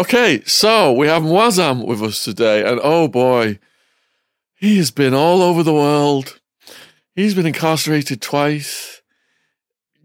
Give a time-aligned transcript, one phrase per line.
[0.00, 3.58] Okay, so we have Moazzam with us today, and oh boy,
[4.54, 6.40] he has been all over the world.
[7.14, 9.02] He's been incarcerated twice.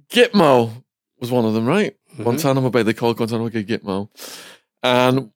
[0.10, 0.84] Gitmo
[1.22, 1.96] was one of them, right?
[2.12, 2.24] Mm-hmm.
[2.24, 4.10] Guantanamo Bay, they call Guantanamo Bay Gitmo.
[4.84, 5.32] And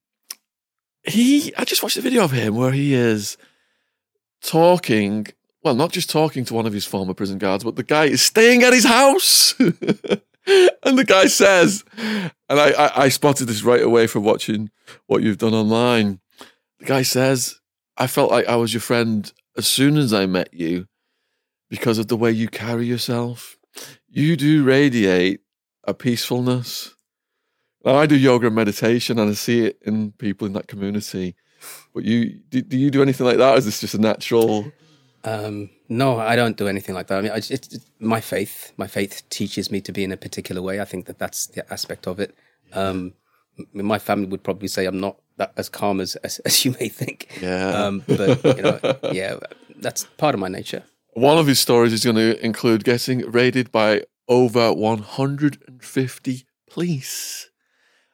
[1.03, 3.37] he, I just watched a video of him where he is
[4.41, 5.27] talking,
[5.63, 8.21] well, not just talking to one of his former prison guards, but the guy is
[8.21, 9.53] staying at his house.
[9.59, 11.85] and the guy says,
[12.49, 14.71] and I, I, I spotted this right away from watching
[15.05, 16.19] what you've done online.
[16.79, 17.59] The guy says,
[17.97, 20.87] I felt like I was your friend as soon as I met you
[21.69, 23.57] because of the way you carry yourself.
[24.07, 25.41] You do radiate
[25.83, 26.95] a peacefulness.
[27.85, 31.35] Now, I do yoga and meditation, and I see it in people in that community.
[31.93, 33.53] But you, do, do you do anything like that?
[33.53, 34.71] Or is this just a natural?
[35.23, 37.17] Um, no, I don't do anything like that.
[37.17, 38.71] I mean, I, it's, it's my faith.
[38.77, 40.79] My faith teaches me to be in a particular way.
[40.79, 42.35] I think that that's the aspect of it.
[42.73, 43.13] Um,
[43.73, 46.89] my family would probably say I'm not that as calm as as, as you may
[46.89, 47.27] think.
[47.41, 47.69] Yeah.
[47.69, 48.79] Um, but you know,
[49.11, 49.39] yeah,
[49.77, 50.83] that's part of my nature.
[51.13, 57.49] One of his stories is going to include getting raided by over 150 police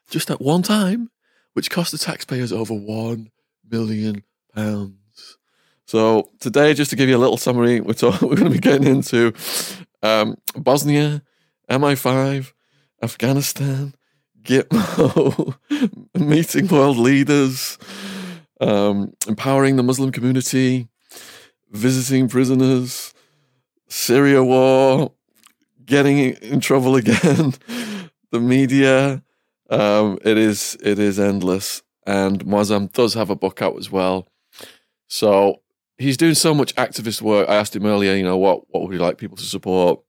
[0.10, 1.10] just at one time,
[1.54, 3.30] which cost the taxpayers over 1
[3.70, 4.24] million
[4.56, 4.94] pounds.
[5.86, 8.60] So today, just to give you a little summary, we're, talk- we're going to be
[8.60, 9.34] getting into
[10.02, 11.22] um, Bosnia,
[11.70, 12.52] MI5,
[13.02, 13.94] Afghanistan,
[14.42, 15.56] Gitmo,
[16.20, 17.78] meeting world leaders,
[18.62, 20.88] um, empowering the Muslim community,
[21.72, 23.14] visiting prisoners,
[23.88, 25.12] Syria war,
[25.86, 27.54] getting in trouble again,
[28.32, 29.22] the media.
[29.70, 34.28] Um, it is it is endless, and Moazzam does have a book out as well.
[35.08, 35.62] So
[35.98, 37.50] he's doing so much activist work.
[37.50, 40.00] I asked him earlier, you know, what what would he like people to support?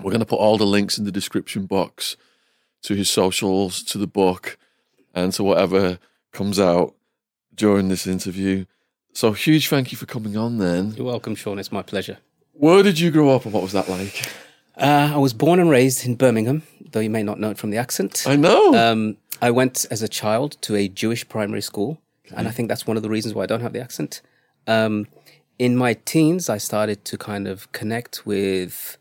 [0.00, 2.16] We're going to put all the links in the description box
[2.82, 4.56] to his socials, to the book,
[5.14, 5.98] and to whatever
[6.32, 6.94] comes out
[7.54, 8.64] during this interview.
[9.12, 10.94] So huge thank you for coming on then.
[10.96, 11.58] You're welcome, Sean.
[11.58, 12.18] It's my pleasure.
[12.52, 14.30] Where did you grow up and what was that like?
[14.76, 16.62] Uh, I was born and raised in Birmingham,
[16.92, 18.24] though you may not know it from the accent.
[18.26, 18.74] I know.
[18.74, 22.00] Um, I went as a child to a Jewish primary school,
[22.34, 24.22] and I think that's one of the reasons why I don't have the accent.
[24.66, 25.06] Um,
[25.58, 28.96] in my teens, I started to kind of connect with,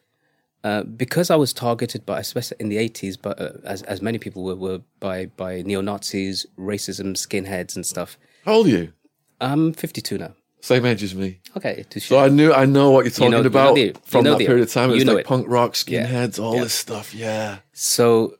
[0.64, 4.18] uh, because I was targeted by, especially in the 80s, but uh, as, as many
[4.18, 8.18] people were, were by, by neo Nazis, racism, skinheads, and stuff.
[8.46, 8.94] How old are you?
[9.40, 10.34] I'm 52 now.
[10.62, 11.40] Same age as me.
[11.56, 11.86] Okay.
[12.00, 14.26] So I knew I know what you're talking know- you know about the- you from
[14.26, 14.90] know that the- period of time.
[14.90, 15.28] It you was know like it.
[15.28, 16.06] punk rock, Yeah.
[16.06, 16.64] skinheads, all Yeah.
[16.64, 17.16] this stuff.
[17.16, 17.59] Yeah.
[17.72, 18.38] So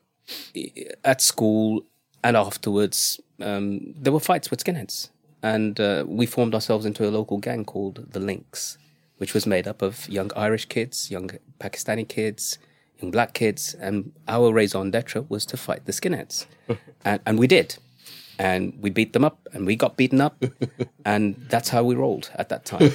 [1.02, 1.86] at school
[2.22, 5.08] and afterwards, um, there were fights with skinheads.
[5.42, 8.78] And uh, we formed ourselves into a local gang called the Lynx,
[9.18, 12.58] which was made up of young Irish kids, young Pakistani kids,
[13.00, 13.74] young black kids.
[13.74, 16.46] And our raison d'etre was to fight the skinheads.
[17.04, 17.76] and, and we did.
[18.38, 20.42] And we beat them up and we got beaten up.
[21.04, 22.90] and that's how we rolled at that time.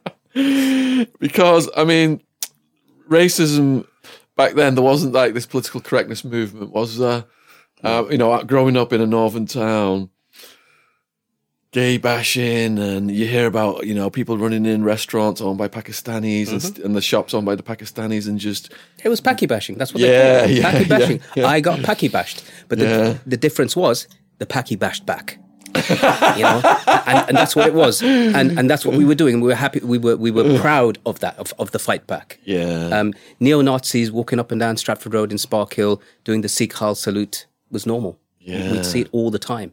[1.18, 2.22] Because I mean,
[3.08, 3.86] racism
[4.36, 7.24] back then there wasn't like this political correctness movement, was there?
[7.82, 10.10] Uh, you know, growing up in a northern town,
[11.72, 16.50] gay bashing, and you hear about you know people running in restaurants owned by Pakistanis
[16.50, 18.72] and, st- and the shops owned by the Pakistanis, and just
[19.04, 19.76] It was paki bashing.
[19.78, 20.54] That's what Yeah, they called it.
[20.56, 21.20] yeah, Packy yeah, bashing.
[21.36, 21.46] yeah.
[21.46, 23.18] I got paki bashed, but the, Yeah.
[23.26, 24.08] the difference was
[24.38, 25.38] the paki bashed back.
[25.88, 26.60] you know,
[27.06, 29.40] and, and that's what it was, and and that's what we were doing.
[29.40, 29.78] We were happy.
[29.78, 32.40] We were we were proud of that of, of the fight back.
[32.44, 36.72] yeah, Um, Neo Nazis walking up and down Stratford Road in Sparkhill doing the Sieg
[36.72, 38.18] Heil salute was normal.
[38.38, 38.72] Yeah.
[38.72, 39.72] We'd see it all the time.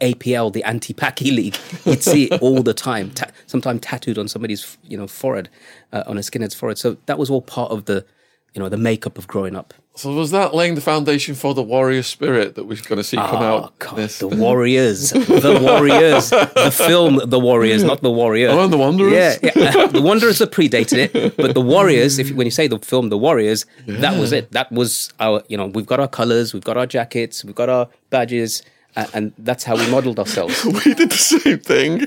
[0.00, 3.10] APL, the anti-Paki league, you'd see it all the time.
[3.10, 5.50] Ta- sometimes tattooed on somebody's you know forehead,
[5.92, 6.78] uh, on a skinhead's forehead.
[6.78, 8.06] So that was all part of the
[8.54, 9.74] you know the makeup of growing up.
[9.94, 13.18] So was that laying the foundation for the warrior spirit that we're going to see
[13.18, 13.78] come Oh out?
[13.78, 14.20] God, this?
[14.20, 18.48] the Warriors, the Warriors, the film, the Warriors, not the Warrior.
[18.48, 19.12] Oh, and the Wanderers?
[19.12, 19.86] Yeah, yeah.
[19.88, 22.18] the Wanderers have predated it, but the Warriors.
[22.18, 24.50] If when you say the film, the Warriors, that was it.
[24.52, 25.42] That was our.
[25.48, 28.62] You know, we've got our colors, we've got our jackets, we've got our badges,
[28.96, 30.64] uh, and that's how we modelled ourselves.
[30.86, 31.98] we did the same thing.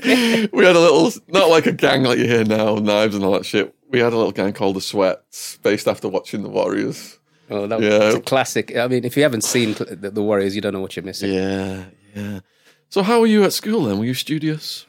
[0.52, 3.32] We had a little, not like a gang like you hear now, knives and all
[3.34, 3.72] that shit.
[3.90, 7.18] We had a little gang called the Sweats, based after watching the Warriors.
[7.50, 8.06] Oh, that Yeah.
[8.06, 8.76] was a classic.
[8.76, 11.32] I mean, if you haven't seen the, the Warriors, you don't know what you're missing.
[11.32, 11.84] Yeah,
[12.14, 12.40] yeah.
[12.88, 13.98] So how were you at school then?
[13.98, 14.86] Were you studious?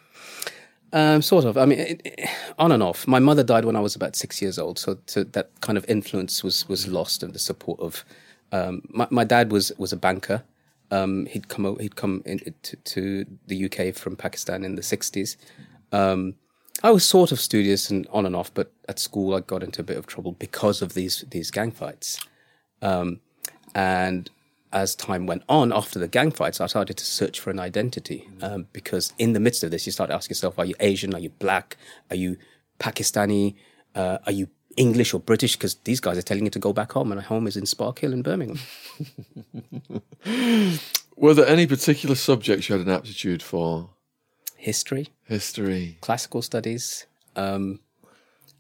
[0.94, 1.58] Um, sort of.
[1.58, 3.06] I mean, it, it- on and off.
[3.08, 5.86] My mother died when I was about six years old, so, so that kind of
[5.90, 8.04] influence was was lost, and the support of
[8.52, 10.44] um, my my dad was was a banker.
[10.90, 15.38] Um, he'd come he'd come in, to, to the UK from Pakistan in the sixties.
[15.92, 16.36] Um,
[16.84, 19.82] I was sort of studious and on and off, but at school I got into
[19.82, 22.20] a bit of trouble because of these these gang fights.
[22.82, 23.20] Um,
[23.74, 24.30] and
[24.72, 28.30] as time went on, after the gang fights, I started to search for an identity
[28.42, 31.16] um, because in the midst of this, you start asking yourself: Are you Asian?
[31.16, 31.78] Are you black?
[32.12, 32.38] Are you
[32.80, 33.56] Pakistani?
[33.96, 35.56] Uh, are you English or British?
[35.56, 38.00] Because these guys are telling you to go back home, and home is in Spark
[38.00, 38.60] Hill in Birmingham.
[41.16, 43.90] Were there any particular subjects you had an aptitude for?
[44.58, 45.98] History, History.
[46.02, 47.06] classical studies,
[47.36, 47.80] um,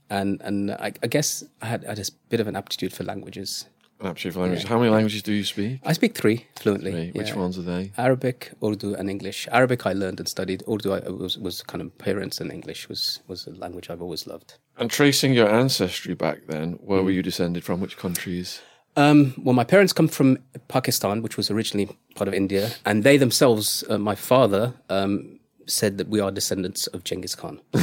[0.09, 3.03] and and I, I guess I had, I had a bit of an aptitude for
[3.03, 3.65] languages.
[3.99, 4.69] An aptitude for languages.
[4.69, 5.79] How many languages do you speak?
[5.83, 6.91] I speak three fluently.
[6.91, 7.11] Three.
[7.11, 7.37] Which yeah.
[7.37, 7.91] ones are they?
[7.97, 9.47] Arabic, Urdu, and English.
[9.51, 10.61] Arabic I learned and studied.
[10.69, 14.27] Urdu I was, was kind of parents, and English was was a language I've always
[14.27, 14.59] loved.
[14.77, 17.81] And tracing your ancestry back then, where were you descended from?
[17.81, 18.61] Which countries?
[18.95, 23.17] Um, well, my parents come from Pakistan, which was originally part of India, and they
[23.17, 25.36] themselves, uh, my father, um,
[25.67, 27.59] said that we are descendants of Genghis Khan.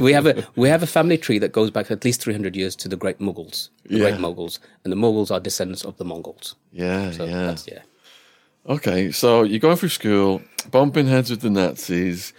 [0.00, 2.56] we have a we have a family tree that goes back at least three hundred
[2.56, 4.20] years to the Great Mughals, the Great Yeah.
[4.20, 6.54] Mughals, and the Mughals are descendants of the Mongols.
[6.72, 7.46] Yeah, So yeah.
[7.46, 7.82] that's, yeah.
[8.68, 12.32] Okay, so you're going through school, bumping heads with the Nazis.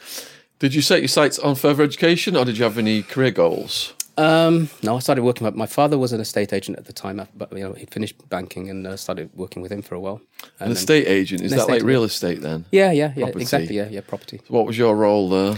[0.60, 3.94] Did you set your sights on further education, or did you have any career goals?
[4.20, 5.50] Um, no, I started working.
[5.56, 8.70] My father was an estate agent at the time, but you know he finished banking
[8.70, 10.16] and uh, started working with him for a while.
[10.16, 11.88] An And then- estate agent is that like agent.
[11.88, 12.66] real estate then?
[12.72, 13.42] yeah, yeah, yeah, Property.
[13.42, 13.76] exactly.
[13.78, 14.42] Yeah, yeah, property.
[14.50, 15.56] What was your role there?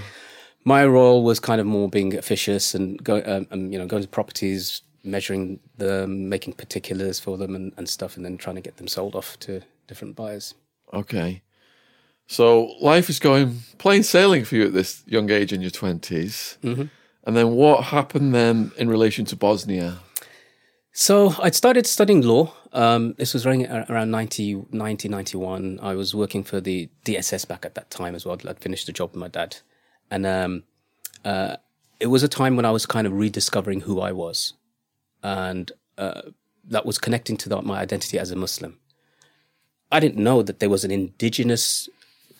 [0.63, 4.03] My role was kind of more being officious and go, um, um, you know, going
[4.03, 8.61] to properties, measuring them, making particulars for them and, and stuff, and then trying to
[8.61, 10.53] get them sold off to different buyers.
[10.93, 11.41] Okay.
[12.27, 16.59] So life is going plain sailing for you at this young age in your 20s.
[16.59, 16.83] Mm-hmm.
[17.23, 19.99] And then what happened then in relation to Bosnia?
[20.91, 22.53] So I'd started studying law.
[22.73, 25.79] Um, this was around, around 90, 90, 91.
[25.81, 28.37] I was working for the DSS back at that time as well.
[28.47, 29.57] I'd finished the job with my dad.
[30.09, 30.63] And um,
[31.23, 31.57] uh,
[31.99, 34.53] it was a time when I was kind of rediscovering who I was.
[35.23, 36.21] And uh,
[36.65, 38.79] that was connecting to that, my identity as a Muslim.
[39.91, 41.89] I didn't know that there was an indigenous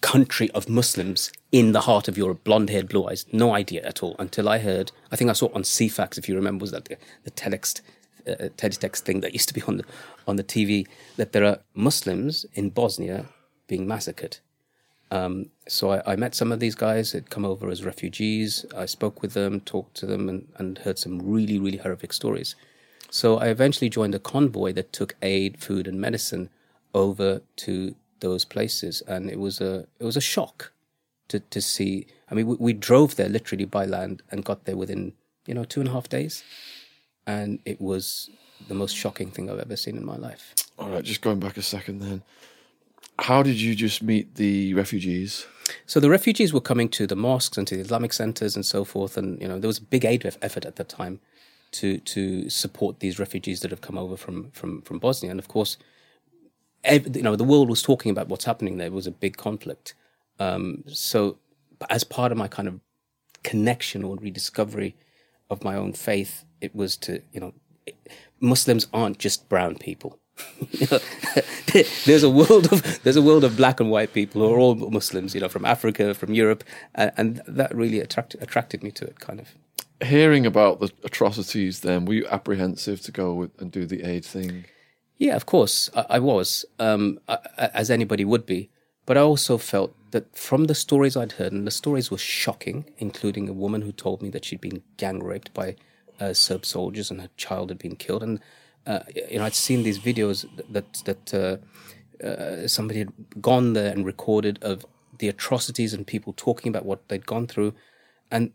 [0.01, 3.25] country of Muslims in the heart of Europe, blonde haired, blue eyes.
[3.31, 6.35] No idea at all until I heard, I think I saw on Ceefax, if you
[6.35, 7.81] remember, was that the, the telex,
[8.27, 9.85] uh, teletext thing that used to be on the,
[10.27, 10.87] on the TV,
[11.17, 13.25] that there are Muslims in Bosnia
[13.67, 14.39] being massacred.
[15.11, 18.65] Um, so I, I met some of these guys that come over as refugees.
[18.75, 22.55] I spoke with them, talked to them, and, and heard some really, really horrific stories.
[23.09, 26.49] So I eventually joined a convoy that took aid, food, and medicine
[26.93, 30.71] over to those places, and it was a it was a shock
[31.27, 32.07] to to see.
[32.29, 35.13] I mean, we, we drove there literally by land and got there within
[35.45, 36.43] you know two and a half days,
[37.27, 38.29] and it was
[38.67, 40.55] the most shocking thing I've ever seen in my life.
[40.79, 42.23] All right, just going back a second then.
[43.19, 45.45] How did you just meet the refugees?
[45.85, 48.83] So the refugees were coming to the mosques and to the Islamic centers and so
[48.83, 51.19] forth, and you know there was a big aid effort at that time
[51.71, 55.47] to to support these refugees that have come over from from from Bosnia, and of
[55.47, 55.77] course,
[56.89, 58.87] you know the world was talking about what's happening there.
[58.87, 59.93] It was a big conflict.
[60.39, 61.37] Um, so,
[61.89, 62.79] as part of my kind of
[63.43, 64.95] connection or rediscovery
[65.49, 67.53] of my own faith, it was to you know
[68.39, 70.17] Muslims aren't just brown people.
[70.71, 70.99] You know,
[72.05, 74.75] there's a world of there's a world of black and white people who are all
[74.75, 76.63] Muslims, you know, from Africa, from Europe,
[76.95, 79.19] and, and that really attracted attracted me to it.
[79.19, 79.49] Kind of.
[80.01, 84.65] Hearing about the atrocities then, were you apprehensive to go and do the aid thing?
[85.21, 87.37] Yeah, of course, I, I was, um, I,
[87.75, 88.71] as anybody would be.
[89.05, 92.85] But I also felt that from the stories I'd heard, and the stories were shocking,
[92.97, 95.75] including a woman who told me that she'd been gang raped by
[96.19, 98.23] uh, Serb soldiers and her child had been killed.
[98.23, 98.39] And
[98.87, 103.91] uh, you know, I'd seen these videos that that uh, uh, somebody had gone there
[103.91, 104.87] and recorded of
[105.19, 107.75] the atrocities and people talking about what they'd gone through,
[108.31, 108.53] and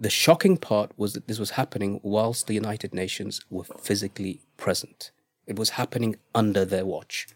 [0.00, 5.12] the shocking part was that this was happening whilst the United Nations were physically present.
[5.46, 7.26] It was happening under their watch.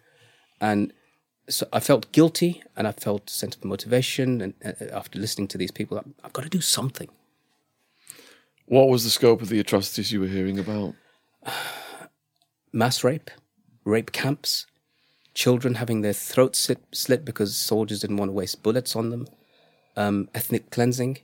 [0.60, 0.92] And
[1.48, 4.40] so I felt guilty and I felt a sense of motivation.
[4.40, 7.08] And uh, after listening to these people, I've, got to do something.
[8.66, 10.94] What was the scope of the atrocities you were hearing about?
[12.72, 13.30] Mass rape,
[13.84, 14.66] rape camps,
[15.32, 19.26] children having their throats slit, slit because soldiers didn't want to waste bullets on them,
[19.96, 21.18] um, ethnic cleansing.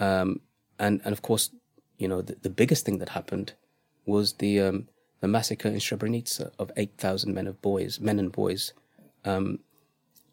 [0.00, 0.40] Um,
[0.78, 1.50] and, and of course,
[1.96, 3.52] you know, the, the biggest thing that happened
[4.04, 4.88] was the, um,
[5.24, 8.74] the massacre in Srebrenica of 8,000 men of boys, men and boys.
[9.24, 9.60] Um,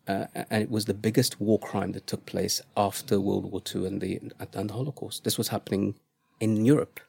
[0.06, 3.88] uh, and it was the biggest war crime that took place after World War II
[3.88, 4.20] and the,
[4.54, 5.24] and the Holocaust.
[5.24, 5.96] This was happening
[6.42, 7.00] in Europe.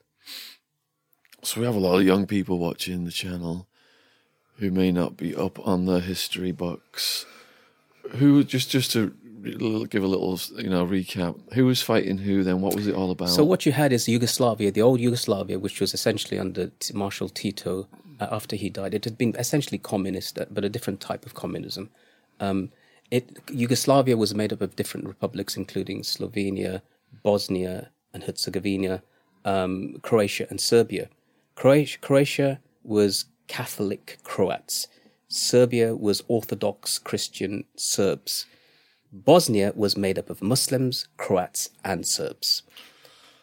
[1.42, 3.66] So we have a lot of young people watching the channel
[4.58, 7.26] who may not be up on the history books.
[8.12, 9.12] Who just just to
[9.42, 11.38] give a little you know recap.
[11.54, 12.42] Who was fighting who?
[12.42, 13.28] Then what was it all about?
[13.28, 17.88] So what you had is Yugoslavia, the old Yugoslavia, which was essentially under Marshal Tito,
[18.20, 18.94] uh, after he died.
[18.94, 21.90] It had been essentially communist, uh, but a different type of communism.
[22.40, 22.70] Um,
[23.10, 26.82] it, Yugoslavia was made up of different republics, including Slovenia,
[27.22, 29.02] Bosnia, and Herzegovina,
[29.44, 31.08] um, Croatia, and Serbia.
[31.54, 34.88] Croatia, Croatia was Catholic Croats.
[35.28, 38.46] Serbia was Orthodox Christian Serbs.
[39.12, 42.62] Bosnia was made up of Muslims, Croats, and Serbs.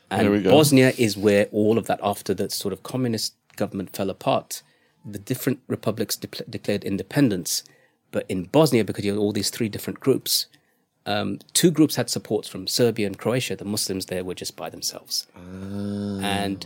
[0.10, 0.44] And.
[0.44, 4.64] Bosnia is where all of that, after the sort of communist government fell apart,
[5.06, 7.64] the different republics de- declared independence.
[8.12, 10.48] But in Bosnia, because you had all these three different groups,
[11.06, 13.56] um, two groups had supports from Serbia and Croatia.
[13.56, 15.28] The Muslims there were just by themselves.
[16.24, 16.66] And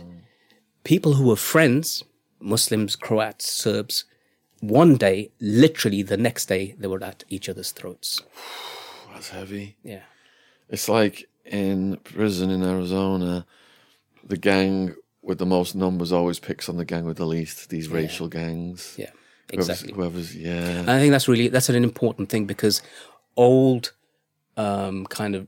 [0.84, 2.02] people who were friends,
[2.40, 4.04] Muslims, Croats, Serbs,
[4.60, 8.22] one day, literally the next day, they were at each other's throats.
[9.14, 9.76] That's heavy.
[9.82, 10.00] Yeah.
[10.68, 13.46] It's like in prison in Arizona,
[14.22, 17.70] the gang with the most numbers always picks on the gang with the least.
[17.70, 18.94] These racial gangs.
[18.98, 19.10] Yeah.
[19.50, 19.92] Whoever's- Exactly.
[19.94, 20.52] Whoever's, yeah.
[20.80, 22.82] And I think that's really that's an important thing because
[23.36, 23.92] old
[24.56, 25.46] um, kind of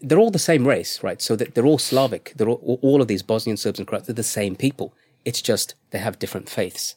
[0.00, 1.20] they're all the same race, right?
[1.20, 2.34] So that they're all Slavic.
[2.36, 4.06] They're all, all of these Bosnian Serbs and Croats.
[4.06, 4.94] They're the same people.
[5.24, 6.94] It's just they have different faiths.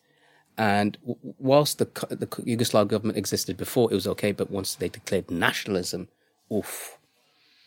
[0.57, 0.97] And
[1.37, 4.31] whilst the the Yugoslav government existed before, it was okay.
[4.31, 6.07] But once they declared nationalism,
[6.51, 6.97] oof,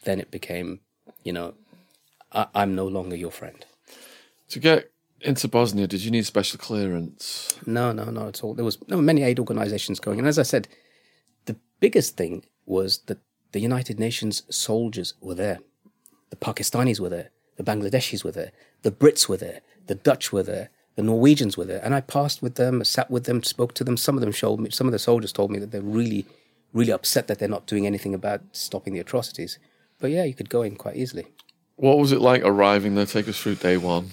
[0.05, 0.81] then it became,
[1.23, 1.55] you know,
[2.33, 3.65] I, I'm no longer your friend.
[4.51, 4.91] To get
[5.21, 7.59] into Bosnia, did you need special clearance?
[7.67, 8.55] No, no, no, at all.
[8.55, 10.69] There was there were many aid organizations going, and as I said,
[11.45, 13.19] the biggest thing was that
[13.53, 15.59] the United Nations soldiers were there,
[16.31, 18.53] the Pakistanis were there, the Bangladeshis were there,
[18.83, 22.43] the Brits were there, the Dutch were there, the Norwegians were there, and I passed
[22.43, 23.97] with them, sat with them, spoke to them.
[23.97, 26.27] Some of them showed me, some of the soldiers told me that they're really,
[26.73, 29.61] really upset that they're not doing anything about stopping the atrocities.
[30.01, 31.29] But yeah, you could go in quite easily.
[31.77, 33.07] What was it like arriving there?
[33.07, 34.11] Take us through day one.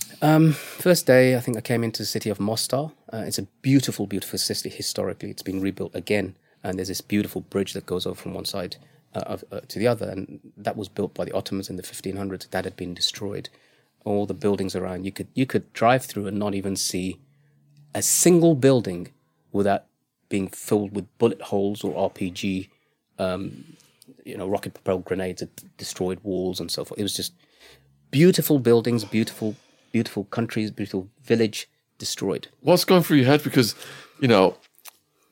[0.54, 2.92] First day, I think I came into the city of Mostar.
[3.12, 5.32] Uh, it's a beautiful, beautiful city historically.
[5.32, 8.76] It's been rebuilt again, and there's this beautiful bridge that goes over from one side
[9.16, 11.82] uh, of, uh, to the other, and that was built by the Ottomans in the
[11.82, 12.48] 1500s.
[12.52, 13.50] That had been destroyed.
[14.06, 17.20] All the buildings around, you could you could drive through and not even see
[17.94, 19.10] a single building
[19.52, 19.86] without
[20.30, 22.70] being filled with bullet holes or RPG,
[23.20, 23.64] um,
[24.26, 27.00] you know, rocket propelled grenades that destroyed walls and so forth.
[27.00, 27.34] It was just
[28.12, 29.56] beautiful buildings, beautiful,
[29.92, 32.50] beautiful countries, beautiful village destroyed.
[32.62, 33.44] What's going through your head?
[33.44, 33.76] Because,
[34.20, 34.58] you know,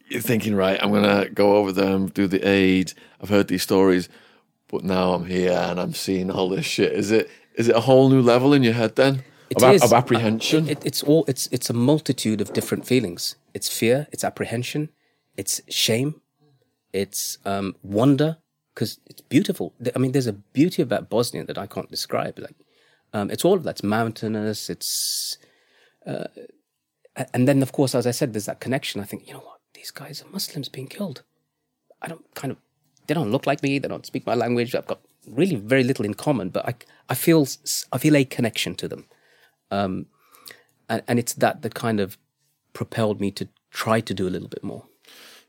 [0.07, 2.93] you're thinking, right, I'm going to go over and do the aid.
[3.21, 4.09] I've heard these stories,
[4.67, 6.93] but now I'm here and I'm seeing all this shit.
[6.93, 9.23] Is it is it a whole new level in your head then?
[9.49, 9.83] It of, is.
[9.83, 10.67] of apprehension?
[10.67, 11.25] It, it's all.
[11.27, 13.35] It's it's a multitude of different feelings.
[13.53, 14.07] It's fear.
[14.11, 14.89] It's apprehension.
[15.37, 16.21] It's shame.
[16.91, 18.37] It's um, wonder
[18.73, 19.73] because it's beautiful.
[19.95, 22.39] I mean, there's a beauty about Bosnia that I can't describe.
[22.39, 22.55] Like,
[23.13, 24.69] um, it's all of that's mountainous.
[24.69, 25.37] It's,
[26.05, 26.25] uh,
[27.33, 29.01] and then of course, as I said, there's that connection.
[29.01, 31.23] I think you know what these guys are Muslims being killed.
[32.01, 32.57] I don't kind of.
[33.05, 33.79] They don't look like me.
[33.79, 34.73] They don't speak my language.
[34.73, 36.75] I've got really very little in common, but I
[37.09, 37.47] I feel
[37.91, 39.05] I feel a connection to them
[40.89, 42.17] and, and it's that that kind of
[42.73, 44.85] propelled me to try to do a little bit more.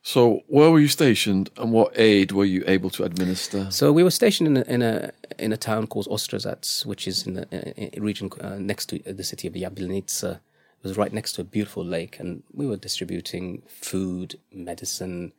[0.03, 3.71] so, where were you stationed and what aid were you able to administer?
[3.71, 7.27] So we were stationed in a in a in a town called Ostrazac, which is
[7.27, 10.41] in a, a region uh, next to the city of Jablanica.
[10.83, 15.33] It was right next to a beautiful lake, and we were distributing food, medicine,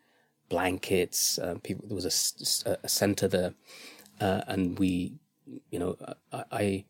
[0.49, 1.37] blankets.
[1.37, 2.09] Uh, people, there was
[2.65, 3.53] a center there,
[4.19, 5.13] uh, and we,
[5.69, 5.97] you know,
[6.31, 6.85] I, I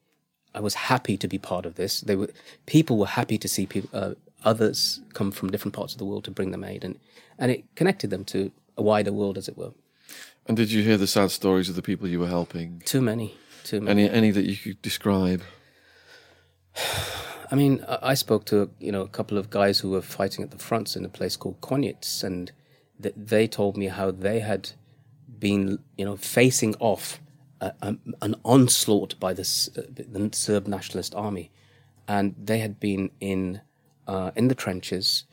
[0.55, 2.01] I was happy to be part of this.
[2.01, 2.29] They were
[2.65, 4.13] people were happy to see people, uh,
[4.43, 6.99] others come from different parts of the world to bring them aid, and
[7.37, 9.73] and it connected them to a wider world, as it were.
[10.47, 12.81] And did you hear the sad stories of the people you were helping?
[12.85, 14.03] Too many, too many.
[14.03, 15.41] Any any that you could describe?
[17.51, 20.51] I mean, I spoke to you know a couple of guys who were fighting at
[20.51, 22.51] the fronts in a place called Konjic, and
[23.01, 24.71] th- they told me how they had
[25.45, 27.19] been you know facing off
[27.61, 31.51] a, a, an onslaught by this uh, the Serb nationalist army,
[32.07, 33.61] and they had been in
[34.07, 35.25] uh, in the trenches,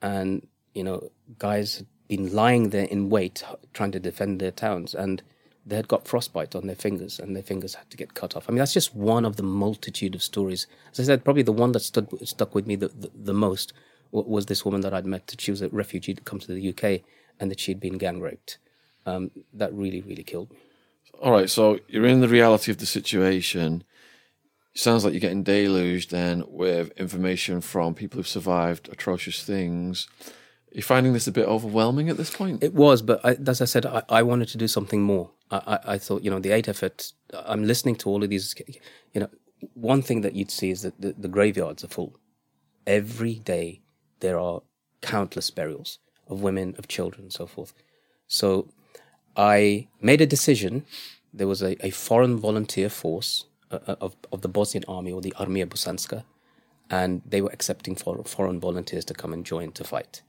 [0.00, 4.94] and you know guys had been lying there in wait trying to defend their towns,
[4.94, 5.22] and
[5.66, 8.46] they had got frostbite on their fingers, and their fingers had to get cut off.
[8.48, 10.66] I mean, that's just one of the multitude of stories.
[10.92, 13.74] As I said, probably the one that stood stuck with me the, the, the most
[14.10, 15.26] was this woman that I'd met.
[15.26, 17.02] That she was a refugee to come to the UK,
[17.38, 18.58] and that she'd been gang raped.
[19.10, 20.58] Um, that really, really killed me.
[21.20, 23.84] All right, so you're in the reality of the situation.
[24.74, 30.08] It Sounds like you're getting deluged then with information from people who've survived atrocious things.
[30.72, 32.62] You're finding this a bit overwhelming at this point?
[32.62, 35.32] It was, but I, as I said, I, I wanted to do something more.
[35.50, 37.12] I, I, I thought, you know, the eight effort.
[37.34, 38.54] I'm listening to all of these.
[39.12, 39.30] You know,
[39.74, 42.14] one thing that you'd see is that the, the graveyards are full
[42.86, 43.82] every day
[44.20, 44.62] there are
[45.00, 47.72] countless burials of women, of children, and so forth.
[48.28, 48.68] So
[49.40, 50.84] I made a decision.
[51.32, 55.22] There was a, a foreign volunteer force uh, uh, of, of the Bosnian army or
[55.22, 56.24] the Armia Bosanska,
[56.90, 60.20] and they were accepting for, foreign volunteers to come and join to fight.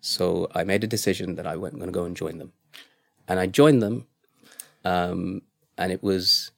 [0.00, 2.52] So I made a decision that I went going to go and join them,
[3.26, 4.06] and I joined them,
[4.84, 5.42] um,
[5.76, 6.52] and it was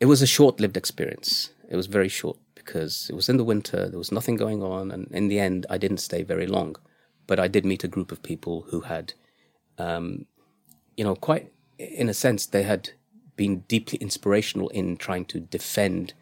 [0.00, 1.50] it was a short lived experience.
[1.68, 3.88] It was very short because it was in the winter.
[3.88, 6.76] There was nothing going on, and in the end, I didn't stay very long.
[7.26, 9.12] But I did meet a group of people who had,
[9.76, 10.26] um,
[10.98, 12.90] you know, quite in a sense, they had
[13.36, 16.12] been deeply inspirational in trying to defend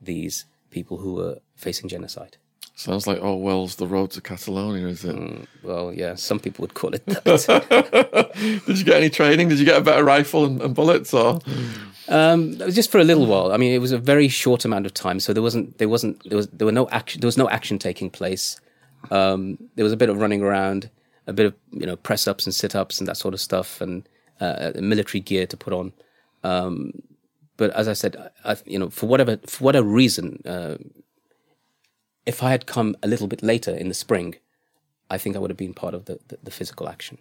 [0.00, 2.36] these people who were facing genocide.
[2.74, 5.16] Sounds like Orwell's The Road to Catalonia, is it?
[5.16, 8.30] Mm, well, yeah, some people would call it that.
[8.66, 9.48] Did you get any training?
[9.48, 11.40] Did you get a better rifle and, and bullets, or?
[12.08, 13.52] Um, just for a little while.
[13.52, 16.22] I mean, it was a very short amount of time, so there wasn't, there wasn't,
[16.28, 18.60] there was, there were no action, there was no action taking place.
[19.10, 20.90] Um, there was a bit of running around,
[21.26, 23.80] a bit of you know press ups and sit ups and that sort of stuff,
[23.80, 24.06] and
[24.40, 25.92] uh, military gear to put on.
[26.42, 26.92] Um,
[27.56, 30.76] but as I said, I, you know, for whatever for whatever reason, uh,
[32.26, 34.36] if I had come a little bit later in the spring,
[35.10, 37.18] I think I would have been part of the, the, the physical action.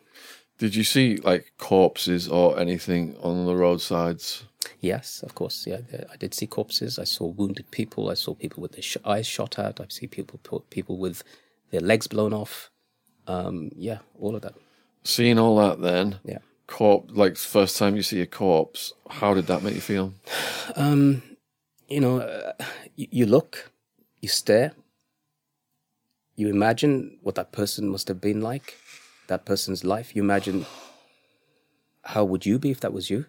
[0.57, 4.45] Did you see like corpses or anything on the roadsides?
[4.79, 5.67] Yes, of course.
[5.67, 5.81] Yeah,
[6.11, 6.97] I did see corpses.
[6.97, 8.09] I saw wounded people.
[8.09, 9.79] I saw people with their sh- eyes shot out.
[9.79, 11.23] I see people people with
[11.71, 12.69] their legs blown off.
[13.27, 14.55] Um, yeah, all of that.
[15.03, 17.13] Seeing all that, then, yeah, corpse.
[17.13, 20.13] Like first time you see a corpse, how did that make you feel?
[20.75, 21.21] Um,
[21.87, 22.53] you know, uh,
[22.95, 23.71] you, you look,
[24.21, 24.73] you stare,
[26.35, 28.75] you imagine what that person must have been like,
[29.27, 30.15] that person's life.
[30.15, 30.65] You imagine
[32.03, 33.25] how would you be if that was you,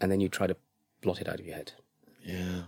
[0.00, 0.56] and then you try to
[1.00, 1.72] blot it out of your head.
[2.24, 2.62] Yeah.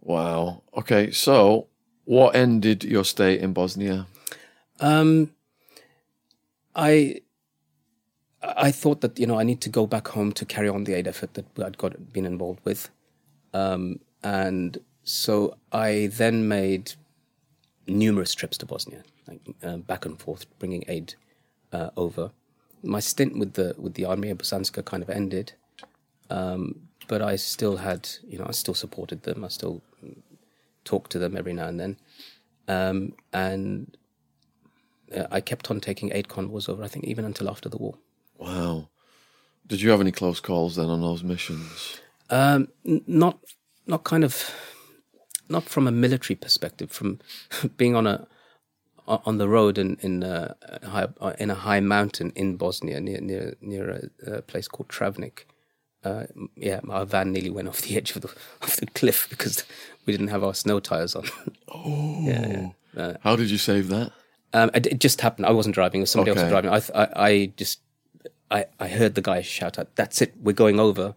[0.00, 0.62] Wow.
[0.76, 1.68] Okay, so
[2.04, 4.06] what ended your stay in Bosnia?
[4.78, 5.32] Um,
[6.74, 7.22] I
[8.56, 10.94] I thought that you know I need to go back home to carry on the
[10.94, 12.90] aid effort that I'd got been involved with,
[13.52, 16.92] um, and so I then made
[17.86, 21.14] numerous trips to Bosnia, like uh, back and forth, bringing aid
[21.72, 22.30] uh, over.
[22.82, 25.52] My stint with the with the Armia Bosanska kind of ended,
[26.30, 29.44] um, but I still had, you know, I still supported them.
[29.44, 29.82] I still
[30.84, 31.96] talked to them every now and then,
[32.68, 33.96] um, and
[35.16, 36.82] uh, I kept on taking aid convoys over.
[36.84, 37.96] I think even until after the war.
[38.38, 38.88] Wow.
[39.66, 42.00] Did you have any close calls then on those missions?
[42.30, 43.38] Um, not,
[43.86, 44.52] not kind of
[45.48, 47.20] not from a military perspective, from
[47.76, 48.26] being on a
[49.08, 51.06] on the road in in a high,
[51.38, 55.44] in a high mountain in Bosnia near near near a, place called Travnik.
[56.04, 59.64] Uh, yeah, our van nearly went off the edge of the of the cliff because
[60.04, 61.24] we didn't have our snow tires on.
[61.68, 62.46] oh, yeah,
[62.94, 63.02] yeah.
[63.02, 64.12] Uh, how did you save that?
[64.52, 65.46] Um, it, it, just happened.
[65.46, 66.40] I wasn't driving; it was somebody okay.
[66.40, 66.70] else driving.
[66.70, 67.80] I, I, I just
[68.50, 71.14] I I heard the guy shout out, "That's it, we're going over,"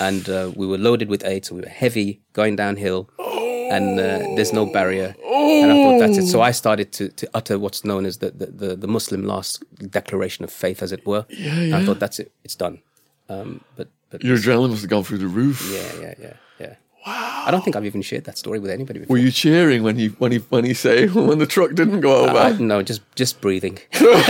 [0.00, 3.08] and uh, we were loaded with aid, so we were heavy going downhill.
[3.18, 3.36] Oh
[3.70, 5.14] and uh, there's no barrier.
[5.24, 6.26] And I thought that's it.
[6.26, 9.64] So I started to, to utter what's known as the, the, the, the Muslim last
[9.90, 11.26] declaration of faith, as it were.
[11.28, 11.76] Yeah, yeah.
[11.78, 12.32] I thought that's it.
[12.44, 12.80] It's done.
[13.28, 15.68] Um, but, but your adrenaline must have gone through the roof.
[15.72, 16.74] Yeah, yeah, yeah, yeah.
[17.06, 17.44] Wow.
[17.46, 19.14] I don't think I've even shared that story with anybody before.
[19.14, 22.24] Were you cheering when he when he when he say when the truck didn't go
[22.24, 22.36] over?
[22.36, 24.26] Uh, no, just just breathing, just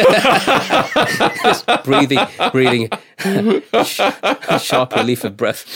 [1.84, 2.18] breathing,
[2.52, 2.90] breathing,
[4.60, 5.66] sharp relief of breath.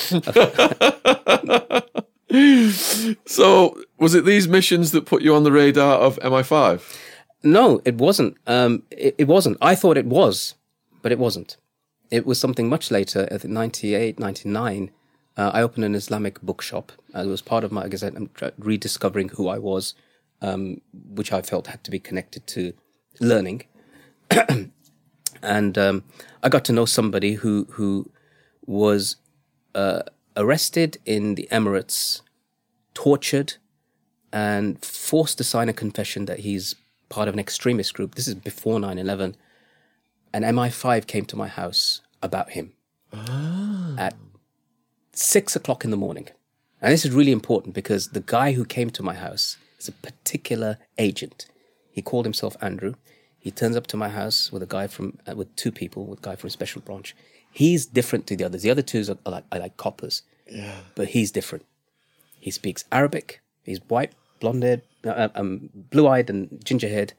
[3.27, 6.99] so, was it these missions that put you on the radar of MI5?
[7.43, 8.37] No, it wasn't.
[8.47, 9.57] Um, it, it, wasn't.
[9.63, 10.55] I thought it was,
[11.01, 11.57] but it wasn't.
[12.11, 14.91] It was something much later, at think 98, 99.
[15.37, 16.93] Uh, I opened an Islamic bookshop.
[17.15, 19.95] Uh, it was part of my, I I'm rediscovering who I was,
[20.43, 22.73] um, which I felt had to be connected to
[23.21, 23.63] learning.
[25.43, 26.05] and um,
[26.43, 28.11] I got to know somebody who who
[28.67, 29.17] was
[29.75, 30.03] uh,
[30.37, 32.23] arrested in the Emirates,
[32.95, 33.55] tortured,
[34.33, 36.75] and forced to sign a confession that he's
[37.09, 38.15] part of an extremist group.
[38.15, 39.37] This is before 9 11.
[40.33, 42.73] And MI5 came to my house about him
[43.13, 43.95] ah.
[43.99, 44.15] at
[45.21, 46.29] six o'clock in the morning.
[46.81, 49.93] And this is really important because the guy who came to my house is a
[49.93, 51.47] particular agent.
[51.93, 52.95] He called himself Andrew.
[53.39, 56.21] He turns up to my house with a guy from, uh, with two people, with
[56.21, 57.15] a guy from a special branch.
[57.53, 58.63] He's different to the others.
[58.63, 60.23] The other two are, are like, are like coppers.
[60.51, 60.81] Yeah.
[60.95, 61.67] But he's different.
[62.39, 63.43] He speaks Arabic.
[63.65, 67.13] He's white, blonde haired, uh, um, blue eyed, and ginger haired.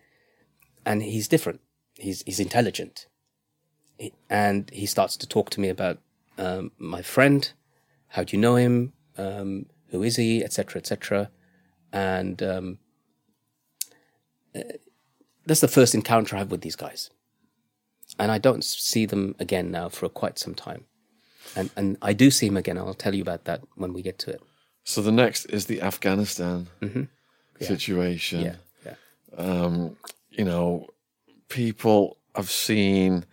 [0.85, 1.59] And he's different.
[1.95, 3.05] He's, he's intelligent.
[3.99, 5.99] He, and he starts to talk to me about
[6.39, 7.51] um, my friend.
[8.11, 8.93] How do you know him?
[9.17, 10.43] Um, who is he?
[10.43, 10.79] Etc.
[10.79, 11.29] Etc.
[11.93, 12.77] And um,
[15.45, 17.09] that's the first encounter I have with these guys,
[18.19, 20.85] and I don't see them again now for quite some time.
[21.55, 22.77] And and I do see him again.
[22.77, 24.41] I'll tell you about that when we get to it.
[24.83, 26.67] So the next is the Afghanistan
[27.59, 28.41] situation.
[28.41, 28.95] Yeah, yeah.
[30.31, 30.87] you know,
[31.49, 33.25] people have seen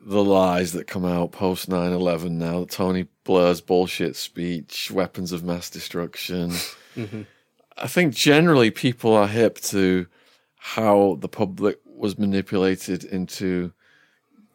[0.00, 5.30] the lies that come out post 9 11 now, that Tony Blair's bullshit speech, weapons
[5.30, 6.52] of mass destruction.
[7.78, 10.08] I think generally people are hip to
[10.56, 13.72] how the public was manipulated into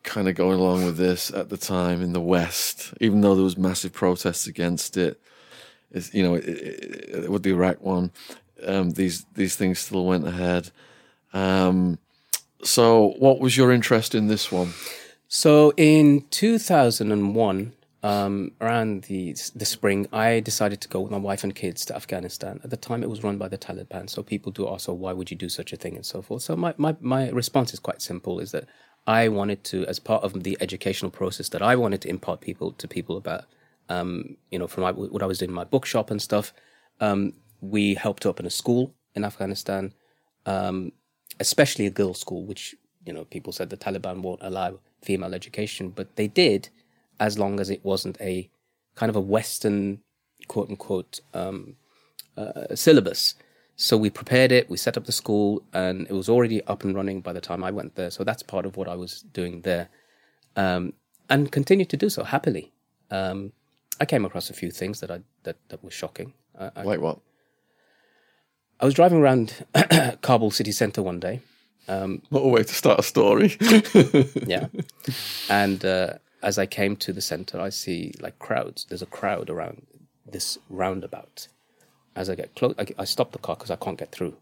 [0.03, 3.45] kind of going along with this at the time in the West, even though there
[3.45, 5.21] was massive protests against it.
[5.91, 8.11] It's, you know, it, it, with the Iraq one,
[8.67, 10.69] um, these these things still went ahead.
[11.31, 11.97] Um,
[12.61, 14.73] so, what was your interest in this one?
[15.27, 17.73] So in 2001,
[18.05, 21.95] um, around the the spring, I decided to go with my wife and kids to
[21.95, 22.59] Afghanistan.
[22.63, 25.11] At the time, it was run by the Taliban, so people do ask, "So why
[25.11, 26.43] would you do such a thing?" and so forth.
[26.43, 28.65] So my, my, my response is quite simple: is that
[29.07, 32.73] I wanted to, as part of the educational process, that I wanted to impart people
[32.73, 33.45] to people about,
[33.89, 36.53] um, you know, from my, what I was doing in my bookshop and stuff.
[36.99, 39.93] Um, we helped open a school in Afghanistan,
[40.45, 40.91] um,
[41.39, 45.89] especially a girls' school, which you know people said the Taliban won't allow female education,
[45.89, 46.69] but they did,
[47.19, 48.49] as long as it wasn't a
[48.95, 50.01] kind of a Western
[50.47, 51.75] quote unquote um,
[52.37, 53.35] uh, syllabus.
[53.77, 56.95] So we prepared it, we set up the school, and it was already up and
[56.95, 58.09] running by the time I went there.
[58.09, 59.89] So that's part of what I was doing there,
[60.55, 60.93] um,
[61.29, 62.71] and continue to do so happily.
[63.11, 63.51] Um,
[63.99, 66.33] I came across a few things that I that that were shocking.
[66.57, 67.19] I, I, Like what?
[68.79, 69.65] I was driving around
[70.21, 71.41] Kabul city center one day,
[72.29, 73.57] What a way to start a story.
[74.47, 74.67] yeah.
[75.49, 76.13] and uh,
[76.45, 78.85] as I came to the center, I see like crowds.
[78.87, 79.87] There's a crowd around
[80.31, 81.47] this roundabout.
[82.15, 84.37] As I get close, I, I stop the car because I can't get through.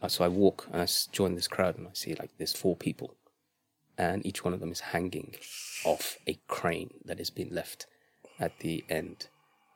[0.00, 2.76] Uh, so I walk and I join this crowd, and I see like there's four
[2.76, 3.16] people,
[3.98, 5.34] and each one of them is hanging
[5.84, 7.86] off a crane that has been left
[8.38, 9.26] at the end.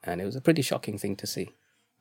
[0.05, 1.51] And it was a pretty shocking thing to see.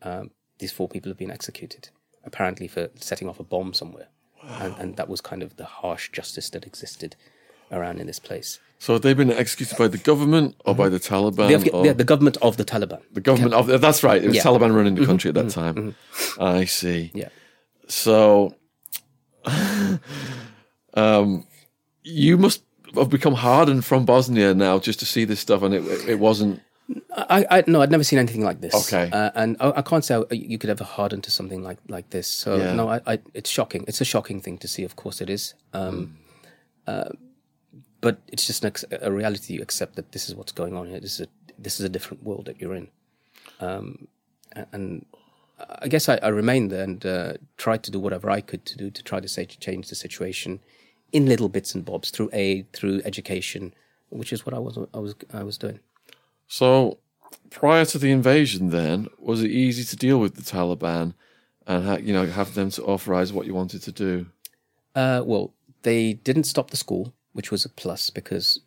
[0.03, 1.89] Um, these four people have been executed,
[2.23, 4.09] apparently for setting off a bomb somewhere.
[4.43, 7.15] And, and that was kind of the harsh justice that existed
[7.71, 8.59] around in this place.
[8.81, 11.63] So have they been executed by the government or by the Taliban?
[11.63, 12.99] The, or the, the government of the Taliban.
[13.13, 14.23] the government of that's right.
[14.23, 14.41] It was Yeah.
[14.41, 14.63] Mm-hmm.
[14.63, 15.93] Taliban running the country at that time.
[16.39, 17.11] I see.
[17.13, 17.29] Yeah.
[17.87, 18.55] So,
[20.95, 21.45] um,
[22.01, 22.63] you must
[22.95, 26.59] have become hardened from Bosnia now just to see this stuff, and it it wasn't.
[27.15, 28.73] I, I no, I'd never seen anything like this.
[28.91, 29.11] Okay.
[29.11, 32.27] uh, and I, I can't say you could ever harden to something like like this.
[32.27, 32.73] So Yeah.
[32.73, 33.85] no, I, I, it's shocking.
[33.87, 34.83] It's a shocking thing to see.
[34.83, 35.53] Of course, it is.
[35.71, 36.17] Um,
[36.87, 37.09] uh,
[38.01, 39.53] but it's just an ex- a reality.
[39.53, 40.99] You accept that this is what's going on here.
[40.99, 42.89] This is a this is a different world that you're in.
[43.59, 44.07] Um,
[44.73, 45.05] and
[45.79, 48.77] I guess I, I remained there and uh, tried to do whatever I could to
[48.77, 50.59] do to try to say to change the situation
[51.11, 53.73] in little bits and bobs through aid, through education,
[54.09, 55.79] which is what I was I was I was doing.
[56.47, 56.97] So,
[57.49, 61.13] prior to the invasion, then was it easy to deal with the Taliban,
[61.67, 64.27] and ha- you know have them to authorize what you wanted to do?
[64.95, 68.59] Uh, well, they didn't stop the school, which was a plus because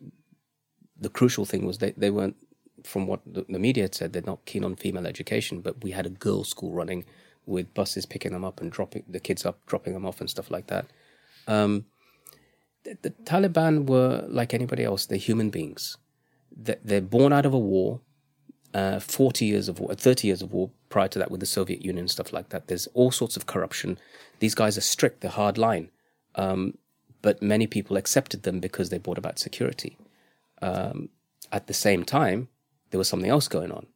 [0.99, 2.35] the crucial thing was they, they weren't,
[2.83, 5.61] from what the, the media had said, they're not keen on female education.
[5.61, 7.05] But we had a girls' school running
[7.45, 10.49] with buses picking them up and dropping the kids up, dropping them off, and stuff
[10.49, 10.85] like that.
[11.47, 11.85] Um,
[12.83, 15.97] the, the Taliban were like anybody else; they're human beings.
[16.55, 17.99] They- They're born out of a war,
[18.73, 21.83] uh, 40 years of war, 30 years of war prior to that with the Soviet
[21.83, 22.67] Union and stuff like that.
[22.67, 23.97] There's all sorts of corruption.
[24.39, 25.89] These guys are strict, they're hard line.
[26.35, 26.77] Um,
[27.25, 29.97] but many people accepted them because they brought about security.
[30.61, 31.09] Um,
[31.51, 32.49] at the same time,
[32.91, 33.87] there was something else going on.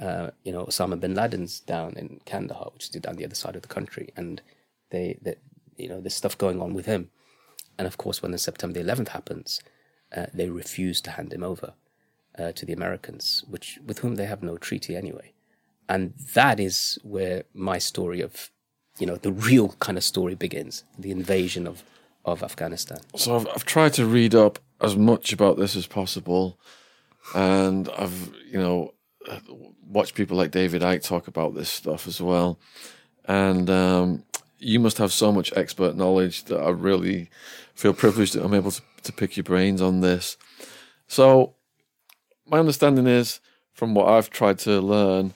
[0.00, 3.56] Uh, you know, Osama bin Laden's down in Kandahar, which is down the other side
[3.56, 4.40] of the country, and
[4.90, 5.34] they, they
[5.76, 7.10] you know, there's stuff going on with him.
[7.76, 9.60] And of course, when the September the 11th happens,
[10.16, 11.72] uh, they refuse to hand him over
[12.38, 15.32] uh, to the Americans, which with whom they have no treaty anyway.
[15.88, 18.48] And that is where my story of,
[19.00, 21.82] you know, the real kind of story begins: the invasion of
[22.24, 23.00] of Afghanistan.
[23.16, 26.58] So I've, I've tried to read up as much about this as possible,
[27.34, 28.94] and I've you know
[29.86, 32.58] watched people like David Icke talk about this stuff as well,
[33.24, 34.24] and um,
[34.58, 37.30] you must have so much expert knowledge that I really
[37.74, 40.36] feel privileged that I'm able to, to pick your brains on this.
[41.08, 41.54] So
[42.46, 43.40] my understanding is,
[43.72, 45.34] from what I've tried to learn,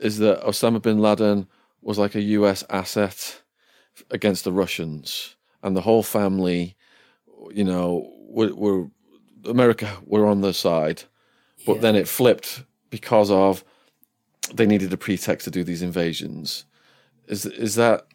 [0.00, 1.46] is that Osama bin Laden
[1.82, 2.64] was like a U.S.
[2.70, 3.42] asset
[4.10, 6.76] against the Russians, and the whole family,
[7.50, 8.86] you know, were, were
[9.44, 11.04] America were on their side,
[11.66, 13.64] but then it flipped because of
[14.54, 16.64] they needed a pretext to do these invasions.
[17.26, 18.06] Is is that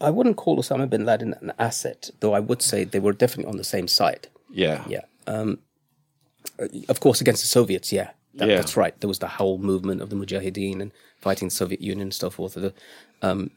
[0.00, 3.50] I wouldn't call Osama bin Laden an asset, though I would say they were definitely
[3.50, 4.28] on the same side.
[4.50, 4.84] Yeah.
[4.88, 5.02] Yeah.
[5.26, 5.58] Um,
[6.58, 8.10] uh, of course, against the Soviets, yeah.
[8.34, 8.56] That, Yeah.
[8.56, 8.98] That's right.
[9.00, 12.30] There was the whole movement of the Mujahideen and fighting the Soviet Union and so
[12.30, 12.54] forth.
[12.54, 12.74] The,
[13.22, 13.50] um,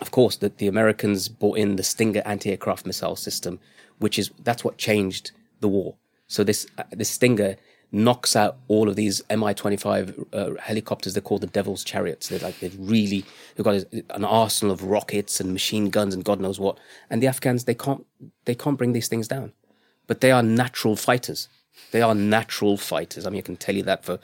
[0.00, 3.60] of course, the, the Americans brought in the Stinger anti-aircraft missile system,
[3.98, 5.94] which is that's what changed the war.
[6.26, 7.56] So this uh, this Stinger
[7.92, 11.14] knocks out all of these Mi-25 uh, helicopters.
[11.14, 12.28] They're called the Devil's Chariots.
[12.28, 16.40] They're like they've really they've got an arsenal of rockets and machine guns and God
[16.40, 16.78] knows what.
[17.08, 18.06] And the Afghans they can't
[18.44, 19.52] they can't bring these things down,
[20.06, 21.48] but they are natural fighters.
[21.92, 23.26] They are natural fighters.
[23.26, 24.18] I mean, I can tell you that for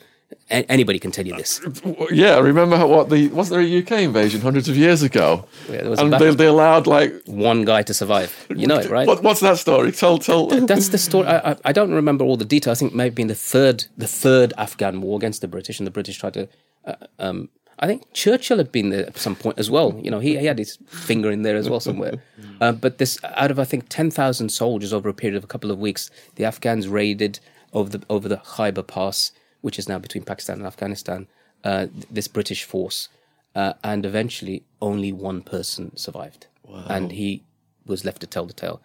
[0.49, 1.61] a- anybody can tell you this.
[2.11, 5.45] Yeah, remember how, what the wasn't there a UK invasion hundreds of years ago?
[5.69, 8.47] Yeah, there was and a they, they allowed like One guy to survive.
[8.55, 9.07] You know it, right?
[9.07, 9.91] What, what's that story?
[9.91, 10.47] Tell tell.
[10.47, 11.27] That's the story.
[11.33, 12.77] I, I, I don't remember all the details.
[12.77, 15.91] I think maybe in the third, the third Afghan war against the British, and the
[15.91, 16.49] British tried to.
[16.85, 19.99] Uh, um, I think Churchill had been there at some point as well.
[20.01, 22.15] You know, he, he had his finger in there as well somewhere.
[22.59, 25.47] Uh, but this, out of I think ten thousand soldiers over a period of a
[25.47, 27.39] couple of weeks, the Afghans raided
[27.73, 31.27] over the over the Khyber Pass, which is now between Pakistan and Afghanistan.
[31.63, 33.09] Uh, this British force,
[33.55, 36.47] uh, and eventually only one person survived,
[36.87, 37.43] and he
[37.85, 38.79] was left to tell the tale.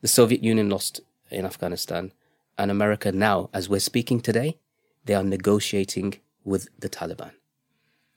[0.00, 2.12] The Soviet Union lost in Afghanistan,
[2.56, 4.58] and America now, as we're speaking today,
[5.04, 7.32] they are negotiating with the Taliban.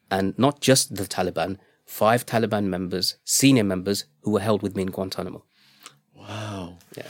[0.09, 4.83] And not just the Taliban, five Taliban members, senior members, who were held with me
[4.83, 5.43] in Guantanamo.
[6.15, 6.77] Wow.
[6.95, 7.07] Yeah.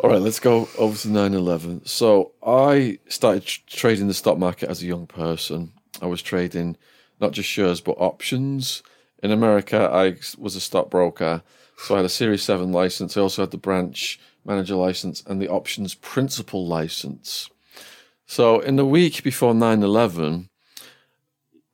[0.00, 1.84] All right, let's go over to 9 11.
[1.84, 5.72] So I started tr- trading the stock market as a young person.
[6.00, 6.76] I was trading
[7.20, 8.84] not just shares, but options.
[9.24, 11.42] In America, I was a stockbroker.
[11.78, 13.16] So I had a Series 7 license.
[13.16, 17.50] I also had the branch manager license and the options principal license.
[18.24, 20.48] So in the week before 9 11,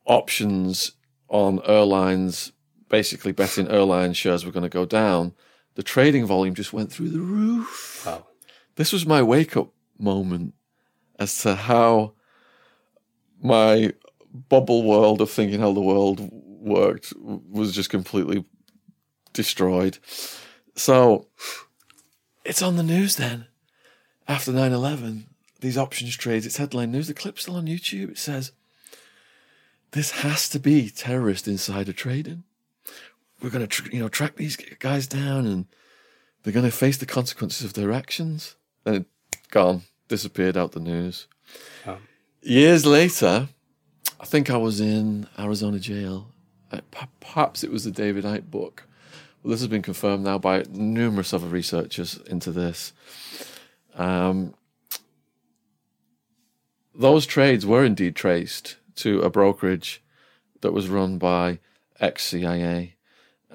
[0.05, 0.93] options
[1.27, 2.53] on airlines,
[2.89, 5.33] basically betting airline shares were going to go down,
[5.75, 8.03] the trading volume just went through the roof.
[8.05, 8.25] Wow.
[8.75, 10.53] This was my wake up moment
[11.19, 12.13] as to how
[13.41, 13.93] my
[14.49, 18.43] bubble world of thinking how the world worked was just completely
[19.33, 19.97] destroyed.
[20.75, 21.27] So
[22.43, 23.47] it's on the news then.
[24.27, 25.27] After 9 11,
[25.61, 27.07] these options trades, it's headline news.
[27.07, 28.09] The clip's still on YouTube.
[28.09, 28.51] It says,
[29.91, 32.43] This has to be terrorist insider trading.
[33.45, 35.67] We're going to, tr- you know, track these guys down and
[36.41, 38.55] they're going to face the consequences of their actions.
[38.87, 39.05] And it
[39.51, 41.27] gone, disappeared out the news.
[41.85, 41.99] Oh.
[42.41, 43.49] Years later,
[44.19, 46.29] I think I was in Arizona jail.
[46.71, 46.81] Uh,
[47.19, 48.87] Perhaps it was the David Icke book.
[49.43, 52.93] Well, this has been confirmed now by numerous other researchers into this.
[53.93, 54.55] Um,
[56.95, 60.01] those trades were indeed traced to a brokerage
[60.61, 61.59] that was run by
[61.99, 62.94] ex CIA.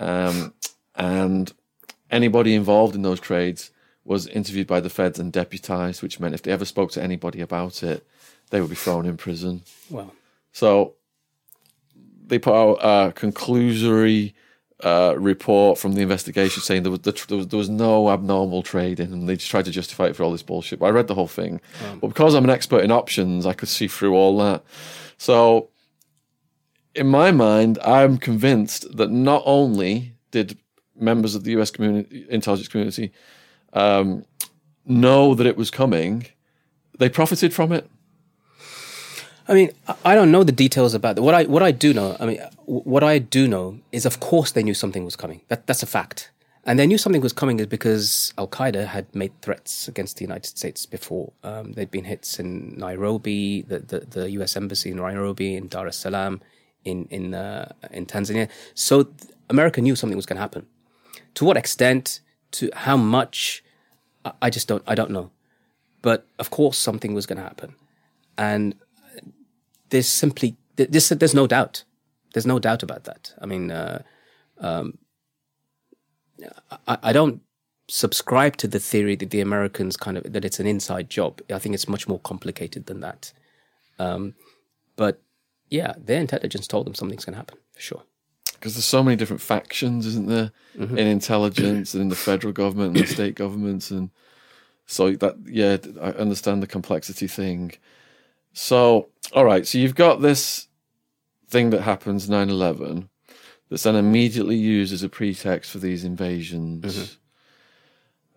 [0.00, 0.54] Um,
[0.96, 1.52] and
[2.10, 3.70] anybody involved in those trades
[4.04, 7.40] was interviewed by the feds and deputized, which meant if they ever spoke to anybody
[7.40, 8.04] about it,
[8.50, 9.62] they would be thrown in prison.
[9.88, 10.10] Wow.
[10.52, 10.94] So
[12.26, 14.32] they put out a conclusory
[14.82, 18.62] uh, report from the investigation saying there was, the, there was there was no abnormal
[18.62, 20.78] trading, and they just tried to justify it for all this bullshit.
[20.78, 21.60] But I read the whole thing,
[22.00, 24.64] but because I'm an expert in options, I could see through all that.
[25.18, 25.68] So
[26.94, 30.59] in my mind, I'm convinced that not only did
[30.96, 31.70] members of the U.S.
[31.70, 33.12] community, intelligence community
[33.72, 34.24] um,
[34.85, 36.26] know that it was coming,
[36.98, 37.88] they profited from it.
[39.48, 39.70] I mean,
[40.05, 41.22] I- don't know the details about that.
[41.22, 44.53] What I what I do know, I mean, what I do know is, of course,
[44.53, 45.40] they knew something was coming.
[45.48, 46.31] That that's a fact,
[46.64, 50.24] and they knew something was coming is because Al Qaeda had made threats against the
[50.24, 51.33] United States before.
[51.42, 54.57] Um, there'd been hits in Nairobi, the, the the U.S.
[54.57, 56.40] embassy in Nairobi, in Dar es Salaam,
[56.84, 58.48] in in uh, in Tanzania.
[58.74, 60.66] So th- America knew something was going to happen.
[61.34, 62.20] To what extent?
[62.52, 63.62] To how much?
[64.24, 64.82] I- I just don't.
[64.86, 65.30] I don't know.
[66.02, 67.74] But of course, something was going to happen,
[68.36, 68.74] and
[69.90, 71.84] there's simply th- this, there's no doubt.
[72.32, 73.34] There's no doubt about that.
[73.40, 74.02] I mean, uh,
[74.58, 74.98] um,
[76.86, 77.42] I, I don't
[77.88, 81.40] subscribe to the theory that the Americans kind of that it's an inside job.
[81.52, 83.32] I think it's much more complicated than that.
[83.98, 84.34] Um,
[84.96, 85.20] but
[85.70, 88.02] yeah, their intelligence told them something's going to happen for sure.
[88.61, 90.98] because there's so many different factions, isn't there, mm-hmm.
[90.98, 94.11] in intelligence and in the federal government and the state governments, and
[94.85, 97.72] so that yeah, I understand the complexity thing.
[98.52, 100.68] So, all right, so you've got this
[101.48, 103.09] thing that happens 9/11
[103.70, 106.85] that's then immediately used as a pretext for these invasions,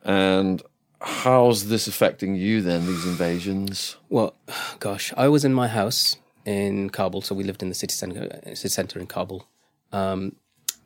[0.06, 0.10] mm-hmm.
[0.10, 0.63] and
[1.02, 2.88] how's this affecting you then?
[2.88, 3.98] These invasions?
[4.08, 4.36] Well,
[4.80, 8.39] gosh, I was in my house in Kabul, so we lived in the city center,
[8.56, 9.47] city center in Kabul,
[9.91, 10.36] um,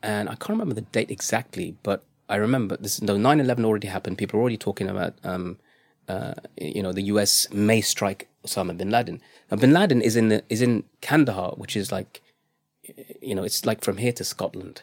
[0.02, 3.00] and I can't remember the date exactly, but I remember this.
[3.00, 4.18] No, 9/11 already happened.
[4.18, 5.58] People were already talking about, um,
[6.08, 7.48] uh, you know, the U.S.
[7.50, 9.20] may strike Osama bin Laden.
[9.50, 12.20] Now, bin Laden is in the is in Kandahar, which is like,
[13.20, 14.82] you know, it's like from here to Scotland,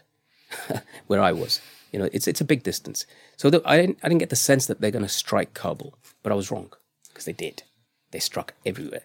[1.07, 1.61] where I was.
[1.91, 3.05] You know, it's it's a big distance.
[3.37, 5.97] So the, I didn't I didn't get the sense that they're going to strike Kabul,
[6.23, 6.73] but I was wrong
[7.07, 7.63] because they did.
[8.11, 9.03] They struck everywhere.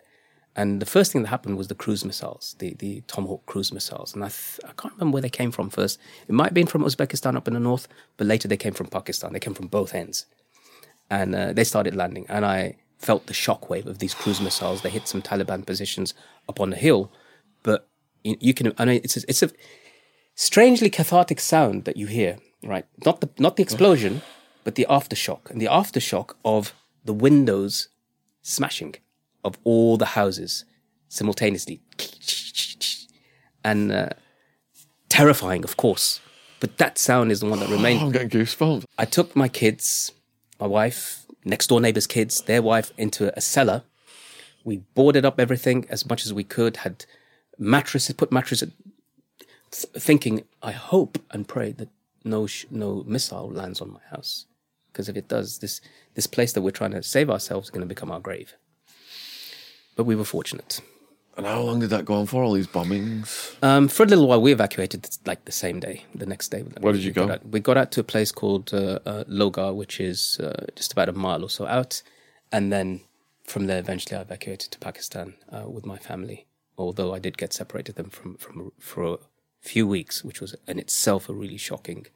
[0.60, 4.14] And the first thing that happened was the cruise missiles, the, the Tomahawk cruise missiles.
[4.14, 5.98] And I, th- I can't remember where they came from first.
[6.28, 8.88] It might have been from Uzbekistan up in the north, but later they came from
[8.88, 9.32] Pakistan.
[9.32, 10.26] They came from both ends.
[11.08, 12.26] And uh, they started landing.
[12.28, 14.82] And I felt the shockwave of these cruise missiles.
[14.82, 16.12] They hit some Taliban positions
[16.46, 17.10] up on the hill.
[17.62, 17.88] But
[18.22, 19.50] you, you can, I know it's a, it's a
[20.34, 22.84] strangely cathartic sound that you hear, right?
[23.06, 24.20] Not the, not the explosion,
[24.64, 25.50] but the aftershock.
[25.50, 27.88] And the aftershock of the windows
[28.42, 28.96] smashing
[29.44, 30.64] of all the houses
[31.08, 31.80] simultaneously.
[33.64, 34.08] And uh,
[35.08, 36.20] terrifying, of course.
[36.60, 38.00] But that sound is the one that Oh, remained.
[38.00, 38.84] I'm getting goosebumps.
[38.98, 40.12] I took my kids,
[40.58, 43.82] my wife, next door neighbor's kids, their wife, into a cellar.
[44.64, 47.04] We boarded up everything as much as we could, had
[47.58, 48.70] mattresses, put mattresses,
[49.70, 51.88] th- thinking, I hope and pray that
[52.24, 54.46] no, sh- no missile lands on my house.
[54.92, 55.80] Because if it does, this,
[56.14, 58.54] this place that we're trying to save ourselves is going to become our grave.
[59.96, 60.80] But we were fortunate.
[61.36, 62.42] And how long did that go on for?
[62.42, 63.56] All these bombings.
[63.62, 66.62] Um, for a little while, we evacuated like the same day, the next day.
[66.62, 67.32] Where did you We got go?
[67.34, 70.92] out- we got out to a place called uh, uh, Logar, which is uh, just
[70.92, 72.02] about a mile or so out,
[72.52, 73.00] and then
[73.44, 76.46] from there, eventually, I evacuated to Pakistan uh, with my family.
[76.78, 79.18] Although I did get separated them from from for a
[79.60, 82.06] few weeks, which was in itself a really shocking,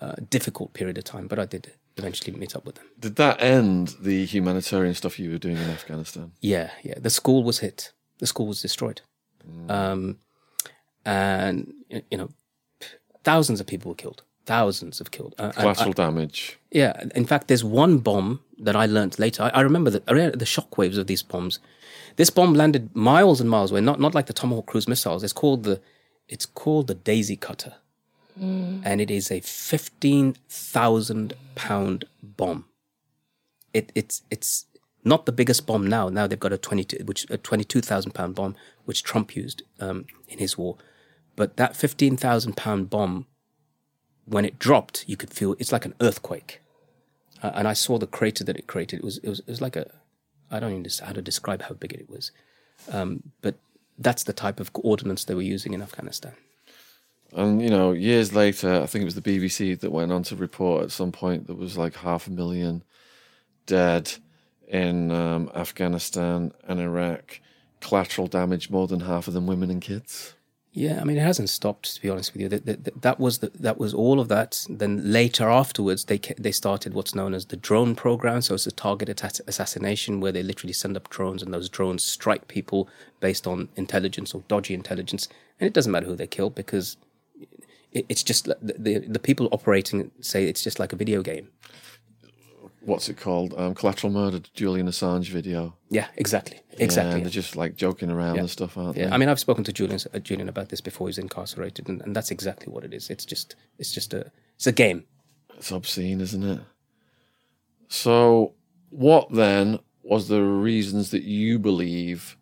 [0.00, 1.26] uh, difficult period of time.
[1.28, 2.86] But I did eventually meet up with them.
[2.98, 6.32] Did that end the humanitarian stuff you were doing in Afghanistan?
[6.40, 6.94] Yeah, yeah.
[6.98, 7.92] The school was hit.
[8.18, 9.00] The school was destroyed.
[9.68, 10.18] Um,
[11.04, 11.72] and,
[12.10, 12.30] you know,
[13.24, 14.22] thousands of people were killed.
[14.46, 15.34] Thousands of killed.
[15.38, 16.58] Uh, Collateral damage.
[16.70, 19.44] yeah, in fact, there's one bomb that I learnt later.
[19.44, 21.58] I, I remember the, I the shockwaves of these bombs.
[22.16, 25.22] This bomb landed miles and miles away, not not like the Tomahawk cruise missiles.
[25.22, 25.80] It's called the
[26.28, 27.74] it's called the Daisy Cutter,
[28.38, 32.66] and it is a fifteen thousand pound bomb.
[33.72, 34.66] It it's it's
[35.04, 36.08] not the biggest bomb now.
[36.08, 39.36] Now they've got a twenty two which a twenty two thousand pound bomb which Trump
[39.36, 40.76] used um, in his war,
[41.36, 43.26] but that fifteen thousand pound bomb,
[44.24, 46.60] when it dropped, you could feel it's like an earthquake
[47.42, 48.98] uh, and I saw the crater that it created.
[48.98, 49.90] It was it was it was like a
[50.50, 52.32] I don't even know how to describe how big it was,
[52.90, 53.56] um, but
[53.98, 56.32] that's the type of ordnance they were using in Afghanistan.
[57.32, 60.36] And you know, years later, I think it was the BBC that went on to
[60.36, 62.82] report at some point there was like half a million
[63.66, 64.12] dead
[64.66, 67.40] in um, Afghanistan and Iraq.
[67.80, 70.34] Collateral damage, more than half of them women and kids.
[70.72, 71.96] Yeah, I mean it hasn't stopped.
[71.96, 74.64] To be honest with you, that, that, that was the, that was all of that.
[74.68, 78.42] Then later afterwards, they they started what's known as the drone program.
[78.42, 82.46] So it's a targeted assassination where they literally send up drones, and those drones strike
[82.46, 82.88] people
[83.18, 86.96] based on intelligence or dodgy intelligence, and it doesn't matter who they kill because
[87.92, 91.48] it's just the, the the people operating say it's just like a video game.
[92.82, 93.52] What's it called?
[93.58, 95.76] Um, collateral murder, Julian Assange video.
[95.90, 97.14] Yeah, exactly, Yeah, exactly.
[97.16, 98.40] and they're just like joking around Yeah.
[98.42, 99.12] and stuff, aren't Yeah, they?
[99.12, 102.16] I mean, I've spoken to Julian uh, Julian about this before he's incarcerated, and, and
[102.16, 103.10] that's exactly what it is.
[103.10, 105.04] It's just it's just a it's a game.
[105.58, 106.60] It's obscene, isn't it?
[107.88, 108.54] So,
[108.88, 112.36] what then was the reasons that you believe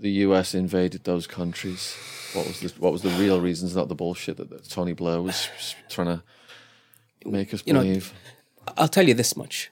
[0.00, 1.96] the US invaded those countries?
[2.32, 5.20] What was the what was the real reasons, not the bullshit that, that Tony Blair
[5.22, 5.48] was
[5.88, 6.22] trying to
[7.28, 8.12] make us You know, believe?
[8.76, 9.70] I'll tell you this much.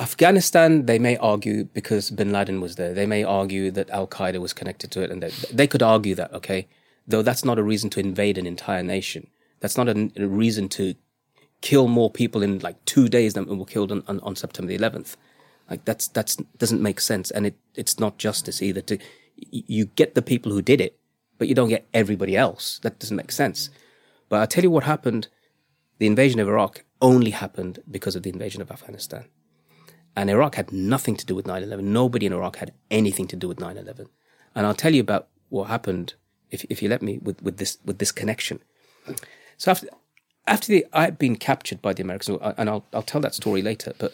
[0.00, 2.94] Afghanistan, they may argue because bin Laden was there.
[2.94, 6.14] They may argue that Al Qaeda was connected to it, and they, they could argue
[6.14, 6.68] that, okay?
[7.06, 9.26] Though that's not a reason to invade an entire nation.
[9.60, 10.94] That's not a, a reason to
[11.62, 14.78] kill more people in like two days than were killed on, on, on September the
[14.78, 15.16] 11th.
[15.68, 18.80] Like that's that's doesn't make sense, and it it's not justice either.
[18.82, 18.98] To
[19.50, 20.98] you get the people who did it,
[21.38, 22.80] but you don't get everybody else.
[22.82, 23.70] That doesn't make sense.
[24.28, 25.28] But I'll tell you what happened.
[25.98, 29.24] The invasion of Iraq only happened because of the invasion of Afghanistan.
[30.16, 31.92] And Iraq had nothing to do with 9 11.
[31.92, 34.08] Nobody in Iraq had anything to do with 9 11.
[34.54, 36.14] And I'll tell you about what happened,
[36.50, 38.60] if, if you let me, with, with, this, with this connection.
[39.56, 39.88] So after,
[40.46, 43.92] after the, I'd been captured by the Americans, and I'll, I'll tell that story later,
[43.98, 44.12] but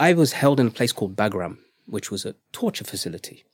[0.00, 3.44] I was held in a place called Bagram, which was a torture facility.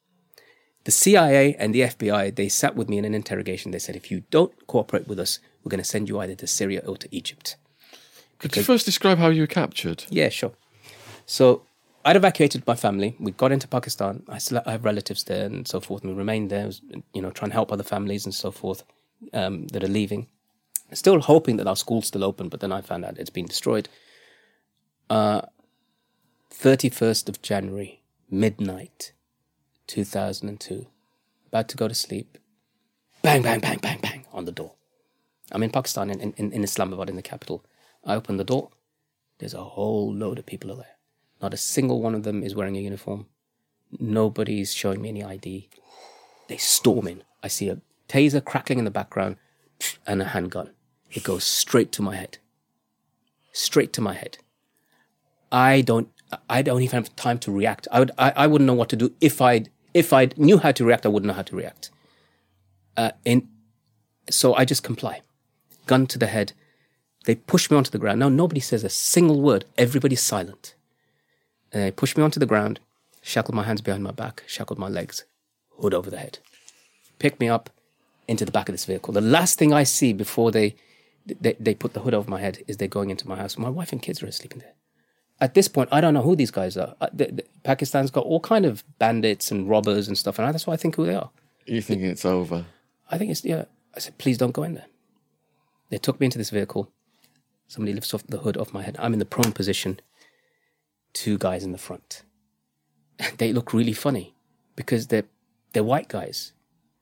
[0.84, 3.70] The CIA and the FBI, they sat with me in an interrogation.
[3.70, 6.46] They said, if you don't cooperate with us, we're going to send you either to
[6.46, 7.56] Syria or to Egypt.
[8.38, 10.04] Could you first describe how you were captured?
[10.10, 10.52] Yeah, sure.
[11.24, 11.62] So
[12.04, 13.16] I'd evacuated my family.
[13.18, 14.24] We got into Pakistan.
[14.28, 16.02] I still have relatives there and so forth.
[16.02, 16.70] And we remained there,
[17.14, 18.82] you know, trying to help other families and so forth
[19.32, 20.26] um, that are leaving.
[20.92, 23.88] Still hoping that our school's still open, but then I found out it's been destroyed.
[25.08, 25.42] Uh,
[26.52, 29.12] 31st of January, midnight,
[29.86, 30.86] 2002.
[31.48, 32.38] About to go to sleep.
[33.22, 34.74] Bang, bang, bang, bang, bang on the door.
[35.52, 37.64] I'm in Pakistan, in, in, in Islamabad, in the capital.
[38.04, 38.70] I open the door.
[39.38, 40.96] There's a whole load of people there.
[41.40, 43.26] Not a single one of them is wearing a uniform.
[43.98, 45.68] Nobody's showing me any ID.
[46.48, 47.22] They storm in.
[47.42, 49.36] I see a taser crackling in the background
[50.06, 50.70] and a handgun.
[51.10, 52.38] It goes straight to my head.
[53.52, 54.38] Straight to my head.
[55.52, 56.08] I don't
[56.48, 57.86] I don't even have time to react.
[57.92, 60.72] I would I, I wouldn't know what to do if I if I knew how
[60.72, 61.90] to react, I wouldn't know how to react.
[62.96, 63.48] Uh, in,
[64.28, 65.22] so I just comply.
[65.86, 66.52] Gun to the head.
[67.24, 68.20] They push me onto the ground.
[68.20, 69.64] Now nobody says a single word.
[69.78, 70.74] Everybody's silent.
[71.72, 72.80] And they push me onto the ground,
[73.22, 75.24] shackled my hands behind my back, shackled my legs,
[75.78, 76.38] hood over the head.
[77.18, 77.70] Pick me up
[78.28, 79.14] into the back of this vehicle.
[79.14, 80.74] The last thing I see before they
[81.26, 83.56] they, they put the hood over my head is they're going into my house.
[83.56, 84.74] My wife and kids are asleep in there
[85.40, 86.94] at this point, I don't know who these guys are.
[87.00, 90.66] Uh, the, the, Pakistan's got all kind of bandits and robbers and stuff, and that's
[90.66, 91.30] why I think who they are.
[91.66, 92.66] You thinking it's over?
[93.10, 93.64] I think it's yeah.
[93.94, 94.86] I said, please don't go in there.
[95.90, 96.90] They took me into this vehicle.
[97.68, 98.96] Somebody lifts off the hood off my head.
[98.98, 100.00] I'm in the prone position.
[101.12, 102.22] Two guys in the front.
[103.38, 104.34] they look really funny
[104.76, 105.24] because they're
[105.72, 106.52] they're white guys.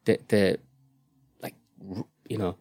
[0.05, 0.57] They're, they're
[1.43, 1.55] like
[2.29, 2.57] you know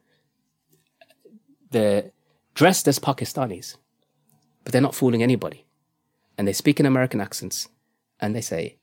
[1.71, 2.11] they're
[2.53, 3.77] dressed as Pakistanis
[4.63, 5.65] but they're not fooling anybody.
[6.37, 7.69] And they speak in American accents
[8.19, 8.77] and they say,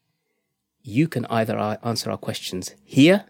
[0.83, 3.25] you can either answer our questions here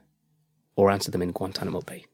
[0.76, 2.04] or answer them in Guantanamo Bay.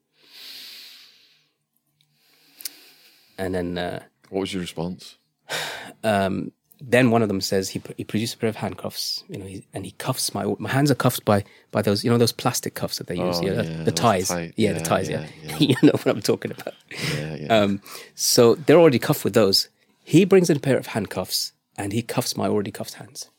[3.37, 3.79] And then.
[3.79, 5.19] Uh, what was your response?
[6.03, 9.47] Um, then one of them says he he produced a pair of handcuffs, you know,
[9.47, 12.33] he, and he cuffs my my hands are cuffed by by those you know those
[12.33, 15.27] plastic cuffs that they use, oh, yeah, yeah, the ties, yeah, yeah, the ties, yeah,
[15.43, 15.57] yeah.
[15.59, 16.75] you know what I'm talking about.
[17.17, 17.47] Yeah, yeah.
[17.59, 17.81] Um,
[18.15, 19.69] so they're already cuffed with those,
[20.05, 23.31] he brings in a pair of handcuffs and he cuffs my already cuffed hands.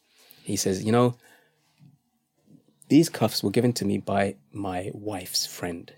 [0.43, 1.15] He says, You know,
[2.89, 5.93] these cuffs were given to me by my wife's friend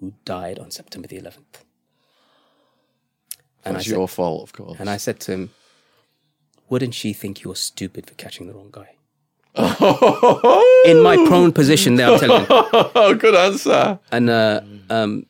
[0.00, 1.62] who died on September the 11th.
[3.64, 4.78] And That's your fault, of course.
[4.78, 5.50] And I said to him,
[6.68, 8.90] Wouldn't she think you're stupid for catching the wrong guy?
[10.84, 13.14] In my prone position there, I'm telling you.
[13.18, 13.98] Good answer.
[14.12, 14.60] And uh,
[14.90, 15.26] um,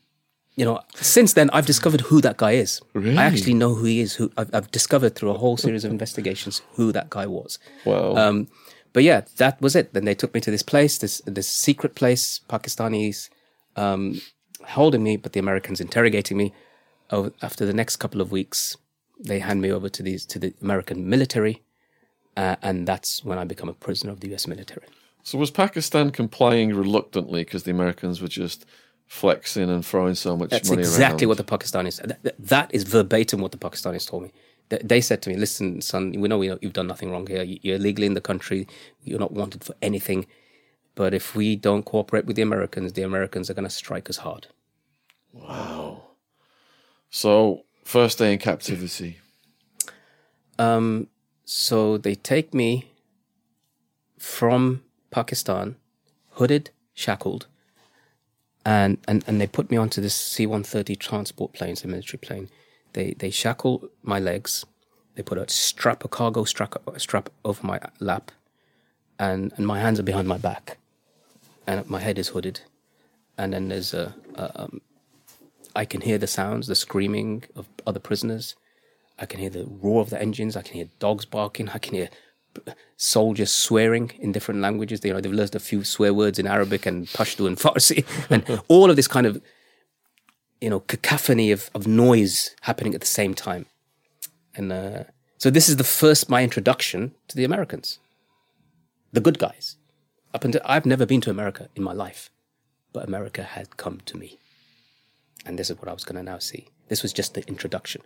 [0.57, 2.81] you know, since then I've discovered who that guy is.
[2.95, 3.17] Really?
[3.17, 4.15] I actually know who he is.
[4.15, 7.59] Who I've, I've discovered through a whole series of investigations who that guy was.
[7.85, 8.17] Wow.
[8.17, 8.49] Um,
[8.93, 9.93] but yeah, that was it.
[9.93, 13.29] Then they took me to this place, this this secret place, Pakistanis
[13.77, 14.21] um,
[14.69, 16.55] holding me, but the Americans interrogating me.
[17.11, 18.77] Over, after the next couple of weeks,
[19.21, 21.63] they hand me over to these to the American military,
[22.37, 24.47] uh, and that's when I become a prisoner of the U.S.
[24.47, 24.87] military.
[25.23, 28.65] So was Pakistan complying reluctantly because the Americans were just
[29.07, 31.39] flexing and throwing so much That's money exactly around.
[31.39, 32.03] what the Pakistanis.
[32.03, 34.33] That, that is verbatim what the Pakistanis told me.
[34.69, 37.27] They, they said to me, "Listen, son, we know, we know you've done nothing wrong
[37.27, 37.43] here.
[37.43, 38.67] You're illegally in the country.
[39.03, 40.27] You're not wanted for anything.
[40.95, 44.19] But if we don't cooperate with the Americans, the Americans are going to strike us
[44.19, 44.49] hard."
[45.33, 46.03] Wow.
[47.11, 49.19] So first day in captivity.
[50.59, 51.09] Um.
[51.45, 52.91] So they take me
[54.19, 55.77] from Pakistan,
[56.31, 57.47] hooded, shackled,
[58.67, 62.49] and, and, and they put me onto this C-130 transport plane, it's a military plane.
[62.95, 64.65] They they shackle my legs.
[65.15, 68.33] They put a strap, a cargo strap, strap over my lap,
[69.19, 70.79] and and my hands are behind my back,
[71.67, 72.63] and my head is hooded,
[73.39, 74.81] and then there's a, a um,
[75.77, 78.57] I can hear the sounds, the screaming of other prisoners.
[79.19, 80.57] I can hear the roar of the engines.
[80.57, 81.69] I can hear dogs barking.
[81.69, 82.09] I can hear
[82.97, 85.05] soldiers swearing in different languages.
[85.05, 88.63] You know, they've learned a few swear words in Arabic and Pashto and Farsi, and
[88.69, 89.41] all of this kind of,
[90.61, 93.67] you know, cacophony of, of noise happening at the same time.
[94.55, 95.05] And uh,
[95.39, 97.99] so this is the first my introduction to the Americans,
[99.13, 99.77] the good guys.
[100.35, 102.31] Up until I've never been to America in my life,
[102.93, 104.39] but America had come to me,
[105.47, 106.69] and this is what I was going to now see.
[106.89, 108.03] This was just the introduction.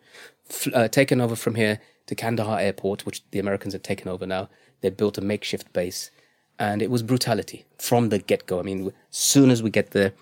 [0.49, 4.27] F- uh, taken over from here to Kandahar Airport, which the Americans had taken over
[4.27, 4.49] now.
[4.81, 6.11] They built a makeshift base,
[6.59, 8.59] and it was brutality from the get go.
[8.59, 10.13] I mean, as soon as we get there,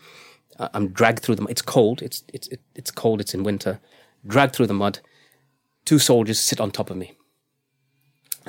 [0.59, 1.42] I'm dragged through the.
[1.42, 1.50] Mud.
[1.50, 2.02] It's cold.
[2.02, 3.20] It's it's it's cold.
[3.20, 3.80] It's in winter.
[4.26, 4.98] Dragged through the mud.
[5.84, 7.16] Two soldiers sit on top of me.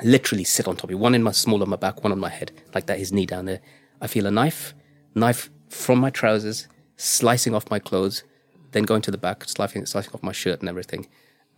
[0.02, 0.96] Literally sit on top of me.
[0.96, 2.98] One in my small of my back, one on my head, like that.
[2.98, 3.60] His knee down there.
[4.00, 4.74] I feel a knife,
[5.14, 8.24] knife from my trousers, slicing off my clothes,
[8.72, 11.08] then going to the back, slicing, slicing off my shirt and everything,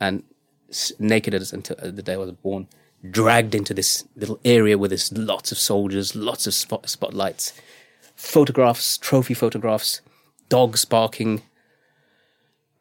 [0.01, 0.23] and
[0.99, 2.69] naked as until uh, the day I was born,
[3.11, 7.53] dragged into this little area where there's lots of soldiers, lots of spot, spotlights,
[8.17, 10.01] photographs, trophy photographs,
[10.49, 11.43] dogs barking.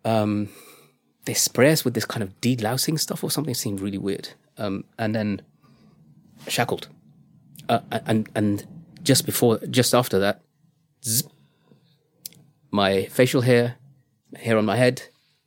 [0.05, 0.49] um,
[1.25, 3.53] they spray us with this kind of de-lousing stuff or something.
[3.53, 4.29] Seemed really weird.
[4.57, 5.41] Um, and then
[6.47, 6.87] shackled,
[7.69, 8.65] uh, and and
[9.01, 10.41] just before, just after that,
[11.03, 11.23] zzz,
[12.69, 13.77] my facial hair,
[14.35, 15.03] hair on my head,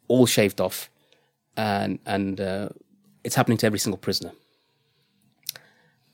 [0.09, 0.91] all shaved off,
[1.57, 2.69] and and uh,
[3.23, 4.33] it's happening to every single prisoner.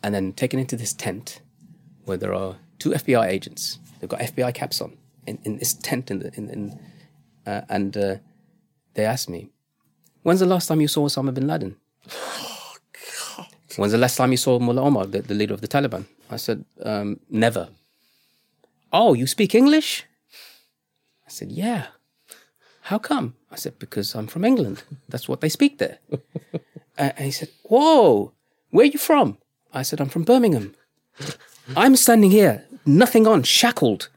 [0.02, 1.40] And then taken into this tent
[2.04, 3.78] where there are two FBI agents.
[4.00, 4.96] They've got FBI caps on
[5.26, 6.80] in, in this tent in the in, in
[7.46, 8.16] uh, and uh,
[8.94, 9.50] they asked me,
[10.22, 11.76] "When's the last time you saw Osama bin Laden?"
[13.76, 16.04] When's the last time you saw Mullah Omar, the, the leader of the Taliban?
[16.30, 17.68] I said, um, never.
[18.92, 20.04] Oh, you speak English?
[21.26, 21.86] I said, yeah.
[22.82, 23.34] How come?
[23.50, 24.82] I said, because I'm from England.
[25.08, 25.98] That's what they speak there.
[26.98, 28.30] Uh, and he said, whoa,
[28.70, 29.38] where are you from?
[29.72, 30.74] I said, I'm from Birmingham.
[31.76, 34.10] I'm standing here, nothing on, shackled,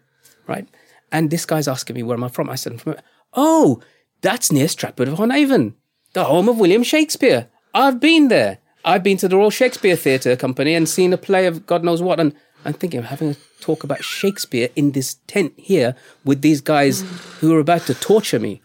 [0.48, 0.68] right?
[1.10, 2.50] And this guy's asking me where am I from?
[2.50, 2.96] I said, I'm from.
[3.34, 3.82] Oh,
[4.20, 5.76] that's near Stratford upon Avon,
[6.12, 7.48] the home of William Shakespeare.
[7.74, 8.58] I've been there.
[8.84, 12.02] I've been to the Royal Shakespeare Theatre Company and seen a play of God knows
[12.02, 12.20] what.
[12.20, 12.36] And
[12.66, 15.96] I'm thinking of having a talk about Shakespeare in this tent here
[16.26, 17.02] with these guys
[17.40, 18.62] who are about to torture me.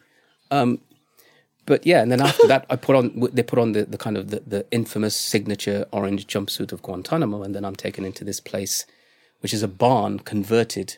[0.51, 0.81] Um,
[1.67, 4.17] but yeah, and then after that, I put on they put on the, the kind
[4.17, 8.41] of the, the infamous signature orange jumpsuit of Guantanamo, and then I'm taken into this
[8.41, 8.87] place,
[9.41, 10.97] which is a barn converted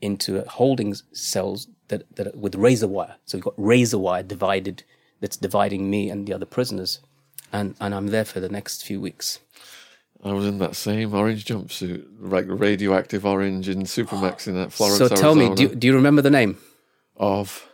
[0.00, 3.16] into holding cells that, that with razor wire.
[3.24, 4.82] So we've got razor wire divided
[5.20, 6.98] that's dividing me and the other prisoners,
[7.52, 9.38] and and I'm there for the next few weeks.
[10.24, 14.98] I was in that same orange jumpsuit, like radioactive orange in Supermax in that Florence.
[14.98, 16.56] so tell me, do you, do you remember the name
[17.16, 17.68] of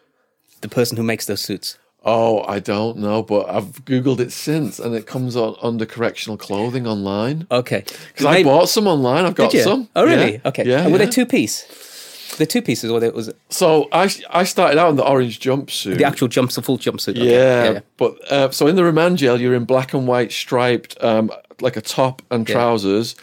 [0.61, 1.78] the person who makes those suits?
[2.03, 6.38] Oh, I don't know, but I've googled it since, and it comes on under correctional
[6.38, 7.46] clothing online.
[7.51, 9.26] Okay, Because I bought some online.
[9.26, 9.88] I've got some.
[9.94, 10.32] Oh, really?
[10.32, 10.40] Yeah.
[10.46, 10.64] Okay.
[10.64, 10.84] Yeah.
[10.86, 10.96] Were yeah.
[10.98, 11.64] they two piece?
[12.39, 15.99] The two pieces, or it was So I I started out in the orange jumpsuit.
[15.99, 17.16] the actual jumps, the full jumpsuit?
[17.16, 17.31] Okay.
[17.74, 21.31] Yeah, but uh, so in the remand jail, you're in black and white striped, um,
[21.61, 22.55] like a top and Yeah.
[22.55, 23.16] trousers.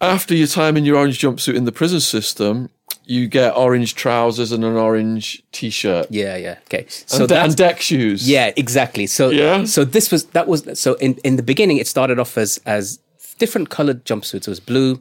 [0.00, 2.70] After your time in your orange jumpsuit in the prison system,
[3.06, 6.56] you get orange trousers and an orange t-shirt Yeah, yeah.
[6.66, 6.86] Okay.
[6.88, 8.28] So and, de- and deck shoes.
[8.28, 9.06] yeah, exactly.
[9.06, 9.64] So Yeah.
[9.64, 12.98] so this was that was so in in the beginning it started off as as
[13.38, 14.46] different colored jumpsuits.
[14.46, 15.00] It was blue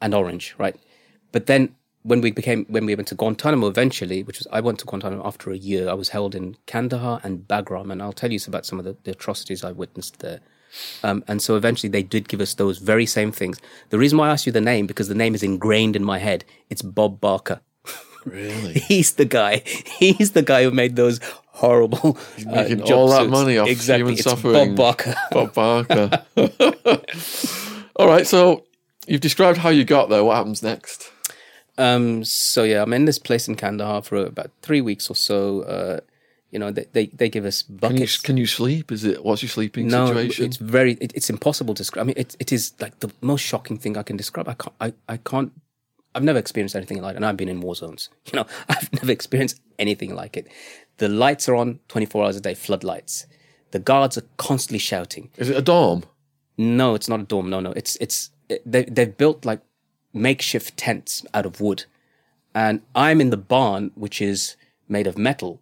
[0.00, 0.76] and orange, right?
[1.32, 1.68] But then
[2.02, 5.26] when we became when we went to Guantanamo eventually, which was I went to Guantanamo
[5.26, 5.88] after a year.
[5.88, 8.96] I was held in Kandahar and Bagram, and I'll tell you about some of the,
[9.04, 10.40] the atrocities I witnessed there.
[11.02, 13.60] Um, and so eventually they did give us those very same things.
[13.90, 16.18] The reason why I asked you the name because the name is ingrained in my
[16.18, 16.44] head.
[16.68, 17.60] It's Bob Barker.
[18.24, 18.74] really.
[18.88, 19.62] He's the guy.
[19.98, 23.30] He's the guy who made those horrible uh, making all that jumpsuits.
[23.30, 23.98] money off exactly.
[23.98, 24.74] human it's suffering.
[24.74, 25.14] Bob Barker.
[25.32, 26.24] Bob Barker.
[27.96, 28.64] All right, so
[29.06, 30.24] you've described how you got there.
[30.24, 31.10] What happens next?
[31.80, 35.62] Um, so yeah, I'm in this place in Kandahar for about three weeks or so.
[35.62, 36.00] Uh,
[36.50, 38.18] you know, they, they they give us Can you, buckets.
[38.18, 38.92] can you sleep?
[38.92, 40.44] Is it what's your sleeping no, situation?
[40.44, 42.04] it's very it, it's impossible to describe.
[42.04, 44.48] I mean, it it is like the most shocking thing I can describe.
[44.48, 45.52] I can't I, I can't.
[46.14, 48.10] I've never experienced anything like it, and I've been in war zones.
[48.32, 50.48] You know, I've never experienced anything like it.
[50.98, 53.26] The lights are on 24 hours a day, floodlights.
[53.70, 55.30] The guards are constantly shouting.
[55.38, 56.02] Is it a dorm?
[56.58, 57.48] No, it's not a dorm.
[57.48, 58.30] No, no, it's it's
[58.66, 59.60] they they've built like
[60.12, 61.84] makeshift tents out of wood,
[62.54, 64.56] and I'm in the barn which is
[64.88, 65.60] made of metal,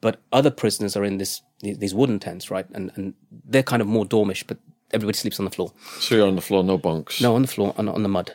[0.00, 2.66] but other prisoners are in this these wooden tents, right?
[2.72, 4.58] And and they're kind of more dormish, but
[4.92, 5.72] everybody sleeps on the floor.
[6.00, 7.20] So you're on the floor, no bunks.
[7.20, 8.32] No, on the floor, on on the mud.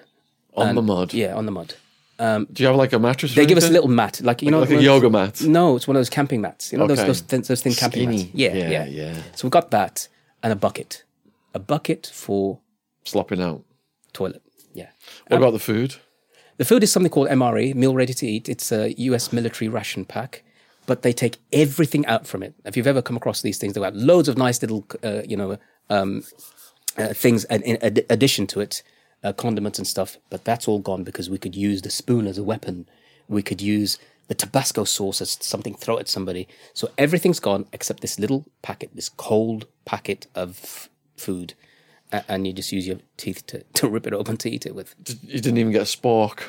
[0.55, 1.13] on the mud.
[1.13, 1.75] Yeah, on the mud.
[2.19, 3.31] Do you have like a mattress?
[3.31, 5.41] or They give us a little mat, like you know, like a of yoga those-
[5.41, 5.49] mat.
[5.49, 6.71] No, it's one of those camping mats.
[6.71, 6.95] You know Okay.
[6.95, 8.17] those those thin, those thin camping Skinny.
[8.25, 8.29] mats.
[8.35, 9.13] Yeah, Yeah, yeah, yeah.
[9.35, 10.07] So we've got that
[10.43, 11.03] and a bucket,
[11.53, 12.59] a bucket for
[13.03, 13.63] slopping out.
[14.13, 14.42] toilet.
[14.73, 14.89] Yeah.
[15.27, 15.95] What about the food?
[16.57, 18.47] The food is something called MRE, meal ready to eat.
[18.47, 20.43] It's a US military ration pack,
[20.85, 22.53] but they take everything out from it.
[22.65, 25.35] If you've ever come across these things, they've got loads of nice little, uh, you
[25.35, 25.57] know,
[25.89, 26.23] um,
[26.97, 28.83] uh, things and in ad- addition to it,
[29.23, 30.17] uh, condiments and stuff.
[30.29, 32.87] But that's all gone because we could use the spoon as a weapon.
[33.27, 33.97] We could use
[34.27, 36.47] the Tabasco sauce as something throw at somebody.
[36.73, 41.55] So everything's gone except this little packet, this cold packet of food.
[42.27, 44.95] And you just use your teeth to, to rip it open to eat it with.
[45.23, 46.43] You didn't even get a spork.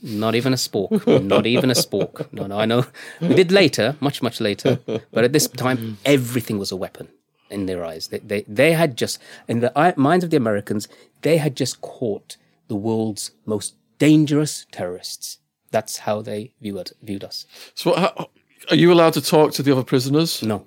[0.00, 1.24] Not even a spork.
[1.24, 2.28] Not even a spork.
[2.32, 2.86] No, no, I know.
[3.20, 4.78] We did later, much, much later.
[4.86, 7.08] But at this time, everything was a weapon
[7.50, 8.08] in their eyes.
[8.08, 10.86] They, they, they had just, in the minds of the Americans,
[11.22, 12.36] they had just caught
[12.68, 15.38] the world's most dangerous terrorists.
[15.70, 17.46] That's how they viewed, viewed us.
[17.74, 18.30] So, how,
[18.70, 20.42] are you allowed to talk to the other prisoners?
[20.42, 20.66] No.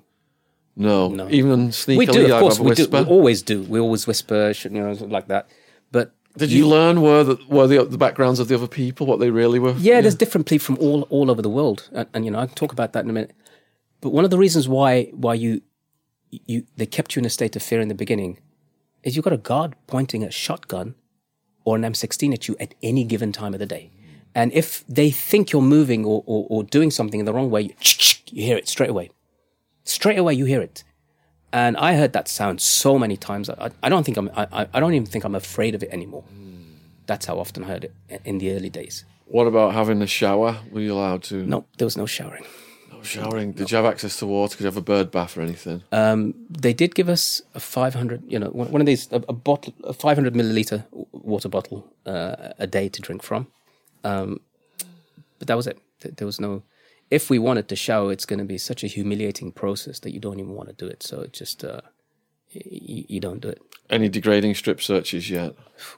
[0.74, 1.96] No, even sneakily.
[1.98, 2.88] We do, of course, we do.
[2.88, 3.62] We always do.
[3.62, 5.48] We always whisper, you know, like that.
[5.90, 9.20] But Did you learn where the where the, the backgrounds of the other people, what
[9.20, 9.72] they really were?
[9.72, 12.46] Yeah, there's different people from all all over the world, and, and you know I
[12.46, 13.32] can talk about that in a minute.
[14.00, 15.60] but one of the reasons why why you
[16.30, 18.38] you they kept you in a state of fear in the beginning
[19.02, 20.94] is you've got a guard pointing a shotgun
[21.64, 23.90] or an M16 at you at any given time of the day.
[24.34, 27.62] And if they think you're moving or, or, or doing something in the wrong way,
[27.62, 27.74] you,
[28.30, 29.10] you hear it straight away.
[29.84, 30.84] Straight away, you hear it.
[31.52, 33.50] And I heard that sound so many times.
[33.50, 34.30] I, I don't think I'm.
[34.34, 36.24] I, I don't even think I'm afraid of it anymore.
[37.06, 39.04] That's how often I heard it in the early days.
[39.26, 40.58] What about having a shower?
[40.70, 41.44] Were you allowed to?
[41.46, 42.44] No, there was no showering.
[42.90, 43.52] No showering.
[43.52, 44.56] Did you have access to water?
[44.56, 45.82] Could you have a bird bath or anything?
[45.90, 49.32] Um, they did give us a 500, you know, one one of these, a, a
[49.32, 53.46] bottle, a 500 milliliter water bottle uh, a day to drink from.
[54.04, 54.40] Um,
[55.38, 55.78] but that was it.
[56.00, 56.62] There was no.
[57.12, 60.20] If we wanted to shower, it's going to be such a humiliating process that you
[60.20, 61.02] don't even want to do it.
[61.02, 61.80] So it just, uh,
[62.50, 63.60] you, you don't do it.
[63.90, 65.54] Any degrading strip searches yet?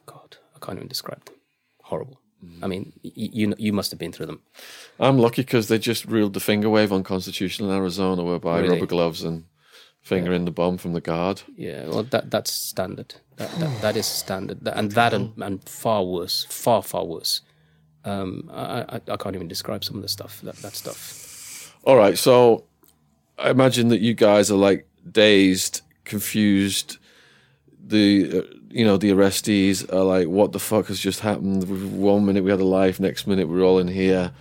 [0.07, 1.37] God, I can't even describe them.
[1.83, 2.19] Horrible.
[2.63, 4.41] I mean, y- you you must have been through them.
[4.99, 8.75] I'm lucky because they just ruled the finger wave on Constitutional in Arizona, whereby Really?
[8.75, 9.45] rubber gloves and
[10.03, 11.43] finger in the bum from the guard.
[11.57, 13.15] Yeah, well, that that's standard.
[13.37, 17.41] That that, that is standard, and that and, and far worse, far far worse.
[18.05, 21.75] Um, I, I I can't even describe some of the stuff that that stuff.
[21.85, 22.65] All right, so
[23.39, 26.99] I imagine that you guys are like dazed, confused.
[27.87, 31.99] The uh, you know the arrestees are like, what the fuck has just happened?
[32.01, 34.33] One minute we had a life, next minute we're all in here,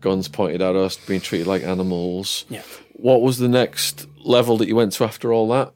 [0.00, 2.44] guns pointed at us, being treated like animals.
[2.48, 2.62] Yeah.
[2.92, 5.72] What was the next level that you went to after all that?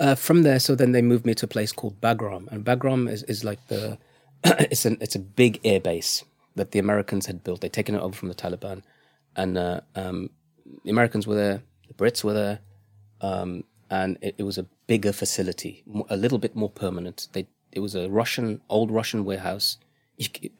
[0.00, 3.10] Uh, from there, so then they moved me to a place called Bagram, and Bagram
[3.10, 3.98] is, is like the
[4.44, 6.24] it's an it's a big air base
[6.56, 7.60] that the Americans had built.
[7.60, 8.82] They'd taken it over from the Taliban,
[9.36, 10.30] and uh, um,
[10.84, 12.60] the Americans were there, the Brits were there,
[13.20, 17.28] um, and it, it was a bigger facility, a little bit more permanent.
[17.32, 19.78] They it was a Russian old Russian warehouse.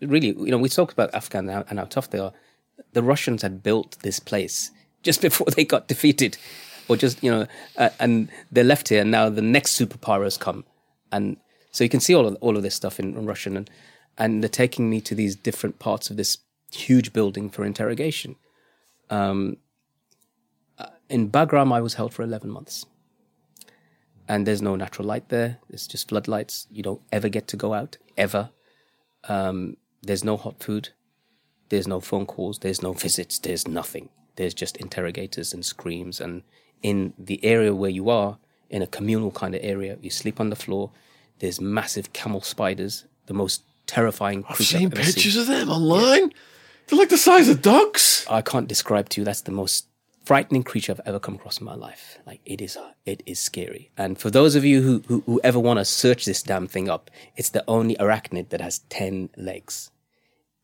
[0.01, 2.33] Really, you know, we talked about Afghan and how, tough they are.
[2.93, 4.73] The Russians had built this place
[5.03, 6.37] just before they got defeated,
[6.89, 9.03] or just you know, uh, and they're left here.
[9.03, 10.65] And now the next superpowers come,
[11.13, 11.37] and
[11.71, 13.71] so you can see all of all of this stuff in, in Russian, and
[14.17, 16.39] and they're taking me to these different parts of this
[16.73, 18.37] huge building for interrogation.
[19.11, 19.59] Um,
[20.79, 22.87] uh, in Bagram, I was held for eleven months,
[24.29, 25.59] and there's no natural light there.
[25.71, 26.67] It's just floodlights.
[26.71, 28.51] You don't ever get to go out ever.
[29.29, 30.91] Um, there's no hot food.
[31.71, 32.59] There's no phone calls.
[32.59, 33.39] There's no visits.
[33.39, 34.11] There's nothing.
[34.37, 36.21] There's just interrogators and screams.
[36.21, 36.43] And
[36.83, 38.39] in the area where you are,
[38.69, 40.91] in a communal kind of area, you sleep on the floor.
[41.39, 45.15] There's massive camel spiders, the most terrifying I've creature seen I've ever seen.
[45.15, 46.33] pictures of them online.
[46.87, 48.27] They're like the size of dogs.
[48.29, 49.25] I can't describe to you.
[49.25, 49.87] That's the most
[50.25, 52.19] frightening creature I've ever come across in my life.
[52.27, 53.91] Like it is, it is scary.
[53.97, 56.89] And for those of you who who, who ever want to search this damn thing
[56.89, 59.91] up, it's the only arachnid that has ten legs,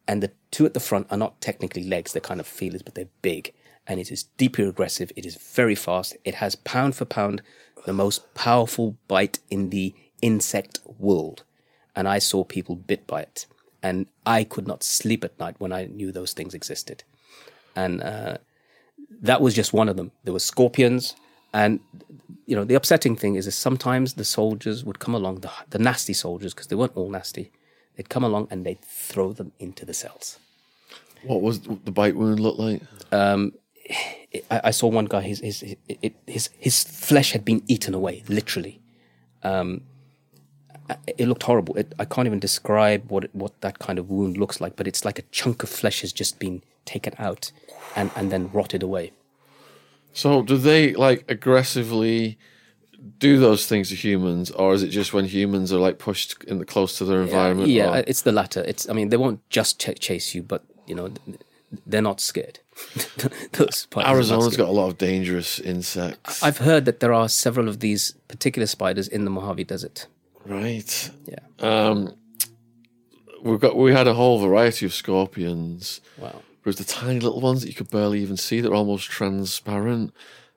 [0.07, 2.95] and the two at the front are not technically legs; they're kind of feelers, but
[2.95, 3.53] they're big.
[3.87, 5.11] And it is deeply aggressive.
[5.17, 6.17] It is very fast.
[6.25, 7.43] It has pound for pound
[7.87, 11.45] the most powerful bite in the insect world.
[11.95, 13.47] And I saw people bit by it,
[13.83, 17.05] and I could not sleep at night when I knew those things existed
[17.77, 18.37] and uh,
[19.23, 20.13] that was just one of them.
[20.25, 21.15] There were scorpions,
[21.53, 21.81] and
[22.47, 25.79] you know the upsetting thing is that sometimes the soldiers would come along, the, the
[25.79, 27.53] nasty soldiers, because they weren't all nasty.
[27.97, 30.39] They'd come along and they'd throw them into the cells.
[31.23, 32.83] What was the bite wound look like?
[34.51, 38.23] I, I saw one guy; his his his his, his flesh had been eaten away,
[38.29, 38.81] literally.
[39.43, 39.83] Um,
[41.07, 41.77] it looked horrible.
[41.77, 44.87] It, I can't even describe what it, what that kind of wound looks like, but
[44.87, 47.53] it's like a chunk of flesh has just been taken out
[47.97, 49.13] and, and then rotted away.
[50.13, 52.39] So, do they like aggressively
[53.19, 56.59] do those things to humans, or is it just when humans are like pushed in
[56.59, 57.69] the close to their environment?
[57.71, 58.63] Yeah, or- it's the latter.
[58.67, 61.13] It's I mean they won't just ch- chase you, but you know
[61.87, 62.59] they're not scared.
[63.53, 64.59] Those spiders are not scared.
[64.67, 66.43] got a lot of dangerous insects.
[66.43, 70.07] I've heard that there are several of these particular spiders in the Mojave Desert.
[70.45, 71.11] Right.
[71.27, 71.39] Yeah.
[71.59, 72.15] Um,
[73.43, 76.01] we've got we had a whole variety of scorpions.
[76.19, 76.43] Wow.
[76.65, 78.61] There's the tiny little ones that you could barely even see.
[78.61, 80.13] that are almost transparent.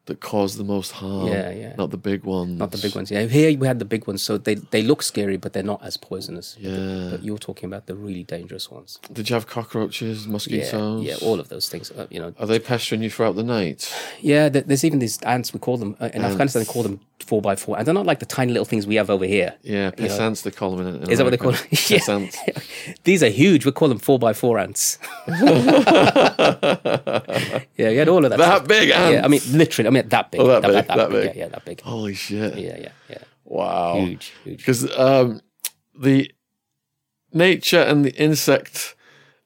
[0.06, 1.28] That cause the most harm.
[1.28, 1.76] Yeah, yeah.
[1.78, 2.60] Not the big ones.
[2.60, 3.10] Not the big ones.
[3.10, 3.24] Yeah.
[3.24, 5.96] Here we had the big ones, so they they look scary, but they're not as
[5.96, 6.58] poisonous.
[6.60, 7.08] Yeah.
[7.12, 9.00] But you're talking about the really dangerous ones.
[9.14, 11.04] Did you have cockroaches, mosquitoes?
[11.06, 11.16] Yeah.
[11.22, 11.90] All of those things.
[11.90, 12.34] Uh, you know.
[12.38, 13.96] Are they pestering you throughout the night?
[14.20, 14.50] Yeah.
[14.50, 15.54] There's even these ants.
[15.54, 16.64] We call them uh, in Afghanistan.
[16.64, 18.96] They call them four by four, and they're not like the tiny little things we
[18.96, 19.56] have over here.
[19.62, 20.88] Yeah, piss ants they call them.
[20.88, 21.70] In, in Is that what they call America.
[21.70, 21.78] them?
[21.78, 22.38] Piss ants.
[23.04, 23.66] These are huge.
[23.66, 25.00] We call them four by four ants.
[25.28, 25.40] yeah,
[27.78, 28.38] you had all of that.
[28.38, 28.68] That stuff.
[28.68, 29.14] big ants.
[29.14, 29.88] Yeah, I mean literally.
[29.88, 30.42] I mean that big.
[30.42, 31.26] Oh, that big, that big.
[31.26, 31.82] Yeah, yeah, that big.
[31.82, 32.56] Holy shit!
[32.58, 33.18] Yeah, yeah, yeah.
[33.46, 33.96] Wow.
[33.96, 34.58] Huge, huge.
[34.58, 35.42] Because um,
[35.98, 36.32] the
[37.34, 38.96] nature and the insect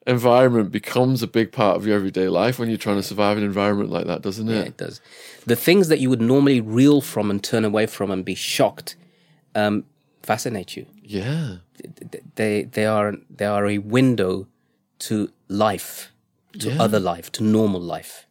[0.08, 3.43] environment becomes a big part of your everyday life when you're trying to survive an
[3.43, 4.53] environment like that, doesn't it?
[4.55, 4.78] Yeah, it?
[4.78, 5.01] does.
[5.45, 8.95] The things that you would normally reel from and turn away from and be shocked
[9.53, 9.84] um,
[10.24, 10.86] fascinate you.
[11.03, 11.58] Yeah.
[12.36, 14.47] They they are they are a window
[14.99, 16.12] to life,
[16.60, 16.82] to Yeah.
[16.82, 18.26] other life, to normal life,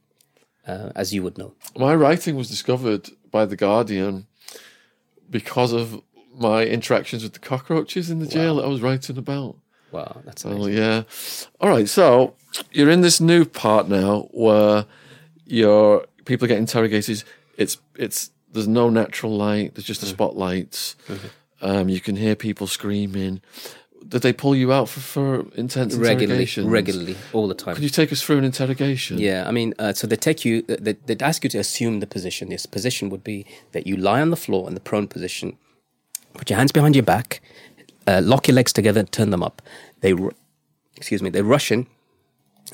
[0.67, 1.55] uh, as you would know.
[1.77, 4.27] My writing was discovered by The Guardian
[5.31, 6.03] because of
[6.35, 9.57] my interactions with the cockroaches in the jail that I was writing about.
[9.93, 11.05] Wow, that's Oh yeah.
[11.61, 11.89] All right.
[11.89, 12.35] So
[12.73, 14.87] you're in this new part now where
[15.45, 17.25] your people get interrogated.
[17.57, 19.75] It's it's there's no natural light.
[19.75, 20.97] There's just the spotlights.
[21.61, 23.41] Um, you can hear people screaming.
[24.07, 27.75] Did they pull you out for, for intense regularly, regularly, all the time.
[27.75, 29.19] Could you take us through an interrogation?
[29.19, 32.07] Yeah, I mean, uh, so they take you, they, they'd ask you to assume the
[32.07, 32.49] position.
[32.49, 35.59] This position would be that you lie on the floor in the prone position,
[36.35, 37.41] put your hands behind your back,
[38.07, 39.63] uh, lock your legs together, turn them up.
[40.01, 40.35] They, ru-
[40.97, 41.87] excuse me, they rush in,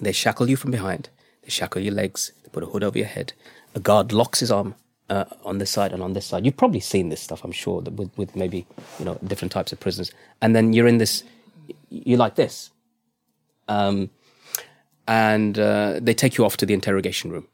[0.01, 1.09] they shackle you from behind,
[1.43, 3.33] they shackle your legs, they put a hood over your head.
[3.75, 4.75] A guard locks his arm
[5.09, 6.45] uh, on this side and on this side.
[6.45, 8.67] You've probably seen this stuff, I'm sure, with, with maybe
[8.99, 10.13] you know different types of prisoners.
[10.41, 11.25] And then you're in this,
[11.91, 12.71] you're like this.
[13.69, 14.11] Um,
[15.07, 17.49] and uh, they take you off to the interrogation room.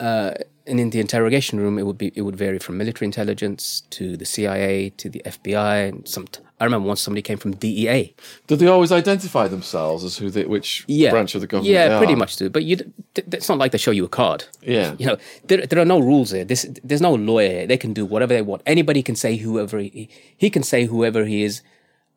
[0.00, 0.32] Uh,
[0.66, 4.16] and in the interrogation room, it would be it would vary from military intelligence to
[4.16, 5.88] the CIA to the FBI.
[5.88, 6.26] And some
[6.60, 8.14] I remember once somebody came from DEA.
[8.46, 11.72] Did they always identify themselves as who they, which Yeah, branch of the government?
[11.72, 12.48] Yeah, pretty much do.
[12.48, 14.44] But you, it's not like they show you a card.
[14.60, 14.94] Yeah.
[14.96, 16.44] You know, there, there are no rules here.
[16.44, 17.66] This, there's no lawyer here.
[17.66, 18.62] They can do whatever they want.
[18.64, 21.62] Anybody can say whoever he, he can say whoever he is,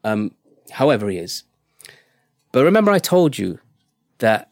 [0.04, 0.36] um,
[0.70, 1.42] however he is.
[2.52, 3.58] But remember, I told you
[4.20, 4.52] that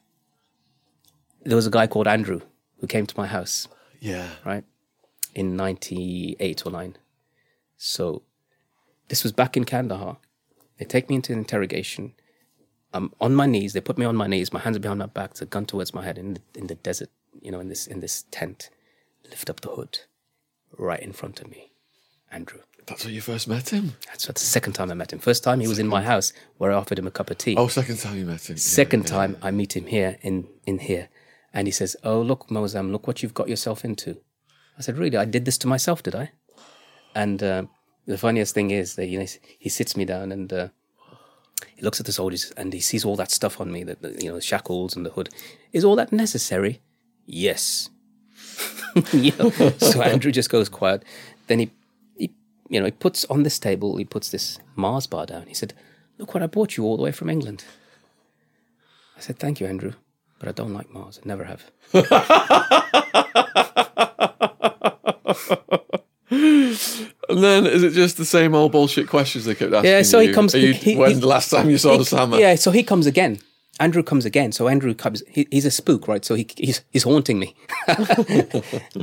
[1.44, 2.42] there was a guy called Andrew
[2.80, 3.68] who came to my house,
[4.04, 4.28] Yeah.
[4.46, 4.64] right,
[5.34, 6.98] in '98 or nine.
[7.78, 8.24] So
[9.08, 10.18] this was back in Kandahar.
[10.78, 12.14] They take me into an interrogation.
[12.94, 13.74] I'm on my knees.
[13.74, 14.54] They put me on my knees.
[14.54, 15.32] My hands are behind my back.
[15.32, 17.10] There's a gun towards my head in the, in the desert.
[17.42, 18.70] You know, in this in this tent.
[19.30, 20.00] Lift up the hood,
[20.78, 21.72] right in front of me,
[22.30, 22.60] Andrew.
[22.86, 23.94] That's where you first met him.
[24.08, 25.20] That's the second time I met him.
[25.20, 27.56] First time he was in my house where I offered him a cup of tea.
[27.56, 28.56] Oh, second time you met him.
[28.58, 29.10] Yeah, Second yeah.
[29.16, 31.08] time I meet him here in in here,
[31.54, 34.18] and he says, "Oh, look, Moazzam, look what you've got yourself into."
[34.78, 35.18] I said, "Really?
[35.18, 36.32] I did this to myself, did I?"
[37.16, 37.64] And uh,
[38.06, 39.26] the funniest thing is that you know
[39.60, 40.68] he sits me down and uh,
[41.76, 44.30] he looks at the soldiers and he sees all that stuff on me, that you
[44.30, 45.30] know, the shackles and the hood.
[45.72, 46.82] Is all that necessary?
[47.26, 47.90] Yes.
[49.14, 51.04] you know, so Andrew just goes quiet.
[51.48, 51.72] Then he,
[52.18, 52.32] he,
[52.70, 53.98] you know, he puts on this table.
[53.98, 55.48] He puts this Mars bar down.
[55.48, 55.74] He said,
[56.18, 57.64] "Look what I brought you all the way from England."
[59.18, 59.94] I said, "Thank you, Andrew,
[60.44, 61.20] but I don't like Mars.
[61.24, 61.64] I never have."
[67.30, 69.90] And then is it just the same old bullshit questions they kept asking?
[69.90, 70.34] Yeah, so he you?
[70.34, 72.38] comes- you, he- when he- the last time you saw He- the Sama?
[72.40, 73.40] Yeah, so he comes again.
[73.80, 74.52] Andrew comes again.
[74.52, 75.24] So Andrew comes.
[75.28, 76.24] He, he's a spook, right?
[76.24, 77.56] So he, he's he's haunting me,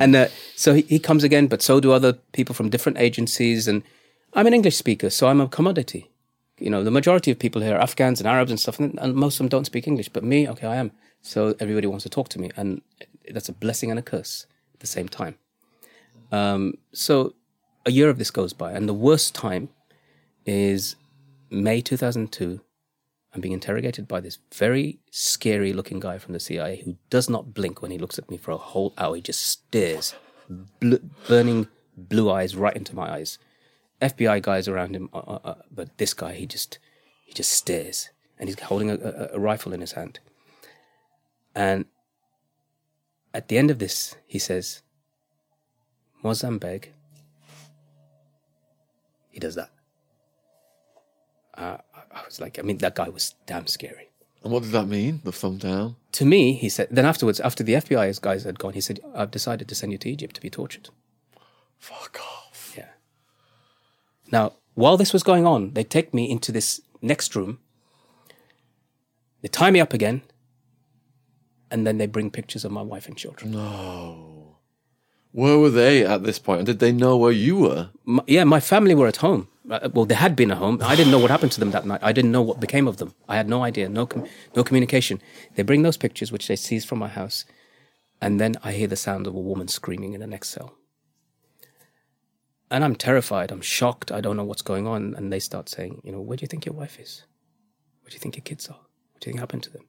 [0.01, 1.49] and uh, so he, he comes again.
[1.49, 3.67] But so do other people from different agencies.
[3.67, 3.83] And
[4.35, 6.09] I'm an English speaker, so I'm a commodity.
[6.61, 9.15] You know, the majority of people here are Afghans and Arabs and stuff, and, and
[9.17, 10.09] most of them don't speak English.
[10.11, 10.93] But me, okay, I am.
[11.23, 12.83] So everybody wants to talk to me, and
[13.31, 15.37] that's a blessing and a curse at the same time.
[16.33, 17.35] Um, so
[17.87, 19.69] a year of this goes by, and the worst time
[20.47, 20.97] is
[21.51, 22.61] May 2002.
[23.33, 27.55] I'm being interrogated by this very scary looking guy from the CIA who does not
[27.55, 29.15] blink when he looks at me for a whole hour.
[29.15, 30.15] He just stares,
[30.49, 30.97] bl-
[31.29, 33.39] burning blue eyes right into my eyes.
[34.03, 36.79] FBI guys around him, uh, uh, uh, but this guy, he just,
[37.25, 38.09] he just stares,
[38.39, 40.19] and he's holding a, a, a rifle in his hand.
[41.55, 41.85] And
[43.35, 44.83] at the end of this, he says,
[46.23, 46.93] Mozambique.
[49.31, 49.71] He does that.
[51.55, 51.79] Uh,
[52.13, 54.11] I was like, I mean, that guy was damn scary.
[54.43, 55.21] And what did that mean?
[55.25, 55.97] The thumb down?
[56.13, 59.31] To me, he said, then afterwards, after the FBI guys had gone, he said, I've
[59.31, 60.89] decided to send you to Egypt to be tortured.
[61.79, 62.75] Fuck off.
[62.77, 62.89] Yeah.
[64.33, 67.59] Now, while this was going on, they take me into this next room.
[69.43, 70.23] They tie me up again.
[71.71, 73.53] And then they bring pictures of my wife and children.
[73.53, 74.57] No.
[75.33, 76.61] Where were they at this point?
[76.61, 77.91] And did they know where you were?
[78.05, 79.47] My, yeah, my family were at home.
[79.71, 80.81] Uh, well, they had been at home.
[80.83, 82.01] I didn't know what happened to them that night.
[82.03, 83.15] I didn't know what became of them.
[83.29, 85.21] I had no idea, no, com- no communication.
[85.55, 87.45] They bring those pictures, which they seize from my house,
[88.21, 90.75] and then I hear the sound of a woman screaming in the next cell.
[92.69, 93.53] And I'm terrified.
[93.53, 94.11] I'm shocked.
[94.11, 95.15] I don't know what's going on.
[95.15, 97.25] And they start saying, you know, where do you think your wife is?
[98.03, 98.81] Where do you think your kids are?
[99.13, 99.85] What do you think happened to them?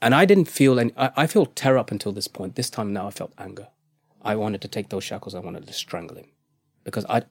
[0.00, 0.92] And I didn't feel any.
[0.96, 2.54] I, I feel terror up until this point.
[2.54, 3.68] This time now, I felt anger.
[4.22, 5.34] I wanted to take those shackles.
[5.34, 6.26] I wanted to strangle him
[6.84, 7.22] because I,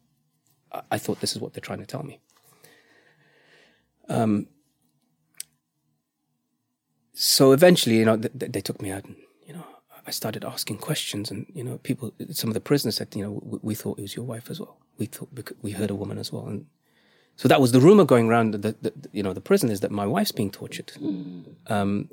[0.91, 2.19] I- thought this is what they're trying to tell me.
[4.09, 4.47] Um,
[7.13, 9.15] so eventually, you know, th- th- they took me out and,
[9.45, 9.65] you know,
[10.05, 13.39] I started asking questions and, you know, people, some of the prisoners said, you know,
[13.43, 14.77] we, we thought it was your wife as well.
[14.97, 16.47] We thought, because we heard a woman as well.
[16.47, 16.67] And
[17.35, 19.91] so that was the rumor going around, that, that, you know, the prison is that
[19.91, 20.91] my wife's being tortured.
[21.67, 22.09] Um,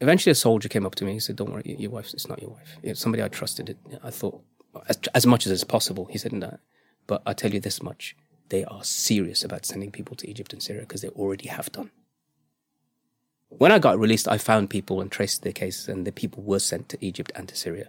[0.00, 2.40] eventually a soldier came up to me and said, don't worry, your wife, it's not
[2.40, 2.76] your wife.
[2.82, 3.70] It's somebody I trusted.
[3.70, 3.78] It.
[4.02, 4.42] I thought,
[4.88, 6.58] as, as much as it's possible, he said, no,
[7.06, 8.16] but I tell you this much.
[8.48, 11.90] They are serious about sending people to Egypt and Syria because they already have done.
[13.48, 16.58] When I got released, I found people and traced their cases, and the people were
[16.58, 17.88] sent to Egypt and to Syria.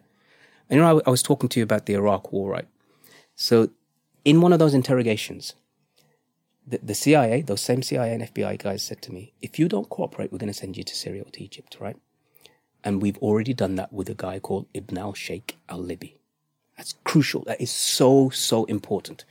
[0.69, 2.67] And you know, I was talking to you about the Iraq War, right?
[3.35, 3.69] So,
[4.23, 5.55] in one of those interrogations,
[6.67, 9.89] the, the CIA, those same CIA and FBI guys said to me, if you don't
[9.89, 11.95] cooperate, we're going to send you to Syria or to Egypt, right?
[12.83, 16.15] And we've already done that with a guy called Ibn al Sheikh al Libi.
[16.75, 17.43] That's crucial.
[17.45, 19.23] That is so, so important.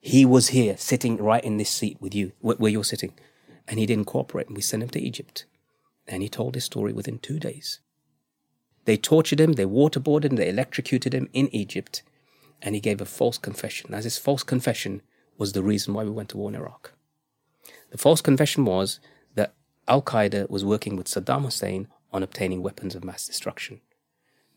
[0.00, 3.14] He was here sitting right in this seat with you, where, where you're sitting,
[3.66, 4.48] and he didn't cooperate.
[4.48, 5.46] And we sent him to Egypt.
[6.06, 7.80] And he told his story within two days.
[8.84, 12.02] They tortured him, they waterboarded him, they electrocuted him in Egypt,
[12.62, 13.92] and he gave a false confession.
[13.92, 15.02] As his false confession
[15.38, 16.92] was the reason why we went to war in Iraq.
[17.90, 19.00] The false confession was
[19.34, 19.54] that
[19.86, 23.80] Al Qaeda was working with Saddam Hussein on obtaining weapons of mass destruction.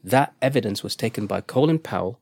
[0.03, 2.19] That evidence was taken by Colin Powell,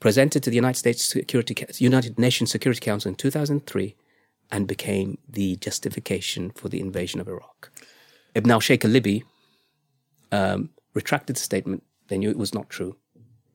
[0.00, 3.94] presented to the United States Security, United Nations Security Council in 2003,
[4.50, 7.70] and became the justification for the invasion of Iraq.
[8.34, 9.22] Ibn al Sheikh al Libi
[10.32, 11.82] um, retracted the statement.
[12.08, 12.96] They knew it was not true,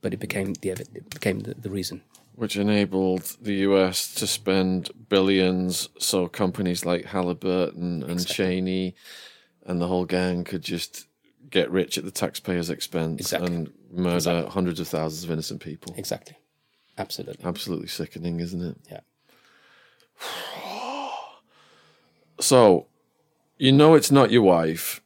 [0.02, 2.04] but it became the, it became the, the reason.
[2.36, 8.36] Which enabled the US to spend billions so companies like Halliburton and Exactly.
[8.36, 8.96] Cheney
[9.66, 11.08] and the whole gang could just
[11.50, 13.56] get rich at the taxpayers' expense Exactly.
[13.56, 14.52] and murder Exactly.
[14.52, 15.94] hundreds of thousands of innocent people.
[15.98, 16.36] Exactly.
[16.98, 17.46] Absolutely.
[17.46, 18.78] Absolutely sickening, isn't it?
[18.92, 19.00] Yeah.
[22.40, 22.88] So,
[23.58, 25.02] you know it's not your wife,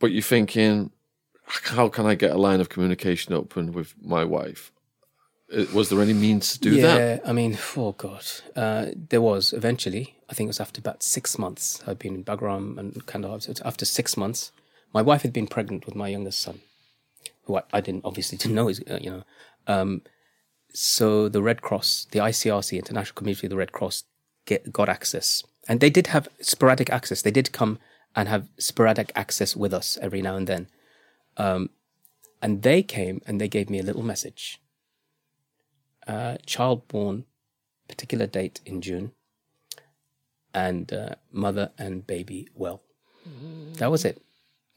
[0.00, 0.90] but you're thinking,
[1.44, 4.72] how can I get a line of communication open with my wife?
[5.54, 6.98] Uh, Was there any means to do yeah, that?
[6.98, 8.24] Yeah, I mean, oh god,
[8.54, 10.16] uh, there was eventually.
[10.28, 11.82] I think it was after about six months.
[11.86, 13.40] I'd been in Bagram and Kandahar.
[13.64, 14.52] After six months,
[14.94, 16.60] my wife had been pregnant with my youngest son,
[17.44, 18.68] who I, I didn't obviously didn't know.
[18.68, 19.22] Uh, you know,
[19.66, 20.02] um,
[20.72, 24.04] so the Red Cross, the ICRC, International Community of the Red Cross,
[24.46, 27.22] get, got access, and they did have sporadic access.
[27.22, 27.78] They did come
[28.14, 30.68] and have sporadic access with us every now and then,
[31.36, 31.70] um,
[32.40, 34.59] and they came and they gave me a little message
[36.10, 37.24] uh, child born,
[37.88, 39.12] particular date in June,
[40.52, 42.78] and uh, mother and baby well.
[43.78, 44.16] That was it.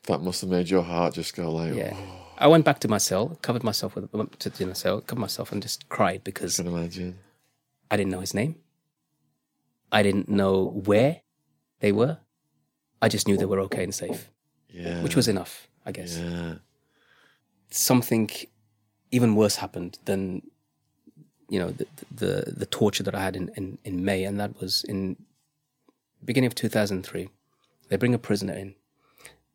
[0.10, 1.96] That must have made your heart just go like, Yeah.
[2.38, 5.52] I went back to my cell, covered myself with went to the cell, covered myself,
[5.52, 7.20] and just cried because I can imagine.
[7.92, 8.54] I didn't know his name.
[9.92, 10.56] I didn't know
[10.90, 11.22] where
[11.80, 12.18] they were.
[13.02, 14.30] I just knew they were okay and safe,
[14.70, 15.04] Yeah.
[15.04, 16.18] which was enough, I guess.
[16.18, 16.56] Yeah.
[17.70, 18.30] Something
[19.12, 20.42] even worse happened than
[21.54, 21.88] you know the
[22.22, 25.18] the, the torture that I had in, in, in May, and that was in
[26.30, 27.30] beginning of two thousand three.
[27.90, 28.74] They bring a prisoner in.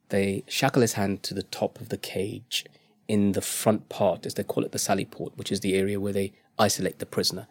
[0.07, 2.65] They shackle his hand to the top of the cage
[3.07, 5.99] in the front part, as they call it, the sally port, which is the area
[5.99, 7.47] where they isolate the prisoner.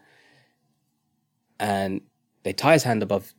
[1.61, 2.01] And
[2.45, 3.35] they tie his hand above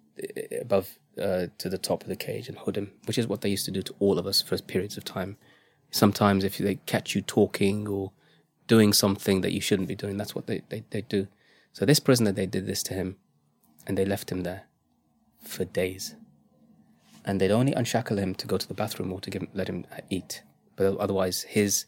[0.62, 3.49] above uh, to the top of the cage and hood him, which is what they
[3.49, 5.38] used to do to all of us for periods of time.
[5.89, 8.12] Sometimes, if they catch you talking or
[8.70, 11.28] doing something that you shouldn't be doing, that's what they, they, they do.
[11.74, 13.18] So this prisoner, they did this to him,
[13.86, 14.64] and they left him there
[15.44, 16.16] for days.
[17.26, 20.02] And they'd only unshackle him to go to the bathroom or to let him uh,
[20.10, 20.44] eat.
[20.78, 21.86] But otherwise, his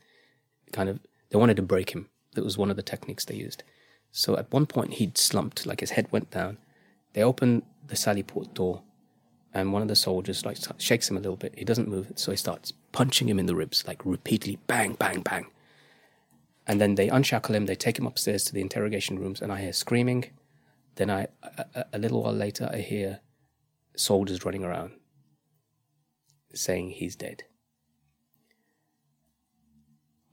[0.74, 2.10] kind of they wanted to break him.
[2.34, 3.64] That was one of the techniques they used.
[4.12, 6.58] So at one point, he'd slumped, like his head went down.
[7.14, 8.82] They opened the sally port door,
[9.54, 11.54] and one of the soldiers like shakes him a little bit.
[11.58, 15.22] He doesn't move, so he starts punching him in the ribs, like repeatedly, bang, bang,
[15.22, 15.48] bang.
[16.68, 17.66] And then they unshackle him.
[17.66, 20.26] They take him upstairs to the interrogation rooms, and I hear screaming.
[20.96, 23.22] Then I, a, a- little while later, I hear
[23.96, 24.92] soldiers running around
[26.54, 27.44] saying he's dead.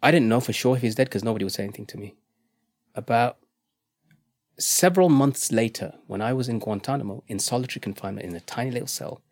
[0.03, 2.16] I didn't know for sure if he's dead because nobody would say anything to me.
[2.95, 3.39] About
[4.59, 8.89] several months later, when I was in Guantanamo in solitary confinement in a tiny little
[8.89, 9.22] cell,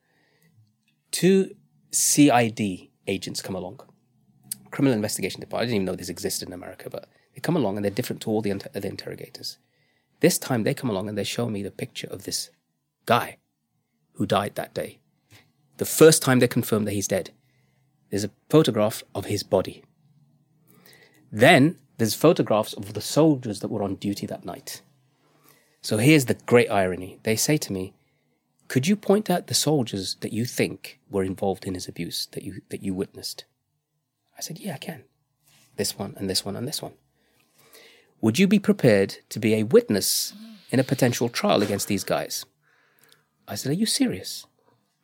[1.11, 1.55] two
[1.93, 3.81] CID agents come along,
[4.71, 5.63] Criminal Investigation Department.
[5.63, 8.23] I didn't even know this existed in America, but they come along and they're different
[8.23, 9.59] to all the inter- other interrogators.
[10.21, 12.51] This time they come along and they show me the picture of this
[13.05, 13.39] guy
[14.15, 14.99] who died that day.
[15.77, 17.31] The first time they confirm that he's dead,
[18.11, 19.85] there's a photograph of his body.
[21.31, 24.83] Then there's photographs of the soldiers that were on duty that night.
[25.83, 27.19] So here's the great irony.
[27.23, 27.95] They say to me,
[28.69, 32.43] Could you point out the soldiers that you think were involved in his abuse that
[32.43, 33.45] you that you witnessed?
[34.37, 35.05] I said, Yeah, I can.
[35.77, 36.93] This one and this one and this one.
[38.21, 40.33] Would you be prepared to be a witness
[40.71, 42.45] in a potential trial against these guys?
[43.47, 44.47] I said, Are you serious?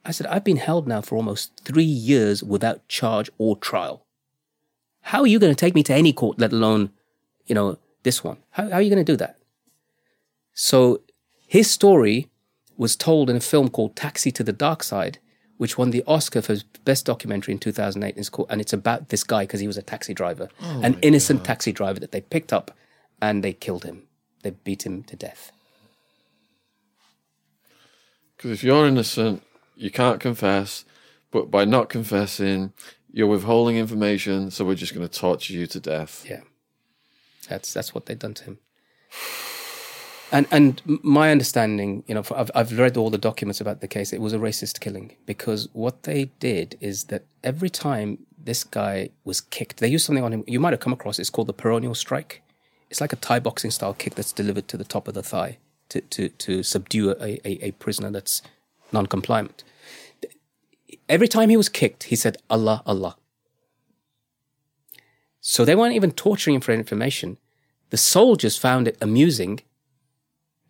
[0.04, 4.04] I said, I've been held now for almost three years without charge or trial.
[5.02, 6.90] How are you going to take me to any court, let alone,
[7.46, 8.38] you know, this one?
[8.50, 9.38] How, how are you going to do that?
[10.54, 11.02] So
[11.46, 12.28] his story
[12.76, 15.18] was told in a film called Taxi to the Dark Side,
[15.58, 18.08] which won the Oscar for best documentary in 2008.
[18.08, 20.80] And it's, called, and it's about this guy because he was a taxi driver, oh
[20.82, 22.70] an innocent taxi driver that they picked up
[23.20, 24.04] and they killed him.
[24.42, 25.52] They beat him to death.
[28.36, 29.44] Because if you're innocent,
[29.76, 30.84] you can't confess,
[31.30, 32.72] but by not confessing,
[33.12, 36.24] you're withholding information, so we're just going to torture you to death.
[36.28, 36.40] Yeah,
[37.48, 38.58] that's that's what they've done to him.
[40.34, 44.14] And and my understanding, you know, I've I've read all the documents about the case.
[44.14, 49.10] It was a racist killing because what they did is that every time this guy
[49.24, 50.42] was kicked, they used something on him.
[50.46, 51.18] You might have come across.
[51.18, 52.42] It's called the peroneal strike.
[52.90, 55.58] It's like a Thai boxing style kick that's delivered to the top of the thigh
[55.90, 58.40] to to to subdue a a, a prisoner that's
[58.90, 59.64] non-compliant.
[61.10, 63.16] Every time he was kicked, he said Allah Allah.
[65.42, 67.36] So they weren't even torturing him for information.
[67.90, 69.60] The soldiers found it amusing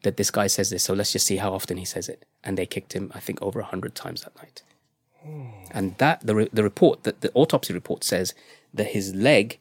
[0.03, 2.25] that this guy says this, so let's just see how often he says it.
[2.43, 4.63] And they kicked him, I think, over a hundred times that night.
[5.71, 8.35] And that the re- the report that the autopsy report says
[8.75, 9.61] that his leg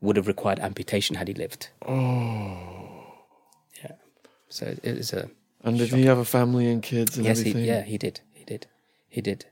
[0.00, 1.68] would have required amputation had he lived.
[1.86, 3.14] Oh,
[3.82, 3.92] yeah.
[4.48, 5.30] So it is a
[5.62, 7.64] And did he have a family and kids and yes, he, everything?
[7.68, 8.66] yeah, he did, he did,
[9.08, 9.46] he did,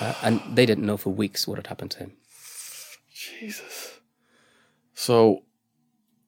[0.00, 2.12] uh, and they didn't know for weeks what had happened to him.
[3.12, 4.00] Jesus.
[4.94, 5.42] So,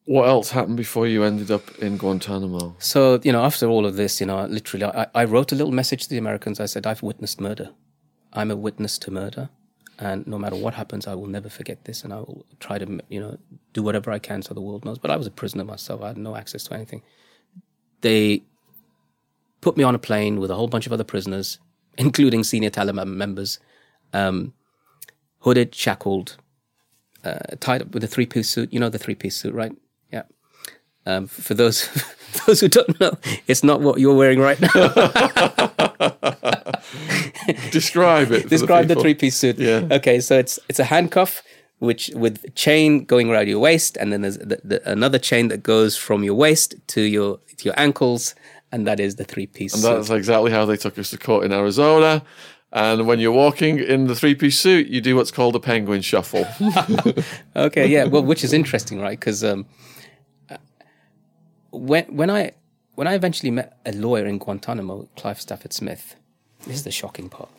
[0.06, 2.76] what else happened before you ended up in Guantanamo?
[2.78, 5.72] So, you know, after all of this, you know, literally, I, I wrote a little
[5.72, 6.60] message to the Americans.
[6.60, 7.70] I said, I've witnessed murder.
[8.32, 9.50] I'm a witness to murder.
[9.98, 12.04] And no matter what happens, I will never forget this.
[12.04, 13.38] And I will try to, you know,
[13.72, 14.98] do whatever I can so the world knows.
[14.98, 16.02] But I was a prisoner myself.
[16.02, 17.02] I had no access to anything.
[18.02, 18.44] They
[19.60, 21.58] put me on a plane with a whole bunch of other prisoners,
[21.98, 23.58] including senior Taliban members,
[24.12, 24.52] um,
[25.40, 26.36] hooded, shackled,
[27.24, 28.72] uh, tied up with a three piece suit.
[28.72, 29.72] You know the three piece suit, right?
[31.06, 31.88] Um, for those
[32.46, 34.68] those who don't know, it's not what you're wearing right now.
[37.70, 38.48] Describe it.
[38.48, 39.02] Describe the, people.
[39.02, 39.58] three piece suit.
[39.58, 39.86] Yeah.
[39.90, 41.42] Okay, so it's it's a handcuff
[41.78, 45.62] which with chain going around your waist, and then there's the, the, another chain that
[45.62, 48.34] goes from your waist to your to your ankles,
[48.72, 49.94] and that is the three piece And suit.
[49.94, 52.22] that's exactly how they took us to court in Arizona.
[52.72, 56.02] And when you're walking in the three piece suit, you do what's called a penguin
[56.02, 56.46] shuffle.
[57.56, 59.18] Okay, yeah, well, which is interesting, right?
[59.18, 59.64] Because um,
[61.76, 62.52] when when I
[62.94, 66.16] when I eventually met a lawyer in Guantanamo, Clive Stafford Smith,
[66.66, 67.50] this is the shocking part.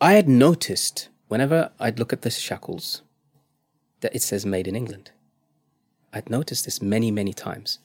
[0.00, 3.02] I had noticed whenever I'd look at the shackles
[4.00, 5.10] that it says "Made in England."
[6.12, 7.78] I'd noticed this many many times,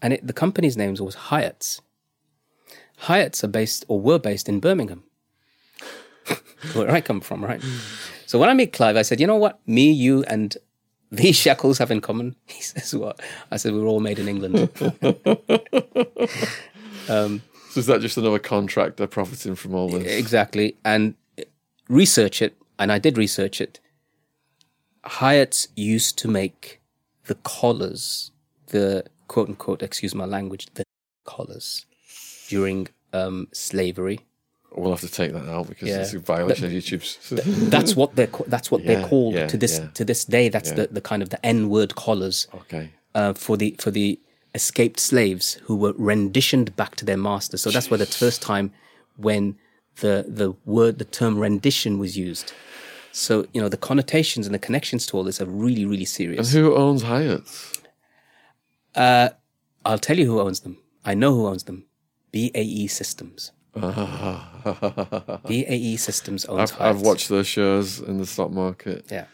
[0.00, 1.80] and it, the company's names was Hiatt's.
[3.06, 5.04] Hiatt's are based or were based in Birmingham,
[6.74, 7.62] where I come from, right?
[8.26, 9.60] So when I meet Clive, I said, you know what?
[9.66, 10.56] Me, you, and
[11.12, 12.34] these shackles have in common.
[12.46, 13.20] He says, what?
[13.50, 14.70] I said, We're all made in England.
[17.06, 17.40] so
[17.76, 20.06] is that just another contractor profiting from all this?
[20.06, 20.76] exactly.
[20.84, 21.14] And
[21.88, 23.78] research it, and I did research it.
[25.04, 26.80] Hiatt's used to make
[27.26, 28.30] the collars,
[28.68, 30.84] the quote unquote, excuse my language, the
[31.24, 31.84] collars
[32.48, 34.20] during um, slavery.
[34.76, 36.00] We'll have to take that out because Yeah.
[36.00, 37.18] it's a violation of YouTube's.
[37.70, 39.88] That's what they're that's what they're called yeah, to this yeah.
[39.94, 40.48] to this day.
[40.48, 42.46] That's the, the kind of the N word collars.
[42.54, 42.90] okay.
[43.14, 44.18] uh, for the for the
[44.54, 47.62] escaped slaves who were renditioned back to their masters.
[47.62, 48.72] So that's where the first time
[49.16, 49.56] when
[50.00, 52.52] the the word the term rendition was used.
[53.12, 56.54] So you know the connotations and the connections to all this are really really serious.
[56.54, 57.72] And who owns Hiatt's?
[58.94, 59.30] Uh,
[59.84, 60.78] I'll tell you who owns them.
[61.04, 61.84] I know who owns them.
[62.32, 63.52] BAE Systems.
[65.44, 66.80] BAE Systems owns I've.
[66.80, 69.06] I've watched those shows in the stock market.
[69.10, 69.26] Yeah,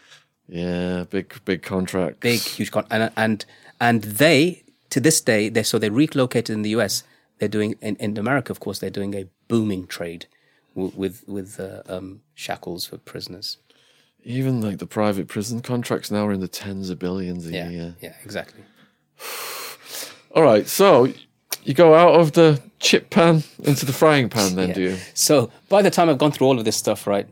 [0.47, 2.19] Yeah, big big contracts.
[2.21, 3.45] big huge con- and and
[3.79, 7.03] and they to this day they so they relocated in the US.
[7.39, 10.25] They're doing in, in America, of course, they're doing a booming trade
[10.75, 13.57] w- with with uh, um, shackles for prisoners.
[14.23, 17.69] Even like the private prison contracts now are in the tens of billions a Yeah,
[17.69, 17.95] year.
[18.01, 18.63] yeah, exactly.
[20.35, 21.07] All right, so
[21.63, 24.75] you go out of the chip pan into the frying pan, then, Yeah.
[24.75, 24.97] do you?
[25.13, 27.27] So by the time I've gone through all of this stuff, right,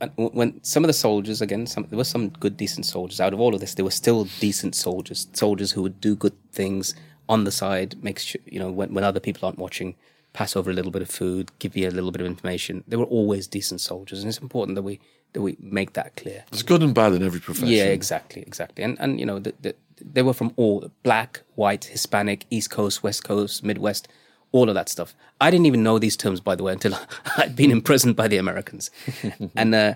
[0.00, 3.20] and when some of the soldiers, again, some there were some good, decent soldiers.
[3.20, 6.34] Out of all of this, there were still decent soldiers, soldiers who would do good
[6.52, 6.94] things
[7.28, 9.94] on the side, make sure you know when, when other people aren't watching,
[10.32, 12.84] pass over a little bit of food, give you a little bit of information.
[12.86, 15.00] They were always decent soldiers, and it's important that we
[15.32, 16.44] that we make that clear.
[16.50, 17.68] There's good and bad in every profession.
[17.68, 18.84] Yeah, exactly, exactly.
[18.84, 23.02] And and you know, the, the, they were from all black, white, Hispanic, East Coast,
[23.02, 24.08] West Coast, Midwest,
[24.52, 25.14] all of that stuff.
[25.40, 26.96] I didn't even know these terms, by the way, until
[27.36, 28.90] I'd been imprisoned by the Americans.
[29.56, 29.94] and uh,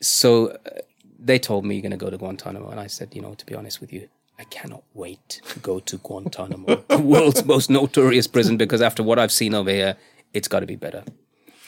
[0.00, 0.80] so uh,
[1.18, 3.46] they told me you're going to go to Guantanamo, and I said, you know, to
[3.46, 8.26] be honest with you, I cannot wait to go to Guantanamo, the world's most notorious
[8.26, 9.96] prison, because after what I've seen over here,
[10.32, 11.04] it's got to be better.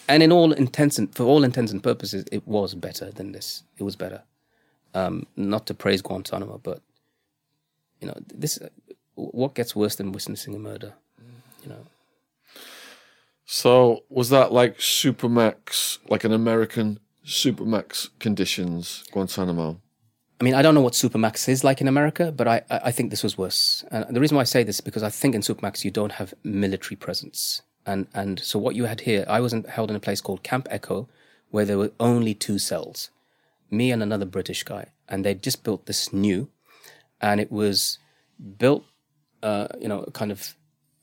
[0.08, 3.62] And in all intents and for all intents and purposes, it was better than this.
[3.78, 4.22] It was better.
[4.94, 6.80] Um, not to praise Guantanamo, but
[8.00, 8.58] you know, this
[9.14, 10.94] what gets worse than witnessing a murder?
[11.62, 11.86] You know,
[13.46, 19.80] So was that like Supermax, like an American Supermax conditions, Guantanamo?
[20.40, 23.10] I mean, I don't know what Supermax is like in America, but I, I think
[23.10, 23.84] this was worse.
[23.90, 26.12] And the reason why I say this is because I think in Supermax you don't
[26.12, 27.62] have military presence.
[27.86, 30.42] And and so what you had here, I was in, held in a place called
[30.42, 31.08] Camp Echo,
[31.50, 33.10] where there were only two cells,
[33.70, 36.50] me and another British guy, and they just built this new,
[37.20, 37.98] and it was
[38.58, 38.84] built,
[39.42, 40.54] uh, you know, kind of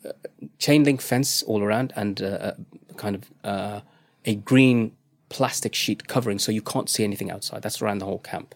[0.05, 0.11] uh,
[0.59, 2.53] chain link fence all around, and uh, uh,
[2.97, 3.81] kind of uh,
[4.25, 4.95] a green
[5.29, 7.61] plastic sheet covering, so you can't see anything outside.
[7.61, 8.55] That's around the whole camp.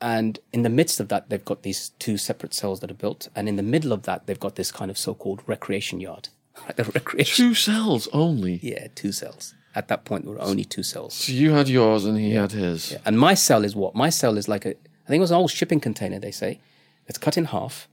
[0.00, 3.28] And in the midst of that, they've got these two separate cells that are built.
[3.34, 6.28] And in the middle of that, they've got this kind of so called recreation yard.
[6.76, 7.46] the recreation.
[7.46, 8.60] Two cells only.
[8.62, 9.54] Yeah, two cells.
[9.74, 11.14] At that point, there were only two cells.
[11.14, 12.96] So you had yours and he had his.
[13.04, 13.94] And my cell is what?
[13.94, 14.74] My cell is like a,
[15.06, 16.60] I think it was an old shipping container, they say.
[17.06, 17.88] It's cut in half.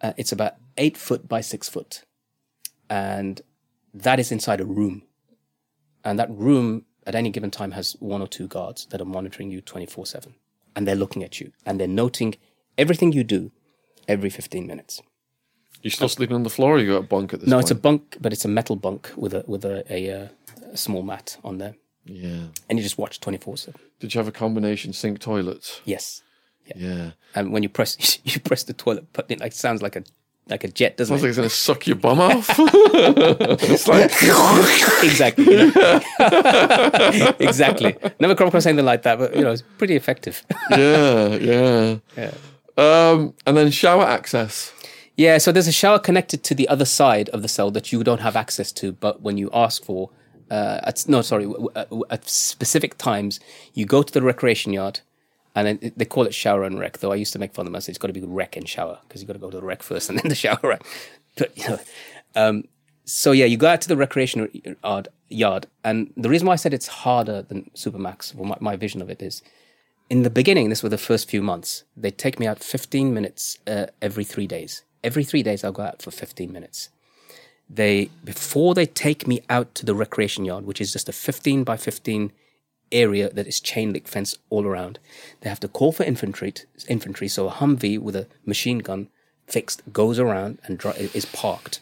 [0.00, 2.02] Uh, it's about eight foot by six foot.
[2.90, 3.40] And
[3.94, 5.02] that is inside a room.
[6.04, 9.50] And that room at any given time has one or two guards that are monitoring
[9.50, 10.34] you 24 7.
[10.74, 12.34] And they're looking at you and they're noting
[12.76, 13.50] everything you do
[14.06, 15.00] every 15 minutes.
[15.82, 17.64] You're still sleeping on the floor or you got a bunk at this No, point?
[17.64, 20.28] it's a bunk, but it's a metal bunk with a with a, a, uh,
[20.72, 21.74] a small mat on there.
[22.04, 22.46] Yeah.
[22.68, 23.80] And you just watch 24 7.
[24.00, 25.80] Did you have a combination sink toilet?
[25.84, 26.22] Yes.
[26.76, 27.10] Yeah.
[27.34, 30.04] And when you press you press the toilet button, it like sounds like a
[30.48, 31.26] like a jet, doesn't Sounds it?
[31.26, 32.48] like it's going to suck your bum off.
[32.58, 34.04] it's like,
[35.04, 35.44] exactly.
[35.44, 37.34] know?
[37.38, 37.96] exactly.
[38.18, 40.44] Never come across anything like that, but you know, it's pretty effective.
[40.70, 41.96] yeah, yeah.
[42.16, 42.32] yeah.
[42.78, 44.72] Um, and then shower access.
[45.16, 48.04] Yeah, so there's a shower connected to the other side of the cell that you
[48.04, 50.10] don't have access to, but when you ask for,
[50.48, 51.52] uh, at, no, sorry,
[52.08, 53.40] at specific times,
[53.74, 55.00] you go to the recreation yard,
[55.58, 56.98] and then they call it shower and rec.
[56.98, 58.56] Though I used to make fun of them, I said it's got to be rec
[58.56, 60.78] and shower because you've got to go to the rec first and then the shower.
[61.36, 61.80] But you know,
[62.34, 62.64] um,
[63.04, 64.48] so yeah, you go out to the recreation
[64.84, 68.76] yard, yard, and the reason why I said it's harder than Supermax, well, my, my
[68.76, 69.42] vision of it is,
[70.10, 73.58] in the beginning, this were the first few months, they take me out 15 minutes
[73.66, 74.82] uh, every three days.
[75.02, 76.90] Every three days, I'll go out for 15 minutes.
[77.70, 81.64] They before they take me out to the recreation yard, which is just a 15
[81.64, 82.32] by 15
[82.92, 84.98] area that is chain link fence all around.
[85.40, 86.54] They have to call for infantry.
[86.88, 89.08] Infantry, so a Humvee with a machine gun
[89.46, 90.82] fixed goes around and
[91.14, 91.80] is parked.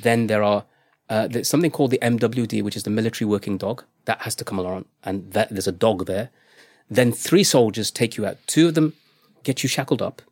[0.00, 0.64] Then there are
[1.08, 3.84] uh, there's something called the MWD, which is the military working dog.
[4.06, 6.30] That has to come along, and that, there's a dog there.
[6.90, 8.38] Then three soldiers take you out.
[8.46, 8.94] Two of them
[9.42, 10.22] get you shackled up,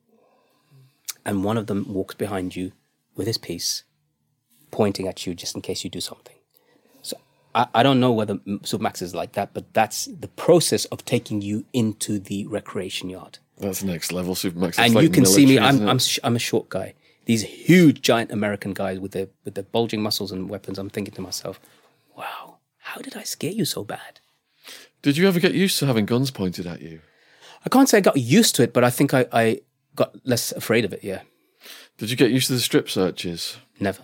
[1.24, 2.72] and one of them walks behind you
[3.14, 3.84] with his piece,
[4.70, 6.36] pointing at you just in case you do something.
[7.54, 11.42] I, I don't know whether Supermax is like that, but that's the process of taking
[11.42, 13.38] you into the recreation yard.
[13.58, 14.78] That's next level Supermax.
[14.78, 15.58] And like you can see me.
[15.58, 15.88] I'm?
[15.88, 16.94] I'm sh- I'm a short guy.
[17.26, 20.78] These huge, giant American guys with their with their bulging muscles and weapons.
[20.78, 21.60] I'm thinking to myself,
[22.16, 24.20] wow, how did I scare you so bad?
[25.02, 27.00] Did you ever get used to having guns pointed at you?
[27.64, 29.60] I can't say I got used to it, but I think I, I
[29.94, 31.04] got less afraid of it.
[31.04, 31.20] Yeah,
[31.98, 33.58] Did you get used to the strip searches?
[33.78, 34.02] never,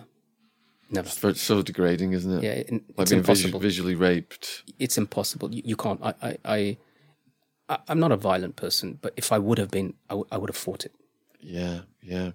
[0.91, 1.29] never.
[1.29, 2.43] It's so degrading, isn't it?
[2.43, 3.59] Yeah, it, like it's being visu- impossible.
[3.59, 4.63] visually raped.
[4.79, 5.53] it's impossible.
[5.53, 5.99] You, you can't.
[6.03, 6.77] I, I,
[7.69, 10.37] I, I'm not a violent person, but if I would have been, I, w- I
[10.37, 10.93] would have fought it.
[11.41, 12.31] Yeah, yeah.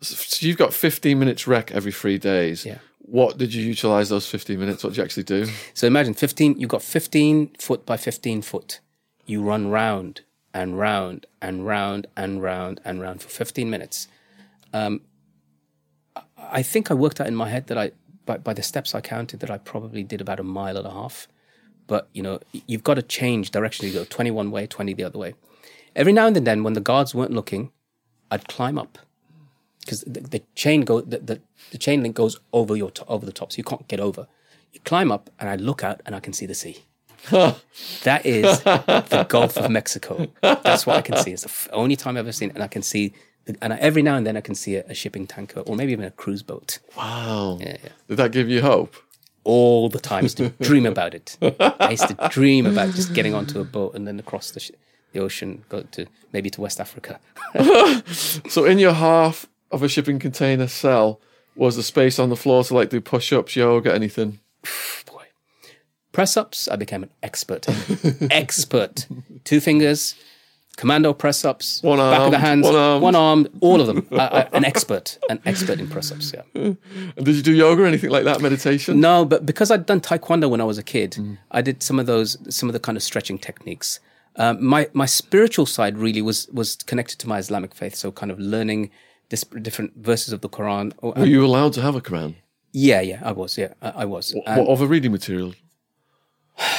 [0.00, 2.64] So so you've got 15 minutes rec every three days.
[2.66, 2.78] Yeah.
[2.98, 4.82] What did you utilize those 15 minutes?
[4.84, 5.46] What did you actually do?
[5.74, 8.80] So imagine 15, you've got 15 foot by 15 foot.
[9.26, 10.22] You run round
[10.54, 14.06] and round and round and round and round for 15 minutes.
[14.72, 15.02] Um,
[16.38, 17.92] I- think I worked out in my head that I,
[18.26, 20.90] by, by the steps I counted, that I probably did about a mile and a
[20.90, 21.28] half.
[21.86, 23.86] But, you know, you've got to change direction.
[23.86, 25.34] You go 20 one way, 20 the other way.
[25.96, 27.70] Every now and then, when the guards weren't looking,
[28.30, 28.98] I'd climb up
[29.80, 31.40] because the, the chain go the, the,
[31.70, 34.26] the chain link goes over your to- over the top, so you can't get over.
[34.72, 36.78] You climb up, and I look out, and I can see the sea.
[37.30, 40.28] that is the Gulf of Mexico.
[40.40, 41.32] That's what I can see.
[41.32, 43.12] It's the only time I've ever seen, it, and I can see
[43.60, 46.04] and every now and then I can see a, a shipping tanker or maybe even
[46.04, 46.78] a cruise boat.
[46.96, 47.58] Wow.
[47.60, 47.90] Yeah, yeah.
[48.08, 48.94] Did that give you hope?
[49.44, 51.36] All the time, I used to dream about it.
[51.40, 54.70] I used to dream about just getting onto a boat and then across the, sh-
[55.12, 57.18] the ocean, go to maybe to West Africa.
[58.48, 61.20] So in your half of a shipping container cell
[61.56, 64.38] was the space on the floor to like do push-ups, yoga, anything?
[65.06, 65.24] Boy,
[66.12, 67.66] press ups, I became an expert.
[68.30, 69.06] expert.
[69.44, 70.14] Two fingers,
[70.76, 73.16] commando press ups, One back of the hands, one armed.
[73.16, 74.06] arm, all of them.
[74.10, 76.32] An expert, an expert in press ups.
[76.34, 76.42] Yeah.
[76.54, 76.76] And
[77.26, 78.40] did you do yoga or anything like that?
[78.40, 79.00] Meditation?
[79.00, 81.16] No, but because I'd done taekwondo when I was a kid,
[81.50, 84.00] I did some of those, some of the kind of stretching techniques.
[84.36, 88.32] Um, my my spiritual side really was was connected to my Islamic faith, so kind
[88.32, 88.90] of learning
[89.28, 90.92] dis- different verses of the Quran.
[91.02, 92.36] Or, Were you allowed to have a Quran?
[92.72, 93.58] yeah, yeah, I was.
[93.58, 94.32] Yeah, I, I was.
[94.32, 95.52] And- what other reading material?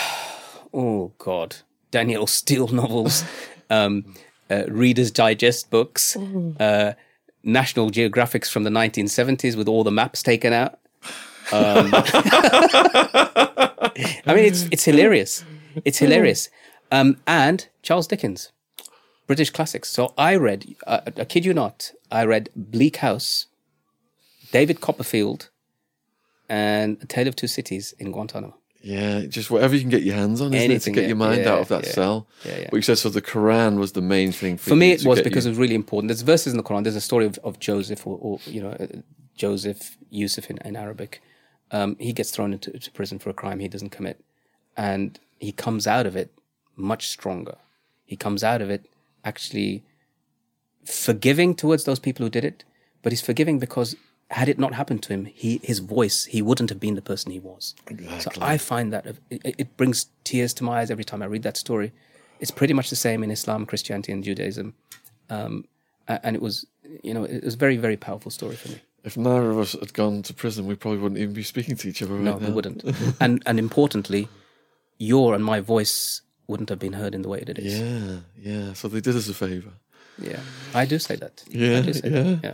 [0.74, 1.58] oh God,
[1.92, 3.24] Danielle Steel novels,
[3.70, 4.14] um,
[4.50, 6.16] uh, Reader's Digest books,
[6.60, 6.94] uh,
[7.44, 10.80] National Geographics from the 1970s with all the maps taken out.
[11.52, 11.92] Um,
[14.26, 15.44] I mean, it's it's hilarious.
[15.86, 16.50] It's hilarious.
[16.92, 18.52] Um, and Charles Dickens,
[19.28, 19.90] British classics.
[19.90, 23.48] So I read, uh, I kid you not, I read Bleak House,
[24.52, 25.50] David Copperfield,
[26.48, 28.56] and A Tale of Two Cities in Guantanamo.
[28.86, 31.16] Yeah, just whatever you can get your hands on, isn't it, to get yeah, your
[31.16, 32.28] mind yeah, out of that yeah, cell.
[32.44, 32.68] yeah, yeah.
[32.70, 35.22] But you said so the Quran was the main thing for, For me, it was
[35.22, 36.10] because you- it was really important.
[36.10, 36.84] There's verses in the Quran.
[36.84, 38.88] There's a story of, of Joseph, or, or you know, uh,
[39.38, 41.22] Joseph Yusuf in, in Arabic.
[41.72, 44.22] Um, he gets thrown into to prison for a crime he doesn't commit,
[44.76, 46.32] and he comes out of it
[46.76, 47.56] much stronger.
[48.06, 48.86] He comes out of it
[49.24, 49.84] actually
[50.86, 52.64] forgiving towards those people who did it,
[53.02, 53.96] but he's forgiving because
[54.40, 57.32] had it not happened to him, he his voice he wouldn't have been the person
[57.32, 57.76] he was.
[58.20, 61.44] So I find that it, it brings tears to my eyes every time I read
[61.44, 61.92] that story.
[62.40, 64.74] It's pretty much the same in Islam, Christianity, and Judaism,
[65.30, 65.54] um,
[66.08, 66.66] and it was
[67.08, 68.80] you know it was a very very powerful story for me.
[69.10, 71.88] if neither of us had gone to prison, we probably wouldn't even be speaking to
[71.90, 72.48] each other right No, now.
[72.48, 72.82] we wouldn't.
[73.24, 74.24] and and importantly,
[75.12, 77.80] your and my voice wouldn't have been heard in the way that it is.
[77.80, 78.18] Yeah,
[78.52, 78.74] yeah.
[78.74, 79.74] So they did us a favour.
[80.30, 80.42] Yeah,
[80.82, 81.36] I do say that.
[81.62, 82.24] Yeah, I do say yeah.
[82.24, 82.40] that.
[82.44, 82.54] Yeah.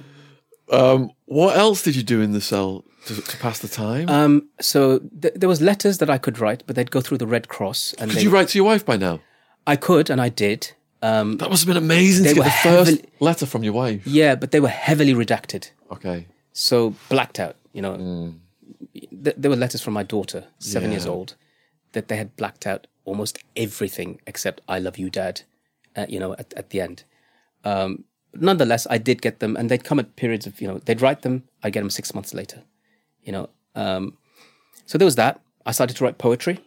[0.71, 4.09] Um, what else did you do in the cell to, to pass the time?
[4.09, 7.27] Um, so th- there was letters that I could write, but they'd go through the
[7.27, 9.19] Red Cross, and Could they, you write to your wife by now?
[9.65, 10.71] I could, and I did.
[11.01, 14.05] Um, That must have been amazing to get the first letter from your wife.
[14.05, 16.27] yeah, but they were heavily redacted, Okay.
[16.53, 17.55] so blacked out.
[17.73, 18.33] You know,
[18.93, 21.35] Th- there were letters from my daughter, seven years old,
[21.93, 25.41] that they had blacked out almost everything except "I love you, Dad."
[25.95, 27.03] Uh, you know, at, at the end.
[27.63, 28.03] Um,
[28.33, 31.21] nonetheless, I did get them, and they'd come at periods of you know they'd write
[31.21, 31.43] them.
[31.63, 32.63] I'd get them six months later.
[33.23, 34.17] You know, um,
[34.85, 35.41] so there was that.
[35.65, 36.59] I started to write poetry,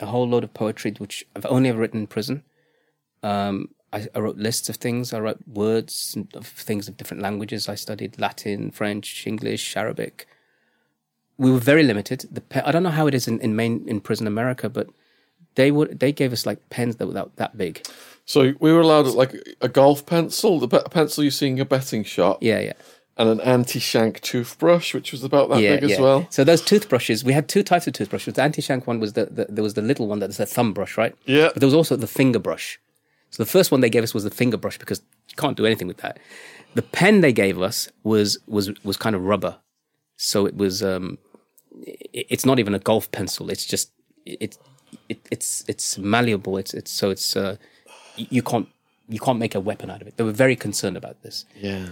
[0.00, 2.44] a whole load of poetry, which I've only ever written in prison.
[3.22, 5.12] Um, I, I wrote lists of things.
[5.12, 7.68] I wrote words of things of different languages.
[7.68, 10.26] I studied Latin, French, English, Arabic.
[11.36, 12.26] We were very limited.
[12.30, 14.88] The I don't know how it is in, in main in prison America, but
[15.54, 17.86] they would they gave us like pens that were that, that big.
[18.24, 22.04] So we were allowed like a golf pencil, the pencil you see in a betting
[22.04, 22.72] shop, Yeah, yeah,
[23.16, 25.94] and an anti-shank toothbrush, which was about that yeah, big yeah.
[25.96, 26.26] as well.
[26.30, 28.34] So those toothbrushes, we had two types of toothbrushes.
[28.34, 30.72] The anti-shank one was the, the there was the little one that was a thumb
[30.72, 31.14] brush, right?
[31.26, 31.48] Yeah.
[31.52, 32.78] But there was also the finger brush.
[33.30, 35.66] So the first one they gave us was the finger brush because you can't do
[35.66, 36.18] anything with that.
[36.74, 39.58] The pen they gave us was was was kind of rubber,
[40.16, 41.18] so it was um,
[41.82, 43.50] it, it's not even a golf pencil.
[43.50, 43.90] It's just
[44.24, 44.56] it,
[45.08, 46.56] it it's it's malleable.
[46.56, 47.56] It's it's so it's uh,
[48.16, 48.68] you can't
[49.08, 50.16] you can't make a weapon out of it.
[50.16, 51.88] They were very concerned about this Yeah.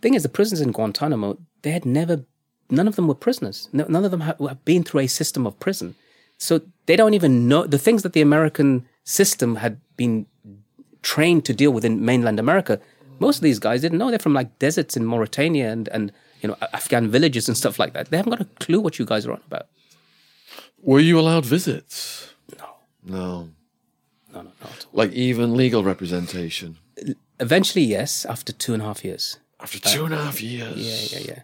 [0.00, 2.24] thing is, the prisons in Guantanamo, they had never,
[2.70, 3.68] none of them were prisoners.
[3.72, 5.94] No, none of them ha- have been through a system of prison.
[6.38, 10.26] So they don't even know the things that the American system had been
[11.02, 12.80] trained to deal with in mainland America.
[13.20, 14.10] Most of these guys didn't know.
[14.10, 17.92] They're from like deserts in Mauritania and, and you know, Afghan villages and stuff like
[17.92, 18.10] that.
[18.10, 19.66] They haven't got a clue what you guys are on about.
[20.82, 22.30] Were you allowed visits?
[22.58, 22.68] No,
[23.04, 23.48] No.
[24.34, 24.86] No, no, not.
[24.92, 26.76] Like even legal representation.
[27.40, 29.38] Eventually, yes, after two and a half years.
[29.60, 30.76] After two and a half years.
[31.12, 31.42] Yeah, yeah, yeah.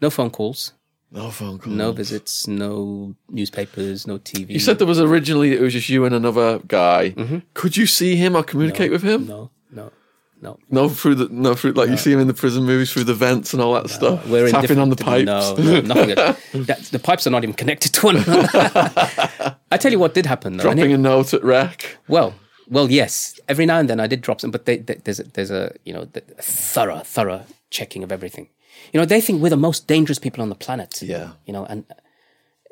[0.00, 0.72] No phone calls,
[1.12, 1.76] No phone calls.
[1.76, 4.50] no visits, no newspapers, no TV.
[4.50, 7.14] You said there was originally it was just you and another guy.
[7.54, 9.22] Could you see him or communicate with him?
[9.26, 9.30] Mm-hmm.
[9.30, 9.92] no, no,
[10.40, 10.58] no.
[10.70, 13.14] No, through the no through like you see him in the prison movies through the
[13.14, 14.26] vents and all that stuff.
[14.28, 15.26] We're in tapping on the pipes.
[15.26, 16.08] No, no nothing.
[16.66, 19.56] That- the pipes are not even connected to one another.
[19.70, 20.62] I tell you what did happen though.
[20.64, 21.98] dropping it- a note at rec.
[22.08, 22.34] well,
[22.68, 23.38] well, yes.
[23.48, 25.74] Every now and then I did drop some, but they, they, there's a, there's a
[25.84, 28.48] you know the, thorough thorough checking of everything.
[28.92, 31.02] You know they think we're the most dangerous people on the planet.
[31.02, 31.32] Yeah.
[31.46, 31.84] You know, and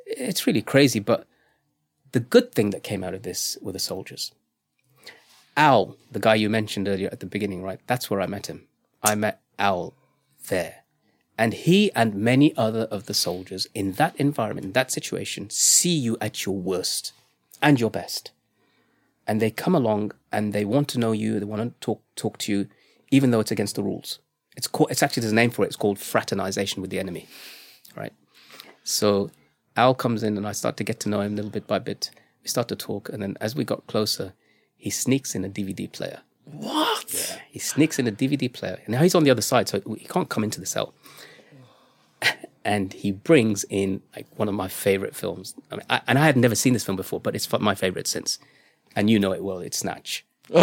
[0.07, 1.01] it's really crazy.
[1.01, 1.27] But
[2.13, 4.33] the good thing that came out of this were the soldiers.
[5.59, 7.81] Al, the guy you mentioned earlier at the beginning, right?
[7.89, 8.69] That's where I met him.
[9.03, 9.93] I met Al
[10.49, 10.85] there.
[11.37, 15.97] And he and many other of the soldiers in that environment, in that situation, see
[15.97, 17.13] you at your worst
[17.61, 18.31] and your best.
[19.27, 22.39] And they come along and they want to know you, they want to talk talk
[22.39, 22.69] to you,
[23.11, 24.21] even though it's against the rules.
[24.57, 27.27] It's called it's actually there's a name for it, it's called fraternization with the enemy.
[27.97, 28.13] Right?
[28.85, 29.31] So
[29.77, 31.81] Al comes in and I start to get to know him a little bit by
[31.81, 32.11] bit.
[32.43, 34.35] We start to talk, and then as we got closer,
[34.79, 36.21] he sneaks in a DVD player.
[36.45, 37.13] What?
[37.13, 38.81] Yeah, he sneaks in a DVD player.
[38.87, 40.95] And now he's on the other side, so he can't come into the cell.
[42.65, 45.55] and he brings in like one of my favorite films.
[45.71, 48.07] I mean, I, and I had never seen this film before, but it's my favorite
[48.07, 48.39] since.
[48.97, 49.59] And you know it well.
[49.59, 50.25] It's Snatch.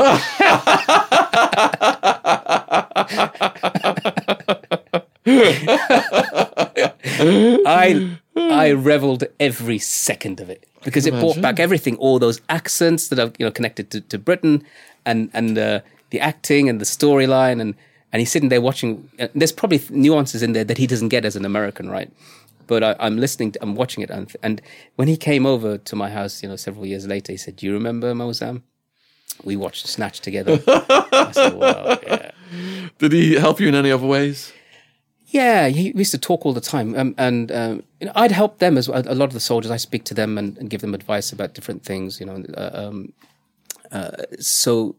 [7.67, 13.07] I I reveled every second of it because it brought back everything, all those accents
[13.09, 14.63] that are you know connected to, to Britain,
[15.05, 15.79] and and uh,
[16.09, 17.75] the acting and the storyline, and
[18.11, 19.09] and he's sitting there watching.
[19.19, 22.11] Uh, there's probably nuances in there that he doesn't get as an American, right?
[22.67, 24.59] But I, am listening, to, I'm watching it, and, and
[24.95, 27.65] when he came over to my house, you know, several years later, he said, "Do
[27.65, 28.63] you remember Moazzam?"
[29.43, 30.61] We watched Snatch together.
[30.67, 32.31] I said, well, yeah.
[32.99, 34.53] Did he help you in any other ways?
[35.27, 38.59] Yeah, he used to talk all the time, um, and um, you know, I'd help
[38.59, 39.01] them as well.
[39.07, 41.55] A lot of the soldiers, I speak to them and, and give them advice about
[41.55, 42.19] different things.
[42.19, 43.13] You know, uh, um,
[43.91, 44.97] uh, so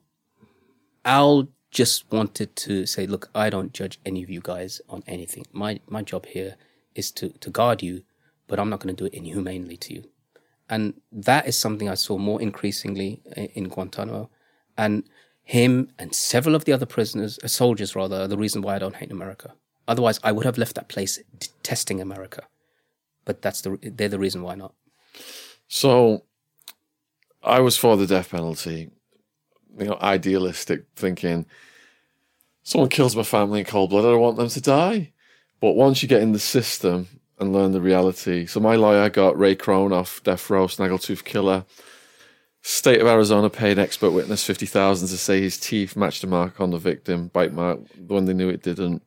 [1.05, 5.47] Al just wanted to say, "Look, I don't judge any of you guys on anything.
[5.53, 6.57] My my job here
[6.97, 8.03] is to to guard you,
[8.48, 10.05] but I'm not going to do it inhumanely to you."
[10.69, 13.23] And that is something I saw more increasingly
[13.55, 14.28] in Guantanamo,
[14.77, 15.05] and
[15.44, 18.81] him and several of the other prisoners, uh, soldiers rather, are the reason why I
[18.81, 19.55] don't hate America.
[19.89, 22.45] Otherwise, I would have left that place detesting America.
[23.25, 24.75] But that's the they're the reason why not.
[25.69, 26.25] So,
[27.43, 28.91] I was for the death penalty.
[29.79, 31.47] You know, idealistic thinking.
[32.63, 34.05] Someone kills my family in cold blood.
[34.05, 35.13] I don't want them to die.
[35.61, 37.09] But once you get in the system
[37.39, 41.65] and learn the reality, so my lawyer got Ray Krone off death row, snaggletooth killer.
[42.63, 46.61] State of Arizona paid expert witness fifty thousand to say his teeth matched a mark
[46.61, 49.03] on the victim, bite mark, when they knew it didn't.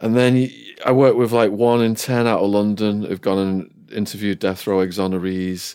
[0.00, 0.50] And then
[0.84, 4.66] I work with like one in 10 out of London who've gone and interviewed death
[4.66, 5.74] row exonerees.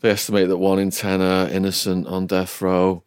[0.00, 3.04] They estimate that one in 10 are innocent on death row.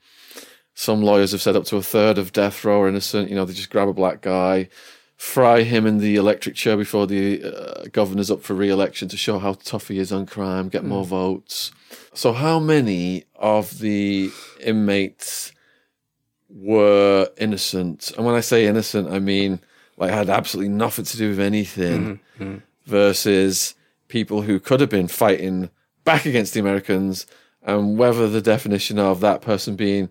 [0.76, 3.30] Some lawyers have said up to a third of death row are innocent.
[3.30, 4.70] You know, they just grab a black guy,
[5.18, 9.18] fry him in the electric chair before the uh, governor's up for re election to
[9.18, 10.88] show how tough he is on crime, get mm.
[10.88, 11.72] more votes.
[12.14, 14.32] So, how many of the
[14.62, 15.52] inmates
[16.50, 18.12] were innocent?
[18.18, 19.60] And when I say innocent, I mean
[20.04, 22.44] like had absolutely nothing to do with anything mm-hmm.
[22.44, 22.58] mm-hmm.
[22.86, 23.76] versus
[24.08, 25.70] people who could have been fighting
[26.04, 27.26] back against the Americans
[27.64, 30.10] and whether the definition of that person being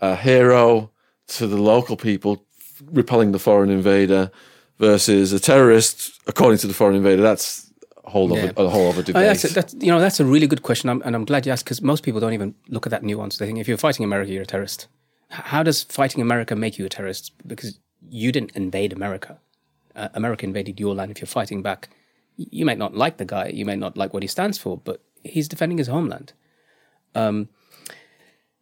[0.00, 0.90] a hero
[1.26, 2.44] to the local people
[2.92, 4.30] repelling the foreign invader
[4.78, 7.70] versus a terrorist according to the foreign invader that's
[8.04, 8.44] a whole yeah.
[8.44, 9.22] other a whole other debate.
[9.22, 11.46] Oh, that's, a, that's, you know that's a really good question I'm, and I'm glad
[11.46, 13.78] you asked because most people don't even look at that nuance they think if you're
[13.78, 14.88] fighting America you're a terrorist
[15.30, 17.80] how does fighting America make you a terrorist because
[18.14, 19.38] you didn't invade America.
[19.96, 21.10] Uh, America invaded your land.
[21.10, 21.88] If you're fighting back,
[22.36, 25.00] you may not like the guy, you may not like what he stands for, but
[25.24, 26.32] he's defending his homeland.
[27.16, 27.48] Um,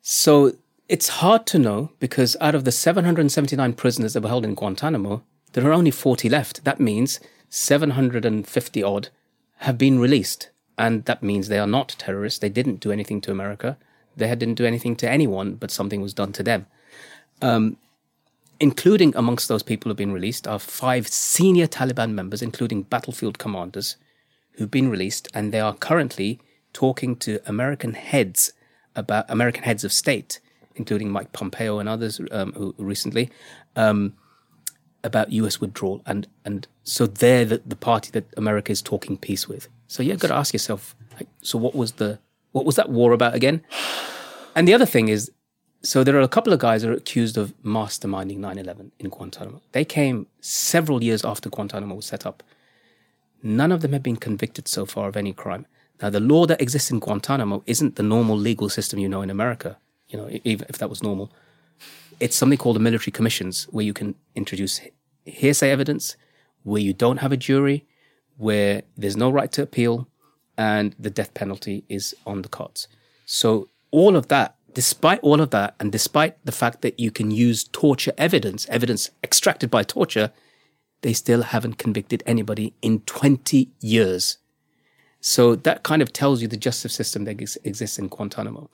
[0.01, 0.53] so
[0.89, 5.23] it's hard to know because out of the 779 prisoners that were held in Guantanamo,
[5.53, 6.65] there are only 40 left.
[6.65, 7.21] That means
[7.51, 9.11] 750 odd
[9.59, 10.49] have been released.
[10.79, 12.39] And that means they are not terrorists.
[12.39, 13.77] They didn't do anything to America.
[14.17, 16.67] They didn't do anything to anyone, but something was done to them.
[17.43, 17.77] Um,
[18.63, 23.97] including amongst those people who've been released are five senior Taliban members, including battlefield commanders,
[24.53, 26.39] who've been released, and they are currently
[26.73, 28.53] talking to American heads
[28.95, 30.39] about American heads of state,
[30.77, 33.31] including Mike Pompeo and others um, who recently,
[33.75, 34.15] um,
[35.03, 35.61] about U.S.
[35.61, 39.67] withdrawal, and and so they're the, the party that America is talking peace with.
[39.89, 42.21] So you've got to ask yourself, like, so what was the
[42.53, 43.65] what was that war about again?
[44.55, 45.33] And the other thing is
[45.83, 49.61] so there are a couple of guys that are accused of masterminding 9-11 in Guantanamo.
[49.73, 52.43] They came several years after Guantanamo was set up.
[53.43, 55.67] None of them have been convicted so far of any crime.
[56.01, 59.31] Now, the law that exists in Guantanamo isn't the normal legal system you know in
[59.31, 59.79] America,
[60.09, 61.33] you know, even if that was normal.
[62.21, 64.81] It's something called the military commissions, where you can introduce
[65.25, 66.17] hearsay evidence,
[66.63, 67.87] where you don't have a jury,
[68.37, 70.09] where there's no right to appeal,
[70.57, 72.87] and the death penalty is on the cards.
[73.27, 77.31] So all of that despite all of that, and despite the fact that you can
[77.31, 80.33] use torture evidence, evidence extracted by torture,
[81.03, 84.39] they still haven't convicted anybody in 20 years.
[85.21, 88.71] So that kind of tells you the justice system that ex- exists in Guantanamo.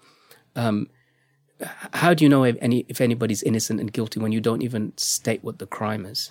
[0.57, 0.89] Um,
[1.93, 4.93] how do you know if any if anybody's innocent and guilty when you don't even
[4.97, 6.31] state what the crime is?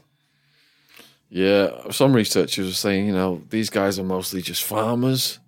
[1.29, 5.39] Yeah, some researchers are saying, you know, these guys are mostly just farmers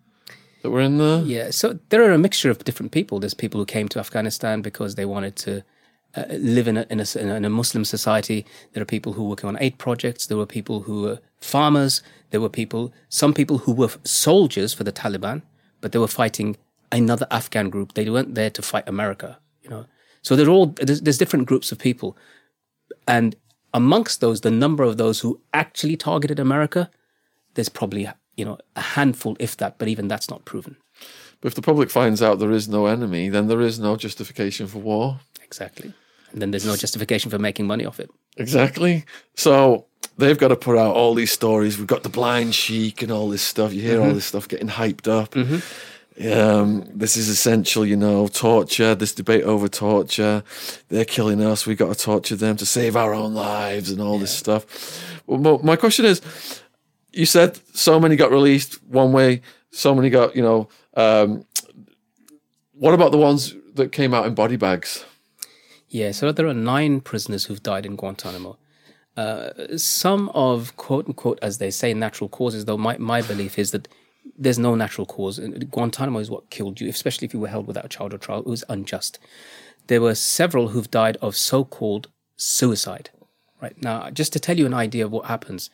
[0.62, 1.22] that were in there.
[1.22, 3.20] Yeah, so there are a mixture of different people.
[3.20, 5.64] There's people who came to Afghanistan because they wanted to
[6.16, 8.46] uh, live in a, in, a, in a Muslim society.
[8.74, 10.28] There are people who were working on aid projects.
[10.28, 12.02] There were people who were farmers.
[12.32, 15.42] There were people, some people who were soldiers for the Taliban,
[15.82, 16.58] but they were fighting
[16.92, 17.94] another Afghan group.
[17.94, 19.86] They weren't there to fight America, you know.
[20.22, 22.18] So they're all there's, there's different groups of people,
[23.08, 23.36] and
[23.74, 26.90] amongst those, the number of those who actually targeted America,
[27.54, 28.10] there's probably
[28.40, 30.78] you know a handful, if that, but even that's not proven.
[31.42, 34.68] But if the public finds out there is no enemy, then there is no justification
[34.68, 35.20] for war.
[35.44, 35.94] Exactly.
[36.32, 38.10] And then there's no justification for making money off it.
[38.38, 39.06] Exactly.
[39.36, 39.86] So
[40.18, 41.78] they've got to put out all these stories.
[41.78, 43.74] We've got the blind sheik and all this stuff.
[43.74, 45.36] You hear all this stuff getting hyped up.
[45.36, 50.44] Um, this is essential, you know, torture, this debate over torture.
[50.90, 51.66] They're killing us.
[51.66, 54.66] We've got to torture them to save our own lives and all this stuff.
[55.26, 56.22] Well, my question is
[57.12, 59.42] you said so many got released one way,
[59.72, 61.46] so many got, you know, um,
[62.74, 65.06] what about the ones that came out in body bags?
[65.90, 68.58] Yeah, so there are nine prisoners who've died in Guantanamo.
[69.18, 73.72] Uh, some of quote unquote, as they say, natural causes, though my, my belief is
[73.72, 73.88] that
[74.38, 75.40] there's no natural cause.
[75.40, 78.40] Guantanamo is what killed you, especially if you were held without a child or trial.
[78.40, 79.20] It was unjust.
[79.88, 82.08] There were several who've died of so called
[82.38, 83.10] suicide.
[83.62, 85.70] Right now, just to tell you an idea of what happens,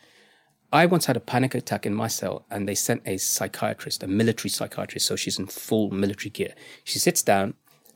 [0.76, 4.08] I once had a panic attack in my cell, and they sent a psychiatrist, a
[4.08, 6.54] military psychiatrist, so she's in full military gear.
[6.84, 7.54] She sits down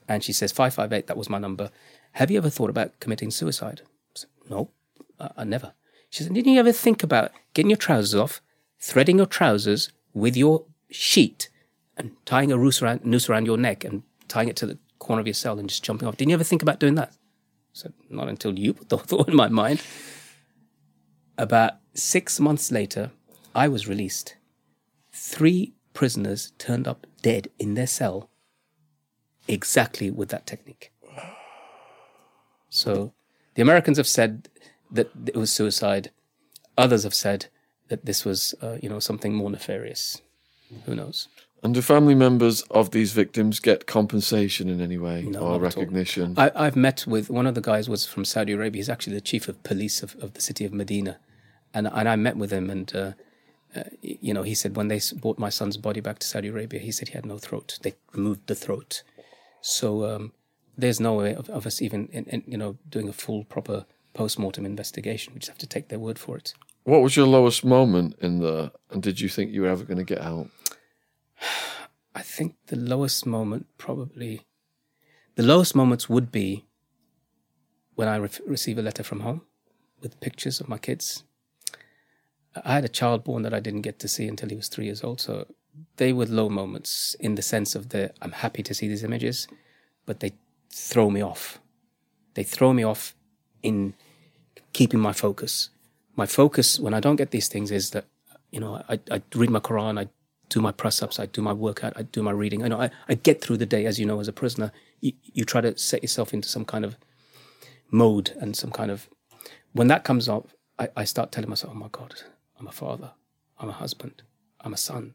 [0.07, 1.72] and she says, 558, that was my number.
[2.14, 3.81] Have you ever thought about committing suicide?
[3.84, 4.72] I said, no,
[5.19, 5.73] I, I never.
[6.10, 8.41] She said, didn't you ever think about getting your trousers off,
[8.80, 11.49] threading your trousers with your sheet,
[11.97, 15.19] and tying a noose around, noose around your neck and tying it to the corner
[15.19, 16.18] of your cell and just jumping off?
[16.18, 17.10] Didn't you ever think about doing that?
[17.11, 19.84] I said, not until you put the thought in my mind.
[21.40, 23.11] About six months later,
[23.56, 24.36] I was released.
[25.14, 28.30] Three prisoners turned up dead in their cell
[29.48, 30.91] exactly with that technique.
[32.70, 33.14] So
[33.56, 34.49] the Americans have said
[34.91, 36.11] that it was suicide.
[36.78, 37.45] Others have said
[37.88, 40.22] that this was, uh, you know, something more nefarious.
[40.86, 41.30] Who knows?
[41.64, 45.40] And do family members of these victims get compensation in any way No, or not
[45.40, 45.84] at all.
[45.84, 46.34] recognition?
[46.38, 48.80] I, I've met with one of the guys was from Saudi Arabia.
[48.82, 51.18] He's actually the chief of police of, of the city of Medina,
[51.74, 53.12] and and I met with him, and uh,
[53.76, 56.80] uh, you know, he said when they brought my son's body back to Saudi Arabia,
[56.80, 57.78] he said he had no throat.
[57.82, 59.04] They removed the throat,
[59.62, 60.34] so um,
[60.78, 63.86] there's no way of, of us even in, in, you know doing a full proper
[64.14, 65.34] post mortem investigation.
[65.34, 66.54] We just have to take their word for it.
[66.84, 68.72] What was your lowest moment in the?
[68.90, 70.50] And did you think you were ever going to get out?
[72.16, 74.48] I think the lowest moment probably
[75.36, 76.66] the lowest moments would be
[77.96, 79.44] when I re- receive a letter from home
[80.02, 81.24] with pictures of my kids.
[82.56, 84.86] I had a child born that I didn't get to see until he was three
[84.86, 85.46] years old, so
[85.98, 89.48] they were low moments in the sense of the I'm happy to see these images,
[90.06, 90.34] but they
[90.72, 91.60] throw me off.
[92.34, 93.16] They throw me off
[93.62, 93.94] in
[94.74, 95.70] keeping my focus.
[96.16, 98.06] My focus when I don't get these things is that
[98.52, 100.10] you know I, I read my Quran, I
[100.50, 102.64] do my press ups, I do my workout, I do my reading.
[102.64, 104.72] I know I, I get through the day, as you know, as a prisoner.
[105.00, 106.98] You, you try to set yourself into some kind of
[107.92, 109.08] mode and some kind of.
[109.74, 110.50] When that comes up,
[110.80, 112.16] I, I start telling myself, "Oh my God,
[112.60, 113.11] I'm a father,
[113.57, 114.22] I'm a husband,
[114.61, 115.14] I'm a son,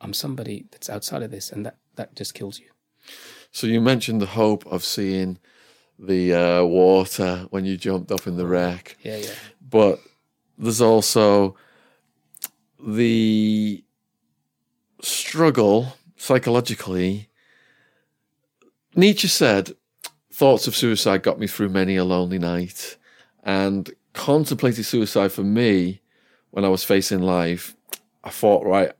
[0.00, 2.66] I'm somebody that's outside of this," and that that just kills you.
[3.50, 5.38] So you mentioned the hope of seeing
[5.98, 9.34] the uh, water when you jumped up in the rec, Yeah, yeah.
[9.60, 10.00] but
[10.58, 11.56] there's also
[12.84, 13.82] the
[15.00, 17.28] struggle psychologically.
[18.94, 19.72] Nietzsche said,
[20.30, 22.96] "Thoughts of suicide got me through many a lonely night,"
[23.42, 26.01] and contemplating suicide for me
[26.52, 27.74] when I was facing life,
[28.22, 28.92] I thought, right,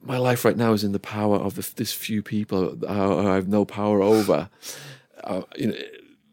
[0.00, 3.48] my life right now is in the power of this few people I, I have
[3.48, 4.48] no power over.
[5.22, 5.74] Uh, you know,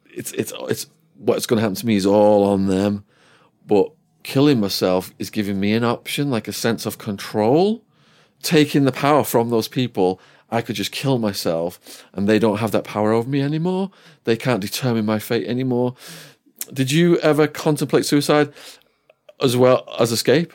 [0.06, 0.86] it's it's it's
[1.16, 3.04] what's going to happen to me is all on them.
[3.66, 3.92] But
[4.22, 7.84] killing myself is giving me an option, like a sense of control,
[8.44, 10.22] taking the power from those people.
[10.52, 13.90] I could just kill myself, and they don't have that power over me anymore.
[14.26, 15.96] They can't determine my fate anymore.
[16.72, 18.54] Did you ever contemplate suicide
[19.42, 20.54] as well as escape?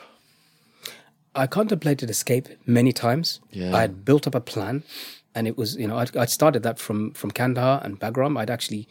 [1.35, 3.39] I contemplated escape many times.
[3.51, 3.75] Yeah.
[3.75, 4.83] I had built up a plan,
[5.35, 8.37] and it was you know I'd, I'd started that from from Kandahar and Bagram.
[8.37, 8.87] I'd actually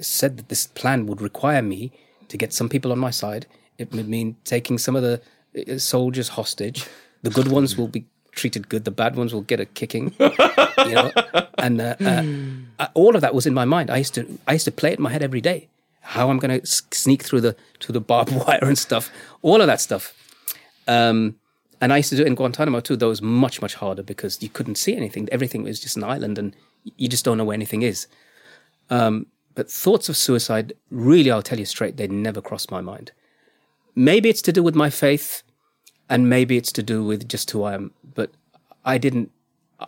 [0.00, 1.92] said that this plan would require me
[2.28, 3.46] to get some people on my side.
[3.78, 5.20] It would mean taking some of the
[5.74, 6.86] uh, soldiers hostage.
[7.22, 10.14] The good ones will be treated good, the bad ones will get a kicking.
[10.18, 11.12] you know,
[11.58, 11.94] and uh,
[12.78, 13.90] uh, all of that was in my mind.
[13.90, 15.68] I used to I used to play it in my head every day.
[16.04, 19.10] How I'm going to sneak through the to the barbed wire and stuff.
[19.42, 20.12] All of that stuff.
[20.86, 21.36] Um,
[21.80, 22.96] and I used to do it in Guantanamo too.
[22.96, 25.28] Though it was much much harder because you couldn't see anything.
[25.32, 26.54] Everything was just an island, and
[26.96, 28.06] you just don't know where anything is.
[28.90, 33.12] Um, but thoughts of suicide, really, I'll tell you straight, they never crossed my mind.
[33.94, 35.42] Maybe it's to do with my faith,
[36.10, 37.92] and maybe it's to do with just who I am.
[38.14, 38.30] But
[38.84, 39.30] I didn't.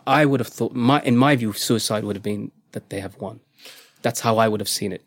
[0.05, 3.17] I would have thought, my in my view, suicide would have been that they have
[3.17, 3.39] won.
[4.01, 5.03] That's how I would have seen it.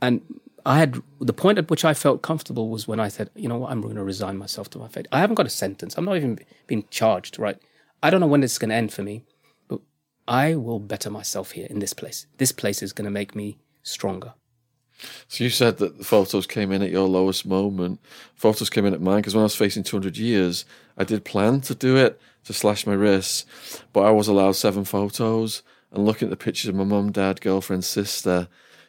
[0.00, 0.20] And
[0.64, 3.58] I had the point at which I felt comfortable was when I said, you know
[3.58, 5.06] what, I'm going to resign myself to my fate.
[5.12, 5.96] I haven't got a sentence.
[5.96, 7.56] I'm not even being charged, right?
[8.02, 9.22] I don't know when this is going to end for me,
[9.68, 9.80] but
[10.26, 12.26] I will better myself here in this place.
[12.38, 14.34] This place is going to make me stronger.
[15.28, 18.00] So you said that the photos came in at your lowest moment.
[18.34, 20.64] Photos came in at mine because when I was facing 200 years,
[20.96, 23.44] I did plan to do it to slash my wrists,
[23.92, 25.62] but I was allowed seven photos.
[25.92, 28.48] And looking at the pictures of my mum, dad, girlfriend, sister,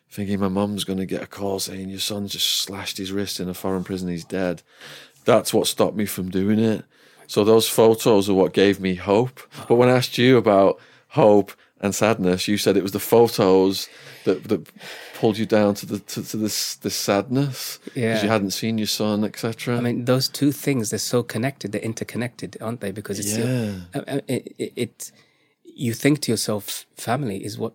[0.09, 3.39] thinking my mum's going to get a call saying your son just slashed his wrist
[3.39, 4.63] in a foreign prison, he's dead.
[5.25, 6.85] That's what stopped me from doing it.
[7.27, 9.41] So those photos are what gave me hope.
[9.67, 10.79] But when I asked you about
[11.09, 11.51] hope
[11.81, 13.89] and sadness, you said it was the photos
[14.23, 14.67] that that
[15.13, 18.23] pulled you down to the to, to this this sadness because Yeah.
[18.23, 19.77] you hadn't seen your son, etc.
[19.77, 22.91] I mean, those two things, they're so connected, they're interconnected, aren't they?
[22.91, 23.75] Because it's, Yeah.
[23.93, 25.11] uh, uh, it, it, it,
[25.63, 27.73] you think to yourself, family is what,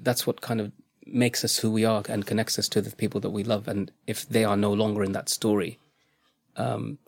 [0.00, 0.72] that's what kind of
[1.06, 3.68] makes us who we are and connects us to the people that we love.
[3.68, 5.78] And if they are no longer in that story,
[6.56, 6.98] um,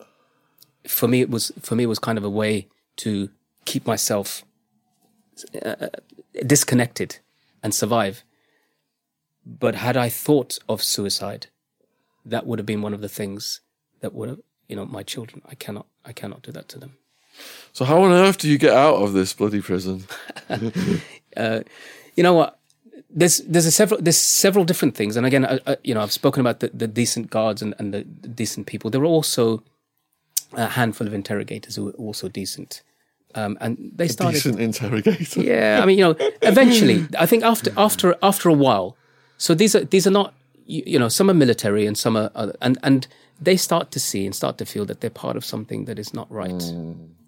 [0.87, 2.67] for me, it was, for me, it was kind of a way
[2.97, 3.29] to
[3.65, 4.43] keep myself
[5.63, 5.87] uh,
[6.45, 7.19] disconnected
[7.61, 8.23] and survive.
[9.45, 11.47] But had I thought of suicide,
[12.25, 13.61] that would have been one of the things
[14.01, 15.41] that would have, you know, my children.
[15.45, 16.97] I cannot, I cannot do that to them.
[17.73, 20.05] so how on earth do you get out of this bloody prison?
[22.19, 22.58] You know what?
[23.19, 26.13] There's there's a several there's several different things, and again, I, I, you know, I've
[26.13, 28.89] spoken about the, the decent guards and, and the, decent people.
[28.89, 29.61] There were also
[30.53, 32.81] a handful of interrogators who were also decent,
[33.35, 34.35] um, and they started.
[34.35, 35.41] Decent interrogator.
[35.53, 38.95] Yeah, I mean, you know, eventually, I think after after after a while.
[39.37, 40.33] So these are these are not
[40.65, 43.05] you, you know some are military and some are other, and and
[43.41, 46.13] they start to see and start to feel that they're part of something that is
[46.13, 46.63] not right.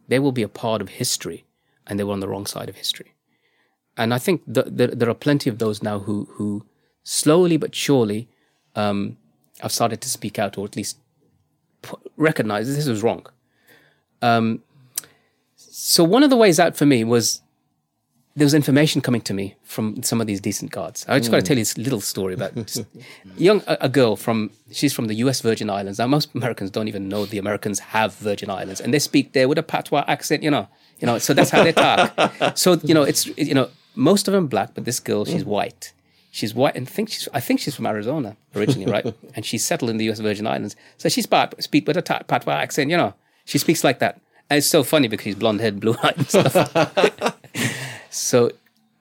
[0.08, 1.44] They will be a part of history,
[1.86, 3.12] and they were on the wrong side of history.
[4.02, 6.66] And I think that there, there are plenty of those now who who
[7.04, 8.28] slowly but surely
[8.76, 9.18] um,
[9.60, 10.98] have started to speak out, or at least
[11.84, 13.28] p- recognize that this was wrong.
[14.24, 14.64] Um,
[15.56, 17.42] so one of the ways out for me was
[18.36, 21.06] there was information coming to me from some of these decent guards.
[21.08, 22.54] I just got to tell you this little story about
[23.38, 25.42] young a, a girl from she's from the U.S.
[25.42, 26.00] Virgin Islands.
[26.00, 29.48] Now most Americans don't even know the Americans have Virgin Islands, and they speak there
[29.48, 30.42] with a patois accent.
[30.42, 30.68] You know,
[31.00, 31.20] you know.
[31.20, 32.58] So that's how they talk.
[32.58, 35.94] so you know, it's you know most of them black, but this girl she's white.
[36.34, 39.14] She's white and think she's I think she's from Arizona originally, right?
[39.36, 40.20] and she's settled in the U.S.
[40.20, 40.76] Virgin Islands.
[40.98, 42.90] So she's pat, speak with a patois accent.
[42.90, 43.14] You know,
[43.46, 44.22] she speaks like that.
[44.50, 47.38] And it's so funny because she's blonde head, blue eyed and stuff.
[48.12, 48.52] So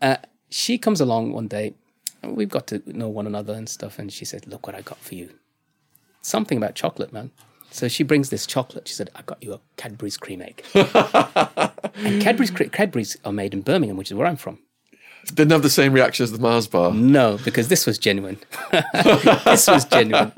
[0.00, 0.16] uh,
[0.48, 1.74] she comes along one day,
[2.22, 3.98] and we've got to know one another and stuff.
[3.98, 5.30] And she said, "Look what I got for you.
[6.22, 7.32] Something about chocolate, man."
[7.72, 8.86] So she brings this chocolate.
[8.86, 13.62] She said, "I got you a Cadbury's cream egg." and Cadbury's Cadbury's are made in
[13.62, 14.60] Birmingham, which is where I'm from.
[15.26, 16.92] Didn't have the same reaction as the Mars bar.
[16.92, 18.38] No, because this was genuine.
[19.44, 20.32] this was genuine.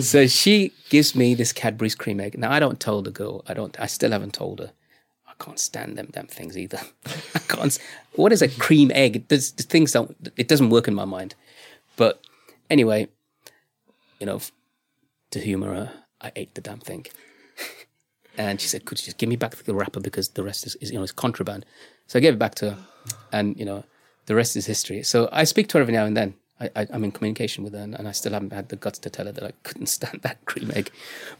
[0.00, 2.36] So she gives me this Cadbury's cream egg.
[2.38, 3.44] Now I don't tell the girl.
[3.46, 3.78] I don't.
[3.78, 4.72] I still haven't told her.
[5.28, 6.80] I can't stand them damn things either.
[7.34, 7.78] I can't.
[8.14, 9.28] What is a cream egg?
[9.28, 10.16] Does, the things don't.
[10.36, 11.34] It doesn't work in my mind.
[11.96, 12.24] But
[12.70, 13.08] anyway,
[14.20, 14.40] you know,
[15.30, 17.06] to humour her, I ate the damn thing.
[18.36, 20.74] And she said, "Could you just give me back the wrapper because the rest is,
[20.80, 21.64] is you know, it's contraband."
[22.08, 22.78] So I gave it back to her,
[23.30, 23.84] and you know,
[24.26, 25.02] the rest is history.
[25.02, 26.34] So I speak to her every now and then.
[26.60, 29.10] I, I'm in communication with her, and, and I still haven't had the guts to
[29.10, 30.90] tell her that I couldn't stand that cream egg.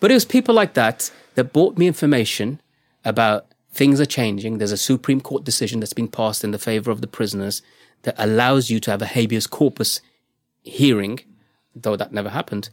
[0.01, 2.61] But it was people like that that brought me information
[3.05, 4.59] about things are changing.
[4.59, 7.62] There's a Supreme Court decision that's been passed in the favor of the prisoners
[8.02, 10.01] that allows you to have a habeas corpus
[10.62, 11.20] hearing,
[11.74, 12.70] though that never happened.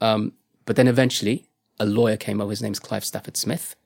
[0.00, 0.32] Um,
[0.66, 2.50] but then eventually, a lawyer came over.
[2.50, 3.76] His name's Clive Stafford Smith.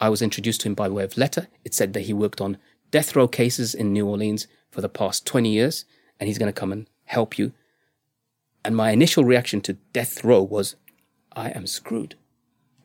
[0.00, 1.48] I was introduced to him by way of letter.
[1.64, 2.58] It said that he worked on
[2.90, 5.84] death row cases in New Orleans for the past 20 years,
[6.18, 7.52] and he's going to come and help you.
[8.64, 10.76] And my initial reaction to death row was,
[11.32, 12.16] I am screwed.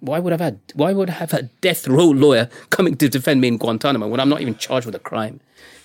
[0.01, 3.09] Why would I have had, why would I have a death row lawyer coming to
[3.09, 5.41] defend me in Guantanamo when I'm not even charged with a crime?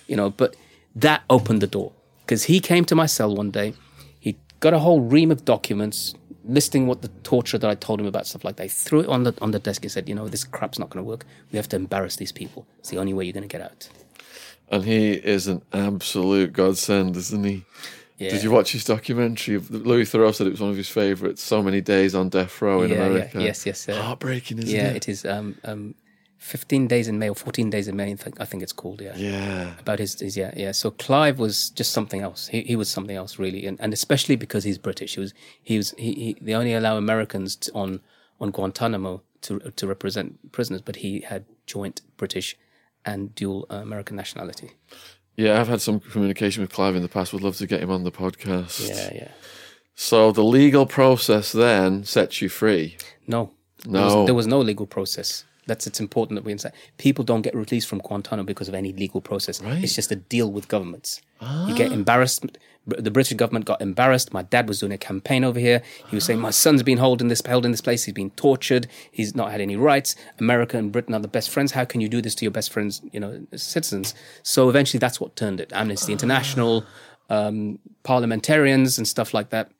[0.07, 0.55] You know, but
[0.95, 3.73] that opened the door because he came to my cell one day.
[4.19, 6.13] He got a whole ream of documents,
[6.45, 8.63] listing what the torture that I told him about stuff like that.
[8.63, 9.83] He threw it on the on the desk.
[9.83, 11.25] He said, "You know, this crap's not going to work.
[11.51, 12.65] We have to embarrass these people.
[12.79, 13.89] It's the only way you're going to get out."
[14.69, 17.65] And he is an absolute godsend, isn't he?
[18.17, 18.31] Yeah.
[18.31, 19.57] Did you watch his documentary?
[19.57, 21.43] Louis Theroux said it was one of his favourites.
[21.43, 23.05] So many days on death row in Yeah, yeah.
[23.05, 23.41] America.
[23.41, 24.91] Yes, yes, uh, Heartbreaking, isn't yeah, it?
[24.91, 25.25] Yeah, it is.
[25.25, 25.95] Um, um,
[26.37, 28.11] fifteen days in May or fourteen days in May.
[28.11, 29.01] I think, I think it's called.
[29.01, 29.15] Yeah.
[29.17, 29.73] Yeah.
[29.79, 30.71] About his, his yeah yeah.
[30.71, 32.47] So Clive was just something else.
[32.47, 35.15] He he was something else really, and, and especially because he's British.
[35.15, 37.99] He was he was he, he they only allow Americans to, on
[38.39, 42.57] on Guantanamo to to represent prisoners, but he had joint British
[43.05, 44.71] and dual uh, American nationality.
[45.37, 47.33] Yeah, I've had some communication with Clive in the past.
[47.33, 48.87] Would love to get him on the podcast.
[48.87, 49.31] Yeah yeah.
[49.95, 52.97] So the legal process then sets you free.
[53.27, 53.51] No,
[53.85, 53.99] No.
[53.99, 55.45] There was, there was no legal process.
[55.67, 56.75] That's it's important that we understand.
[56.97, 59.61] People don't get released from Guantanamo because of any legal process.
[59.61, 59.83] Right.
[59.83, 61.21] It's just a deal with governments.
[61.41, 62.45] You get embarrassed.
[62.87, 64.31] The British government got embarrassed.
[64.31, 65.81] My dad was doing a campaign over here.
[66.07, 68.03] He was saying my son's been held in this held in this place.
[68.03, 68.87] He's been tortured.
[69.11, 70.15] He's not had any rights.
[70.39, 71.71] America and Britain are the best friends.
[71.71, 73.01] How can you do this to your best friends?
[73.11, 74.13] You know, citizens.
[74.43, 75.71] So eventually, that's what turned it.
[75.73, 76.85] Amnesty International,
[77.29, 79.71] um, parliamentarians, and stuff like that.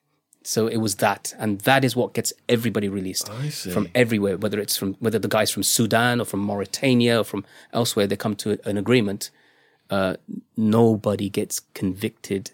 [0.44, 3.28] So it was that, and that is what gets everybody released
[3.72, 4.38] from everywhere.
[4.38, 8.16] Whether it's from whether the guys from Sudan or from Mauritania or from elsewhere, they
[8.16, 9.32] come to an agreement.
[9.90, 10.16] Uh,
[10.56, 12.52] nobody gets convicted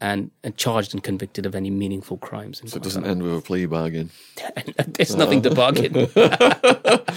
[0.00, 2.62] and, and charged and convicted of any meaningful crimes.
[2.64, 4.10] So it doesn't end with a plea bargain.
[4.86, 6.08] There's nothing to bargain.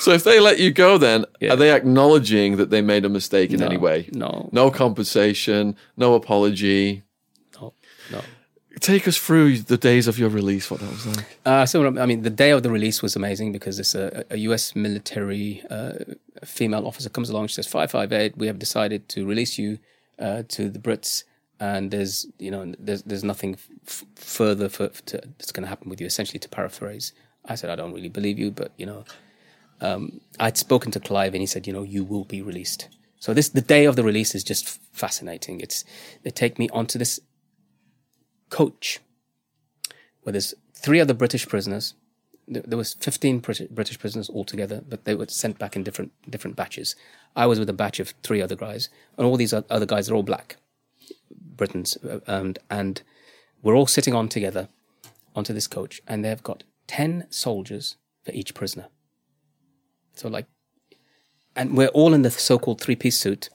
[0.00, 3.50] So if they let you go, then are they acknowledging that they made a mistake
[3.52, 4.08] in any way?
[4.12, 7.02] No, No compensation, no apology.
[7.60, 7.72] no,
[8.12, 8.20] no.
[8.80, 10.70] Take us through the days of your release.
[10.70, 11.38] What that was like.
[11.46, 14.36] Uh, so I mean, the day of the release was amazing because it's a, a
[14.48, 14.76] U.S.
[14.76, 15.92] military uh,
[16.44, 17.46] female officer comes along.
[17.46, 19.78] She says, "558, we have decided to release you
[20.18, 21.24] uh, to the Brits,
[21.60, 23.56] and there's you know there's there's nothing
[23.86, 27.12] f- further for, to, that's going to happen with you." Essentially, to paraphrase,
[27.44, 29.04] I said, "I don't really believe you, but you know."
[29.78, 32.88] Um, I'd spoken to Clive, and he said, "You know, you will be released."
[33.18, 35.60] So this the day of the release is just fascinating.
[35.60, 35.84] It's
[36.22, 37.20] they take me onto this
[38.50, 39.00] coach
[40.22, 41.94] where there's three other British prisoners.
[42.48, 46.12] There there was 15 British British prisoners altogether, but they were sent back in different
[46.28, 46.94] different batches.
[47.34, 50.14] I was with a batch of three other guys, and all these other guys are
[50.14, 50.56] all black
[51.56, 53.02] Britons, uh, and and
[53.62, 54.68] we're all sitting on together
[55.34, 58.86] onto this coach, and they've got 10 soldiers for each prisoner.
[60.14, 60.46] So like,
[61.54, 63.50] and we're all in the so-called three-piece suit,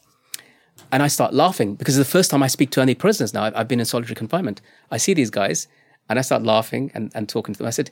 [0.91, 3.43] and I start laughing because the first time I speak to any prisoners now.
[3.43, 4.61] I've, I've been in solitary confinement.
[4.89, 5.67] I see these guys
[6.09, 7.67] and I start laughing and, and talking to them.
[7.67, 7.91] I said,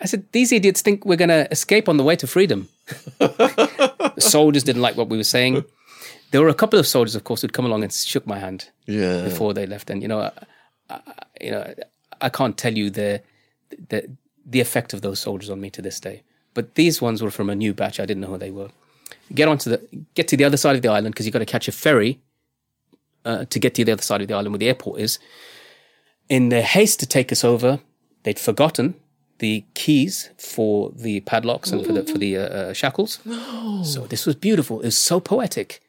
[0.00, 2.68] I said, these idiots think we're going to escape on the way to freedom.
[3.18, 5.64] the soldiers didn't like what we were saying.
[6.30, 8.70] There were a couple of soldiers, of course, who'd come along and shook my hand
[8.86, 9.22] Yeah.
[9.24, 9.90] before they left.
[9.90, 10.30] And you know, I,
[10.88, 11.00] I,
[11.40, 11.74] you know,
[12.20, 13.22] I can't tell you the,
[13.88, 14.08] the
[14.46, 16.22] the effect of those soldiers on me to this day.
[16.54, 18.00] But these ones were from a new batch.
[18.00, 18.70] I didn't know who they were.
[19.34, 19.80] Get onto the
[20.14, 22.20] get to the other side of the island because you've got to catch a ferry
[23.24, 25.18] uh, to get to the other side of the island where the airport is.
[26.28, 27.80] In their haste to take us over,
[28.22, 28.94] they'd forgotten
[29.38, 33.18] the keys for the padlocks and for the for the uh, uh, shackles.
[33.84, 34.80] So this was beautiful.
[34.80, 35.80] It was so poetic.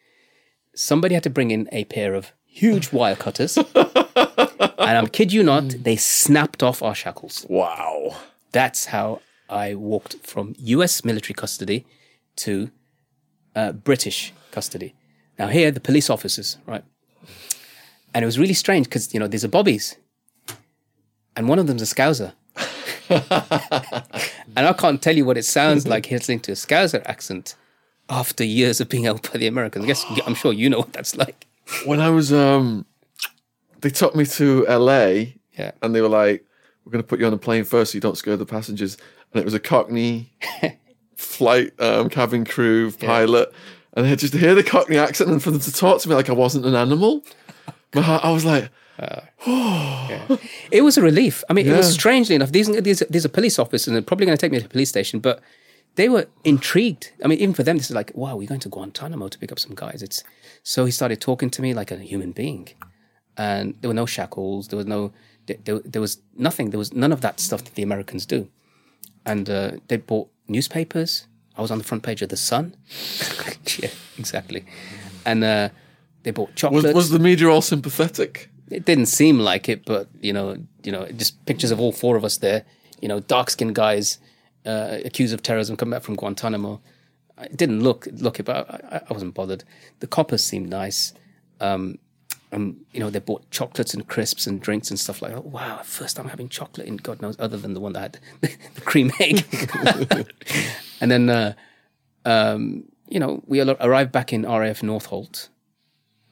[0.74, 5.44] Somebody had to bring in a pair of huge wire cutters, and I'm kid you
[5.44, 7.46] not, they snapped off our shackles.
[7.50, 8.18] Wow.
[8.52, 11.04] That's how I walked from U.S.
[11.04, 11.86] military custody
[12.38, 12.72] to
[13.56, 14.96] uh, British custody.
[15.38, 16.84] Now here, the police officers, right?
[18.14, 19.96] And it was really strange because you know these are bobbies,
[21.36, 22.34] and one of them's a Scouser.
[24.56, 27.56] and I can't tell you what it sounds like listening to a Scouser accent
[28.12, 29.86] after years of being held by the Americans.
[29.86, 31.48] I guess I'm sure you know what that's like.
[31.86, 32.86] When I was, um,
[33.80, 35.06] they took me to LA
[35.58, 35.72] Yeah.
[35.82, 36.46] and they were like,
[36.84, 38.98] we're going to put you on a plane first so you don't scare the passengers.
[39.34, 40.34] And it was a Cockney
[41.16, 43.54] flight um, cabin crew pilot.
[43.94, 46.30] And I just hear the Cockney accent and for them to talk to me like
[46.30, 47.24] I wasn't an animal.
[47.94, 48.70] My heart, I was like,
[49.48, 50.40] Oh
[50.72, 51.44] It was a relief.
[51.50, 52.52] I mean, it was strangely enough.
[52.52, 54.70] These these these are police officers, and they're probably going to take me to the
[54.70, 55.20] police station.
[55.20, 55.42] But
[55.96, 57.12] they were intrigued.
[57.24, 59.52] I mean, even for them, this is like, wow, we're going to Guantanamo to pick
[59.52, 60.02] up some guys.
[60.02, 60.24] It's
[60.64, 62.70] so he started talking to me like a human being,
[63.38, 64.70] and there were no shackles.
[64.70, 65.12] There was no.
[65.48, 66.70] There, there, was nothing.
[66.70, 68.48] There was none of that stuff that the Americans do.
[69.26, 71.28] And uh, they bought newspapers.
[71.58, 72.76] I was on the front page of the Sun.
[73.80, 74.66] yeah, exactly.
[75.26, 75.70] And uh,
[76.24, 78.52] they bought was, was the media all sympathetic?
[78.72, 82.16] it didn't seem like it, but you know, you know, just pictures of all four
[82.16, 82.64] of us there.
[83.02, 84.20] You know, dark skinned guys
[84.66, 86.82] uh, accused of terrorism come back from Guantanamo.
[87.42, 89.64] It didn't look look it, but I, I- wasn't bothered.
[90.00, 91.14] The coppers seemed nice.
[91.60, 91.98] Um,
[92.54, 95.46] um, you know, they bought chocolates and crisps and drinks and stuff like that.
[95.46, 98.20] Wow, first time having chocolate in God knows, other than the one that had
[98.76, 99.46] the cream egg.
[101.02, 101.54] and then, uh,
[102.26, 105.48] um, you know, we arrived back in RAF Northolt.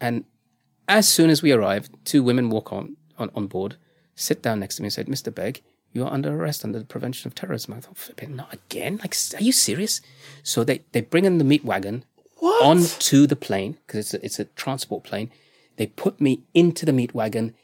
[0.01, 0.25] And
[0.89, 3.77] as soon as we arrived, two women walk on, on, on board,
[4.15, 5.33] sit down next to me and said, Mr.
[5.33, 5.61] Begg,
[5.93, 7.73] you are under arrest under the Prevention of Terrorism.
[7.73, 8.97] I thought, not again?
[8.97, 10.01] Like, are you serious?
[10.43, 12.03] So they, they bring in the meat wagon
[12.37, 12.63] What?
[12.63, 15.31] onto the plane because it's a, it's a transport plane.
[15.77, 17.55] They put me into the meat wagon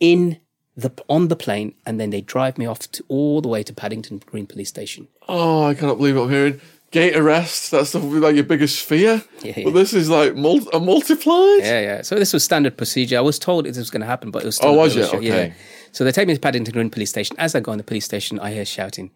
[0.00, 0.38] in
[0.76, 3.72] the on the plane, and then they drive me off to, all the way to
[3.74, 5.08] Paddington Green Police Station.
[5.28, 6.60] Oh, I cannot believe what I'm hearing.
[6.90, 7.70] Gate arrest.
[7.70, 9.22] that's be like your biggest fear.
[9.42, 9.64] Yeah, yeah.
[9.64, 11.60] But this is like mul- a multiplied.
[11.60, 12.02] Yeah, yeah.
[12.02, 13.16] So this was standard procedure.
[13.16, 14.94] I was told it was going to happen, but it was oh, still Oh, was
[14.94, 15.16] bit of a it?
[15.16, 15.22] shock.
[15.22, 15.52] Yeah.
[15.92, 17.36] So they take me to Paddington Green Police Station.
[17.38, 19.10] As I go in the police station, I hear shouting,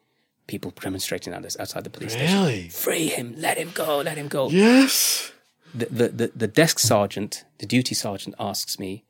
[0.47, 2.39] people demonstrating out- outside the police station.
[2.39, 2.69] Really?
[2.69, 3.35] Free him!
[3.39, 3.99] Let him go!
[3.99, 4.51] Let him go!
[4.51, 5.33] Yes.
[5.75, 9.05] the, the, the, the desk sergeant, the duty sergeant asks me,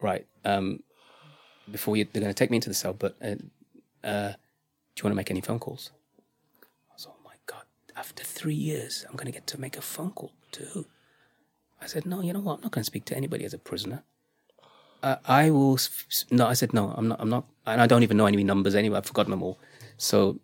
[0.00, 0.82] right, um,
[1.70, 3.36] before you, they're going to take me into the cell, but uh,
[4.06, 4.32] uh,
[4.94, 5.90] do you want to make any phone calls?
[6.90, 7.64] I was, oh my God,
[7.96, 10.86] after three years, I'm going to get to make a phone call to who?
[11.80, 12.56] I said, no, you know what?
[12.56, 14.02] I'm not going to speak to anybody as a prisoner.
[15.02, 15.78] Uh, I will,
[16.30, 18.74] no, I said, no, I'm not, I'm not, and I don't even know any numbers
[18.74, 18.98] anyway.
[18.98, 19.58] I've forgotten them all.
[19.96, 20.40] So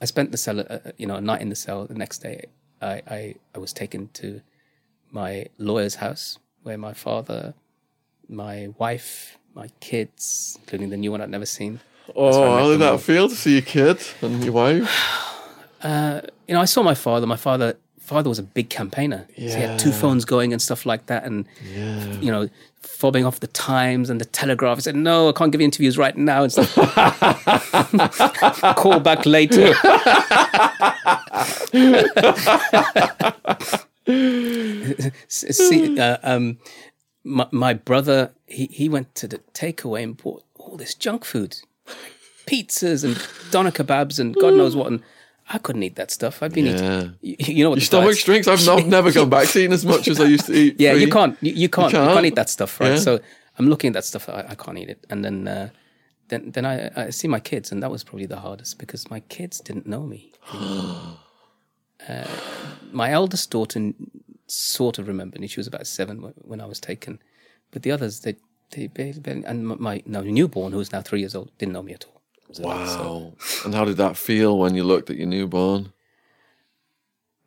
[0.00, 1.86] I spent the cell, uh, you know, a night in the cell.
[1.86, 2.46] The next day,
[2.80, 4.40] I, I, I was taken to
[5.10, 7.54] my lawyer's house where my father,
[8.28, 11.80] my wife, my kids, including the new one I'd never seen.
[12.14, 12.96] Oh, how did them all.
[12.96, 14.88] that feel to see your kid and your wife?
[16.48, 17.26] You know, I saw my father.
[17.26, 17.76] My father
[18.08, 19.26] father was a big campaigner.
[19.36, 21.44] So he had two phones going and stuff like that, and
[21.74, 22.04] Yeah.
[22.20, 22.48] you know,
[22.82, 24.78] fobbing off the Times and the Telegraph.
[24.78, 26.74] He said, "No, I can't give you interviews right now." And stuff.
[28.76, 29.74] Call back later.
[35.28, 36.58] See, uh, um,
[37.24, 41.56] my, my brother, he, he went to the takeaway and bought all this junk food,
[42.46, 43.20] pizzas and
[43.50, 44.88] doner kebabs and God knows what.
[44.88, 45.02] And
[45.50, 46.42] I couldn't eat that stuff.
[46.42, 46.74] I've been Yeah.
[46.74, 47.14] eating.
[47.22, 47.78] You, you know what?
[47.78, 48.48] Your stomach diet's- shrinks.
[48.48, 50.76] I've not, never gone back to eating as much as I used to eat.
[50.78, 51.36] yeah, you can't.
[51.40, 51.92] You, you can't.
[51.92, 52.12] You can't.
[52.14, 52.26] can't.
[52.26, 52.90] eat that stuff, right?
[52.92, 52.96] Yeah.
[52.98, 53.20] So
[53.58, 54.28] I'm looking at that stuff.
[54.28, 55.70] I, I can't eat it, and then uh,
[56.28, 59.20] then then I, I see my kids, and that was probably the hardest because my
[59.20, 60.32] kids didn't know me.
[60.52, 62.24] uh,
[62.92, 63.92] my eldest daughter
[64.46, 65.46] sort of remembered me.
[65.46, 67.20] She was about seven when I was taken,
[67.70, 68.36] but the others they
[68.72, 68.90] they
[69.46, 72.04] and my- my now newborn, who is now three years old, didn't know me at
[72.04, 72.17] all.
[72.52, 72.86] So- Wow.
[72.86, 75.92] so- And how did that feel when you looked at your newborn?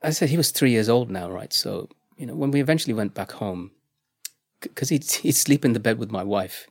[0.04, 1.54] I said he was three years old now, right?
[1.54, 3.72] So you know, when we eventually went back home,
[4.62, 6.68] because he'd he'd sleep in the bed with my wife.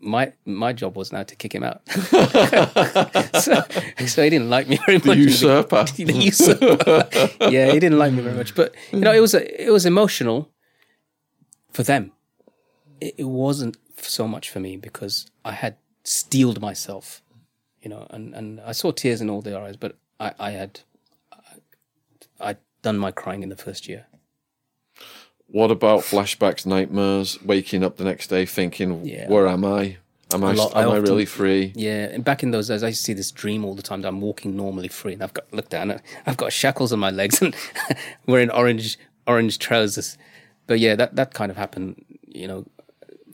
[0.00, 1.80] My my job was now to kick him out.
[3.40, 3.62] so,
[4.06, 5.16] so he didn't like me very The much.
[5.18, 5.84] usurper.
[5.96, 7.08] the usurper.
[7.50, 8.54] yeah, he didn't like me very much.
[8.54, 10.50] But you know, it was a, it was emotional
[11.72, 12.12] for them.
[13.00, 17.22] It, it wasn't so much for me because I had steeled myself,
[17.82, 19.76] you know, and, and I saw tears in all their eyes.
[19.76, 20.80] But I, I had
[21.32, 24.06] I, I'd done my crying in the first year.
[25.48, 29.28] What about flashbacks, nightmares, waking up the next day thinking, Yeah.
[29.28, 29.98] where am I?
[30.32, 31.72] Am I, lot- am I often- really free?
[31.76, 34.02] Yeah, and back in those days, I used to see this dream all the time
[34.02, 37.10] that I'm walking normally free, and I've got look down, I've got shackles on my
[37.10, 37.54] legs and
[38.26, 38.98] wearing orange
[39.28, 40.18] orange trousers.
[40.66, 42.04] But yeah, that that kind of happened.
[42.26, 42.66] You know,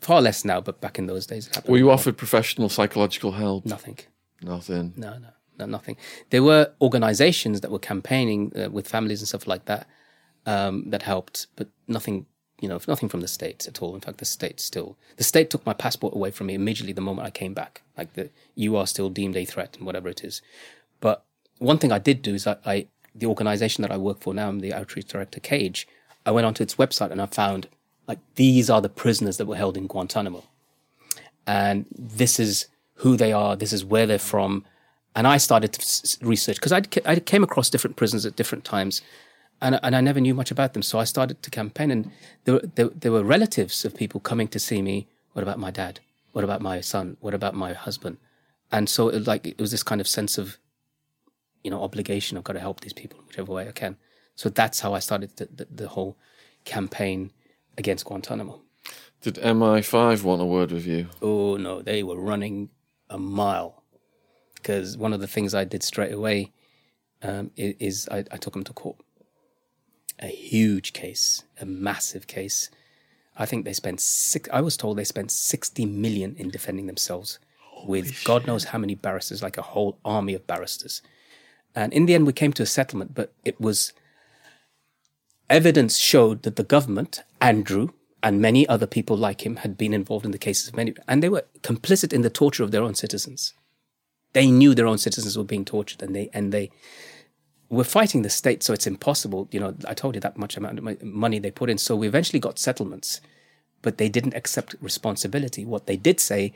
[0.00, 1.72] far less now, but back in those days, it happened.
[1.72, 3.66] Were you offered professional psychological help?
[3.66, 3.98] nothing?
[4.42, 4.94] Nothing.
[4.96, 5.28] No, no,
[5.58, 5.96] no, nothing.
[6.30, 9.86] There were organisations that were campaigning uh, with families and stuff like that
[10.46, 12.26] um, that helped, but nothing.
[12.60, 13.94] You know, nothing from the states at all.
[13.94, 17.00] In fact, the state still the state took my passport away from me immediately the
[17.00, 17.80] moment I came back.
[17.96, 20.42] Like the you are still deemed a threat and whatever it is.
[21.00, 21.24] But
[21.56, 24.48] one thing I did do is I, I the organisation that I work for now,
[24.48, 25.88] I'm the outreach director, Cage.
[26.26, 27.68] I went onto its website and I found
[28.10, 30.42] like these are the prisoners that were held in Guantanamo
[31.50, 34.64] and this is who they are, this is where they're from.
[35.16, 36.80] And I started to research because I
[37.32, 39.02] came across different prisons at different times,
[39.60, 40.82] and and I never knew much about them.
[40.82, 42.12] So I started to campaign, and
[42.44, 45.08] there were, there, there were relatives of people coming to see me.
[45.32, 45.98] What about my dad?
[46.32, 47.16] What about my son?
[47.20, 48.18] What about my husband?
[48.70, 50.58] And so it, like it was this kind of sense of,
[51.64, 52.38] you know, obligation.
[52.38, 53.96] I've got to help these people in whichever way I can.
[54.36, 56.16] So that's how I started the, the, the whole
[56.64, 57.32] campaign
[57.80, 58.60] against Guantanamo.
[59.22, 61.08] Did MI5 want a word with you?
[61.20, 62.70] Oh no, they were running
[63.08, 63.82] a mile.
[64.54, 66.52] Because one of the things I did straight away
[67.22, 68.98] um, is, I, I took them to court.
[70.20, 72.70] A huge case, a massive case.
[73.36, 74.48] I think they spent six.
[74.52, 77.38] I was told they spent sixty million in defending themselves,
[77.86, 81.00] with God knows how many barristers, like a whole army of barristers.
[81.74, 83.94] And in the end, we came to a settlement, but it was
[85.50, 87.90] evidence showed that the government, Andrew,
[88.22, 91.22] and many other people like him had been involved in the cases of many, and
[91.22, 93.54] they were complicit in the torture of their own citizens.
[94.32, 96.70] They knew their own citizens were being tortured, and they and they
[97.68, 99.48] were fighting the state, so it's impossible.
[99.50, 102.06] You know, I told you that much amount of money they put in, so we
[102.06, 103.20] eventually got settlements,
[103.82, 105.64] but they didn't accept responsibility.
[105.64, 106.52] What they did say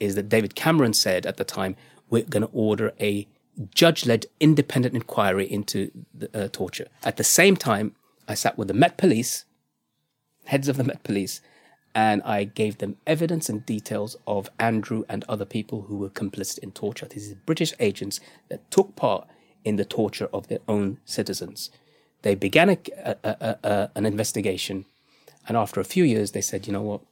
[0.00, 1.76] is that David Cameron said at the time,
[2.08, 3.26] "We're going to order a
[3.74, 7.94] judge-led independent inquiry into the, uh, torture." At the same time,
[8.28, 9.46] I sat with the Met Police
[10.48, 11.40] heads of the Met Police,
[11.94, 16.58] and I gave them evidence and details of Andrew and other people who were complicit
[16.58, 17.06] in torture.
[17.06, 19.28] These are British agents that took part
[19.64, 21.70] in the torture of their own citizens.
[22.22, 24.86] They began a, a, a, an investigation,
[25.46, 27.02] and after a few years, they said, "You know what?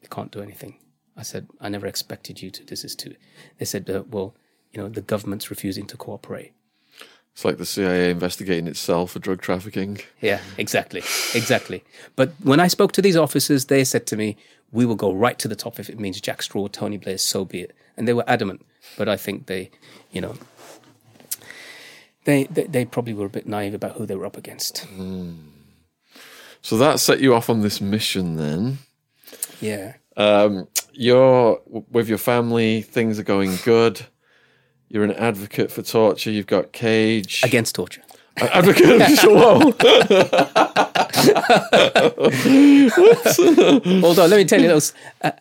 [0.00, 0.78] We can't do anything."
[1.16, 2.64] I said, "I never expected you to.
[2.64, 3.14] This is too."
[3.58, 4.34] They said, uh, "Well,
[4.72, 6.52] you know, the government's refusing to cooperate."
[7.36, 9.98] It's like the CIA investigating itself for drug trafficking.
[10.22, 11.00] Yeah, exactly.
[11.34, 11.84] Exactly.
[12.16, 14.38] But when I spoke to these officers, they said to me,
[14.72, 17.44] we will go right to the top if it means Jack Straw, Tony Blair, so
[17.44, 17.76] be it.
[17.94, 18.64] And they were adamant.
[18.96, 19.70] But I think they,
[20.12, 20.36] you know,
[22.24, 24.86] they, they, they probably were a bit naive about who they were up against.
[24.96, 25.36] Mm.
[26.62, 28.78] So that set you off on this mission then.
[29.60, 29.96] Yeah.
[30.16, 34.06] Um, you're with your family, things are going good.
[34.88, 36.30] You're an advocate for torture.
[36.30, 38.02] You've got Cage against torture.
[38.38, 39.00] Advocate.
[39.24, 39.72] Whoa.
[44.00, 44.30] Hold on.
[44.30, 44.92] Let me tell you those.
[45.22, 45.32] Uh,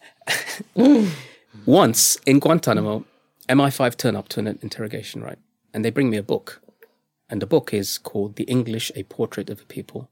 [1.65, 3.05] once in Guantanamo,
[3.49, 5.37] MI5 turn up to an interrogation, right?
[5.73, 6.61] And they bring me a book.
[7.29, 10.09] And the book is called The English, A Portrait of a People.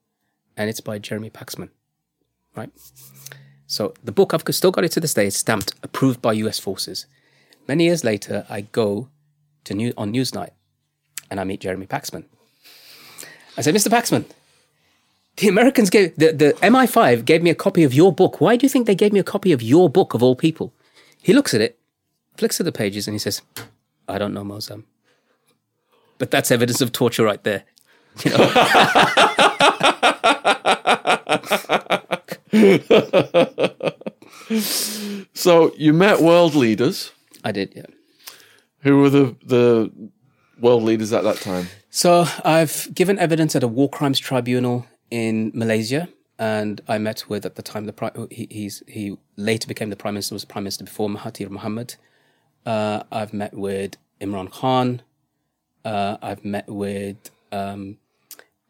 [0.57, 1.69] And it's by Jeremy Paxman,
[2.55, 2.71] right?
[3.65, 5.27] So the book, I've still got it to this day.
[5.27, 7.07] It's stamped, approved by US forces.
[7.67, 9.09] Many years later, I go
[9.65, 10.51] to new, on Newsnight,
[11.29, 12.25] and I meet Jeremy Paxman.
[13.57, 13.89] I said, Mr.
[13.89, 14.25] Paxman,
[15.37, 18.39] the Americans gave the, the MI5 gave me a copy of your book.
[18.39, 20.73] Why do you think they gave me a copy of your book of all people?
[21.21, 21.79] He looks at it,
[22.37, 23.41] flicks at the pages, and he says,
[24.07, 24.83] I don't know Moazzam.
[26.17, 27.63] But that's evidence of torture right there.
[28.23, 28.47] You know?
[35.33, 37.11] so you met world leaders.
[37.43, 37.85] I did, yeah.
[38.83, 39.91] Who were the the
[40.59, 41.67] world leaders at that time?
[41.89, 47.45] So I've given evidence at a war crimes tribunal in Malaysia, and I met with
[47.45, 50.83] at the time the he, he's he later became the prime minister was prime minister
[50.83, 51.95] before Mahathir Mohamad.
[52.65, 55.01] Uh, I've met with Imran Khan.
[55.85, 57.97] Uh, I've met with um,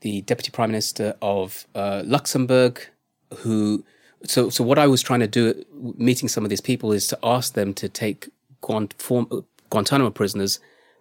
[0.02, 2.88] the deputy prime minister of uh, Luxembourg,
[3.38, 3.84] who.
[4.26, 5.66] So, so what I was trying to do,
[5.98, 8.30] meeting some of these people, is to ask them to take
[8.62, 9.28] quant form,
[9.74, 10.60] Guantanamo prisoners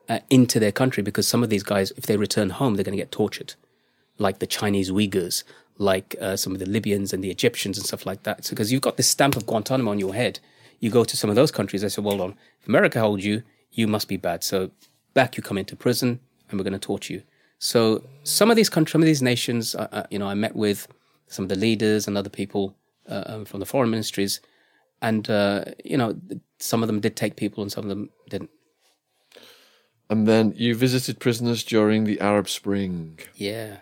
[0.08, 2.98] uh, into their country because some of these guys, if they return home, they're going
[2.98, 3.54] to get tortured,
[4.18, 5.44] like the Chinese Uyghurs,
[5.78, 8.44] like uh, some of the Libyans and the Egyptians and stuff like that.
[8.44, 10.40] So, because you've got this stamp of Guantanamo on your head,
[10.80, 13.42] you go to some of those countries, they say, well, on, if America holds you,
[13.70, 14.42] you must be bad.
[14.44, 14.70] So
[15.14, 17.22] back you come into prison and we're going to torture you.
[17.58, 20.56] So some of these countries, some of these nations, uh, uh, you know, I met
[20.56, 20.88] with
[21.28, 22.74] some of the leaders and other people
[23.08, 24.40] uh, um, from the foreign ministries,
[25.00, 26.16] and uh, you know,
[26.58, 28.50] some of them did take people and some of them didn't.
[30.12, 33.18] And then you visited prisoners during the Arab Spring.
[33.34, 33.78] Yeah.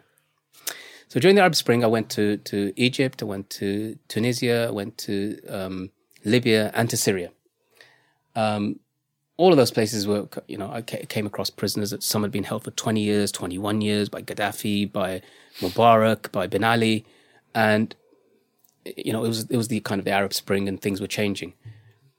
[1.09, 4.71] So during the Arab Spring, I went to, to Egypt, I went to Tunisia, I
[4.71, 5.91] went to um,
[6.25, 7.33] Libya, and to Syria.
[8.37, 8.79] Um,
[9.39, 12.45] all of those places were, you know, I came across prisoners that some had been
[12.45, 15.23] held for 20 years, 21 years by Gaddafi, by
[15.59, 17.05] Mubarak, by Ben Ali.
[17.57, 17.93] And,
[18.85, 21.09] you know, it was, it was the kind of the Arab Spring and things were
[21.09, 21.55] changing.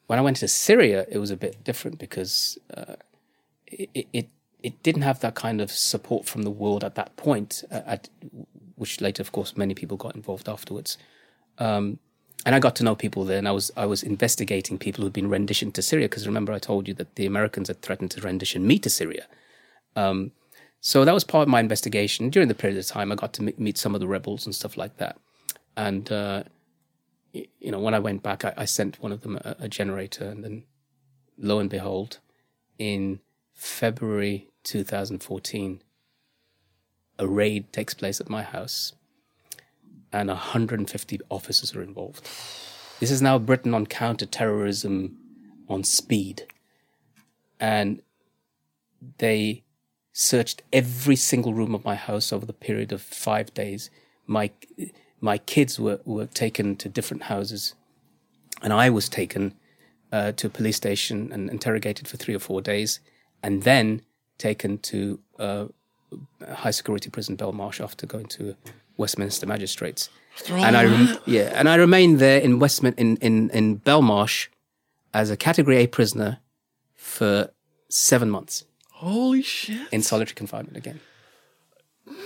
[0.08, 2.96] When I went to Syria, it was a bit different because uh,
[3.72, 4.30] it,
[4.64, 8.10] it didn't have that kind of support from the world at that point, uh, at,
[8.76, 10.98] which later, of course, many people got involved afterwards.
[11.58, 12.00] Um,
[12.46, 15.14] and I got to know people there, and I was I was investigating people who'd
[15.14, 18.22] been renditioned to Syria because remember I told you that the Americans had threatened to
[18.22, 19.28] rendition me to Syria.
[19.96, 20.32] Um,
[20.80, 22.32] so that was part of my investigation.
[22.32, 24.76] During the period of time, I got to meet some of the rebels and stuff
[24.76, 25.20] like that.
[25.78, 26.44] And uh,
[27.34, 30.28] you know, when I went back, I, I sent one of them a, a generator,
[30.28, 30.64] and then
[31.38, 32.18] lo and behold,
[32.80, 33.20] in
[33.54, 35.82] February 2014,
[37.20, 38.94] a raid takes place at my house
[40.14, 42.28] and 150 officers are involved.
[43.00, 45.18] This is now Britain on counter-terrorism
[45.68, 46.44] on speed.
[47.60, 48.02] And
[49.18, 49.64] they
[50.14, 53.90] searched every single room of my house over the period of five days.
[54.28, 54.52] My
[55.24, 57.76] my kids were, were taken to different houses,
[58.62, 59.54] and I was taken
[60.12, 63.00] uh, to a police station and interrogated for three or four days
[63.44, 64.02] and then
[64.38, 65.66] taken to uh,
[66.54, 68.56] high security prison Belmarsh after going to
[68.98, 70.10] Westminster Magistrates.
[70.50, 74.48] and I rem- yeah, and I remained there in Westmint in in in Belmarsh
[75.14, 76.40] as a Category A prisoner
[76.96, 77.50] for
[77.90, 79.88] seven months Holy shit.
[79.92, 81.00] in solitary confinement again.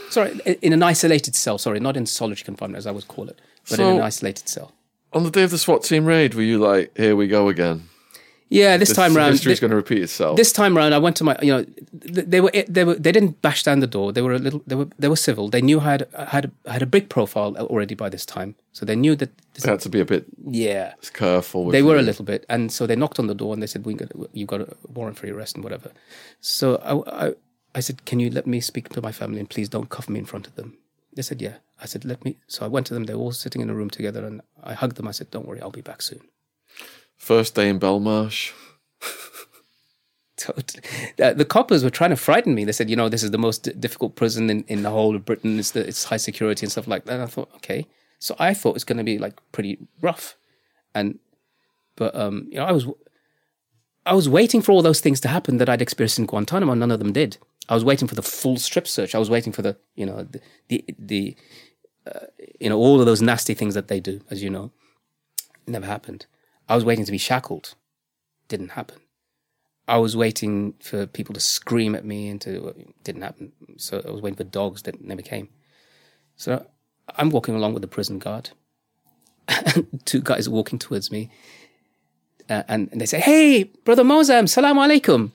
[0.10, 1.58] Sorry, in an isolated cell.
[1.58, 3.40] Sorry, not in solitary confinement as I would call it,
[3.70, 4.72] but in an isolated cell.
[5.14, 7.90] On the day of the SWAT team raid, were you like, here we go again?
[8.50, 10.38] Yeah, this, This time round, history's going to repeat itself.
[10.38, 13.42] this time round, I went to my, you know, they were, they were, they didn't
[13.42, 14.14] bash down the door.
[14.14, 15.50] They were a little, they were, they were civil.
[15.50, 18.86] They knew I had, had, I had a big profile already by this time, so
[18.86, 19.36] they knew that.
[19.54, 21.72] This, they had to be a bit yeah, careful.
[21.72, 23.86] They were a little bit, and so they knocked on the door and they said,
[23.86, 25.92] "We got, you got a warrant for your arrest and whatever."
[26.40, 27.34] So I, I,
[27.74, 30.20] I said, "Can you let me speak to my family and please don't cuff me
[30.20, 30.78] in front of them?"
[31.16, 33.06] They said, "Yeah." I said, "Let me." So I went to them.
[33.06, 35.08] They were all sitting in a room together, and I hugged them.
[35.08, 36.22] I said, "Don't worry, I'll be back soon."
[37.18, 38.54] First day in Belmarsh.
[40.38, 40.84] Totally.
[41.22, 42.66] Uh, the coppers were trying to frighten me.
[42.66, 45.16] They said, you know, this is the most d- difficult prison in, in the whole
[45.16, 45.58] of Britain.
[45.58, 47.14] It's, the, it's high security and stuff like that.
[47.14, 47.88] And I thought, okay.
[48.20, 50.36] So I thought it's going to be like pretty rough.
[50.94, 51.20] And,
[51.96, 52.86] but, um, you know, I was,
[54.06, 56.74] I was waiting for all those things to happen that I'd experienced in Guantanamo.
[56.74, 57.38] None of them did.
[57.68, 59.16] I was waiting for the full strip search.
[59.16, 61.36] I was waiting for the, you know, the, the, the
[62.06, 62.28] uh,
[62.60, 64.72] you know, all of those nasty things that they do, as you know.
[65.66, 66.28] Never happened.
[66.68, 67.76] I was waiting to be shackled.
[68.48, 68.98] Didn't happen.
[69.88, 72.74] I was waiting for people to scream at me and to
[73.04, 73.52] didn't happen.
[73.78, 75.50] So I was waiting for dogs that never came.
[76.36, 76.66] So
[77.16, 78.50] I'm walking along with the prison guard.
[80.06, 81.30] Two guys are walking towards me,
[82.50, 85.32] uh, and, and they say, "Hey, brother Moazzam, salam alaikum."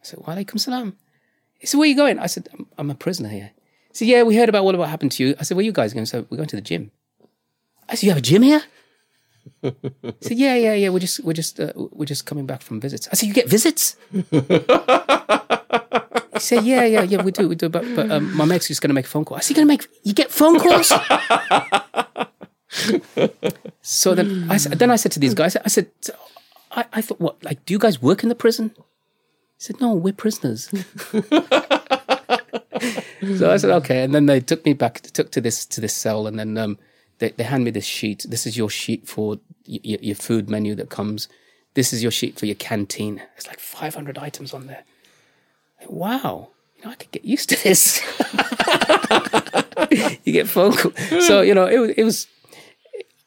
[0.00, 0.96] I said, "Wa alaikum salam."
[1.60, 3.52] He said, "Where are you going?" I said, "I'm, I'm a prisoner here."
[3.90, 5.72] He said, "Yeah, we heard about what happened to you." I said, "Where are you
[5.72, 6.90] guys going?" So we're going to the gym.
[7.88, 8.64] I said, "You have a gym here?"
[9.62, 10.88] Said, "Yeah, yeah, yeah.
[10.88, 13.48] We're just, we're just, uh, we're just coming back from visits." I said, "You get
[13.48, 14.22] visits?" he
[16.38, 17.22] said, "Yeah, yeah, yeah.
[17.22, 17.68] We do, we do.
[17.68, 19.68] But, but um, my mate's just going to make a phone call." I said, "Going
[19.68, 19.86] to make?
[20.02, 20.92] You get phone calls?"
[23.82, 25.90] so then I, then I said to these guys, I said,
[26.72, 27.42] I, I thought, what?
[27.44, 28.72] Like, do you guys work in the prison?
[28.76, 28.82] He
[29.58, 30.68] said, "No, we're prisoners."
[33.38, 35.94] so I said, "Okay." And then they took me back, took to this to this
[35.94, 36.78] cell, and then um,
[37.18, 38.26] they they hand me this sheet.
[38.28, 41.28] This is your sheet for y- y- your food menu that comes.
[41.74, 43.16] This is your sheet for your canteen.
[43.16, 44.84] There's like 500 items on there.
[45.88, 48.00] Wow, you know, I could get used to this.
[50.24, 50.92] you get phone call.
[51.20, 52.26] So you know, it was it was.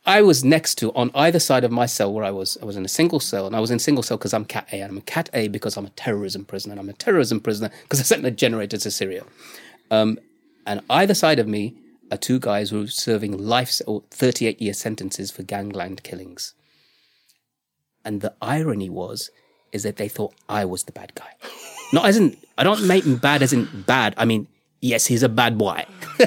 [0.08, 2.58] I was next to on either side of my cell where I was.
[2.62, 4.68] I was in a single cell, and I was in single cell because I'm Cat
[4.72, 7.40] A, and I'm a Cat A because I'm a terrorism prisoner, and I'm a terrorism
[7.40, 9.24] prisoner because I sent the generator to Syria.
[9.92, 10.20] Um,
[10.68, 11.74] and either side of me
[12.12, 16.54] are two guys who are serving life or 38 year sentences for gangland killings.
[18.04, 19.32] And the irony was,
[19.72, 21.36] is that they thought I was the bad guy.
[21.92, 24.14] Not as in, I don't make him bad as in bad.
[24.18, 24.48] I mean,
[24.82, 25.86] yes, he's a bad boy.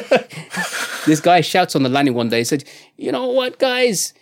[1.06, 2.64] this guy shouts on the landing one day, he said,
[2.96, 4.12] You know what, guys?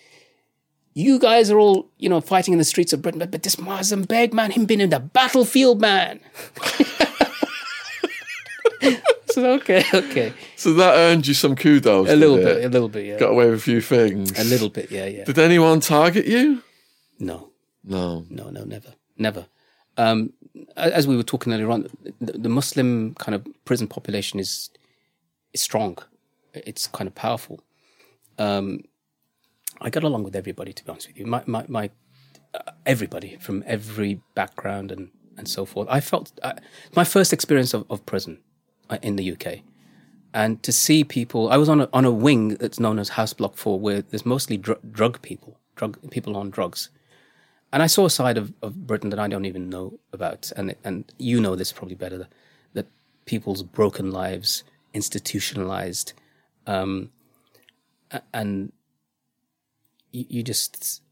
[0.94, 3.56] You guys are all, you know, fighting in the streets of Britain, but, but this
[3.56, 6.20] Moazzam Begg, man, him been in the battlefield, man.
[9.58, 10.32] okay, okay.
[10.56, 12.08] So that earned you some kudos.
[12.08, 12.44] A little it?
[12.44, 13.18] bit, a little bit, yeah.
[13.18, 14.38] Got away with a few things.
[14.38, 15.24] A little bit, yeah, yeah.
[15.24, 16.62] Did anyone target you?
[17.18, 17.50] No,
[17.84, 18.24] No.
[18.30, 19.46] no, no, never, never.
[19.96, 20.32] Um,
[20.76, 21.88] as we were talking earlier on,
[22.20, 24.70] the, the Muslim kind of prison population is
[25.52, 25.96] is strong.
[26.54, 27.60] It's kind of powerful.
[28.38, 28.84] Um,
[29.80, 31.26] I got along with everybody, to be honest with you.
[31.26, 31.90] My, my, my
[32.54, 35.86] uh, everybody from every background and and so forth.
[35.90, 36.54] I felt uh,
[36.94, 38.38] my first experience of, of prison
[39.02, 39.60] in the UK,
[40.32, 41.50] and to see people.
[41.50, 44.26] I was on a on a wing that's known as House Block Four, where there's
[44.26, 46.90] mostly dr- drug people, drug people on drugs
[47.72, 50.74] and I saw a side of, of Britain that I don't even know about, and
[50.84, 52.32] and you know this probably better that,
[52.74, 52.86] that
[53.24, 54.64] people's broken lives,
[54.94, 56.12] institutionalized,
[56.66, 57.10] um,
[58.32, 58.72] and
[60.12, 61.02] you, you just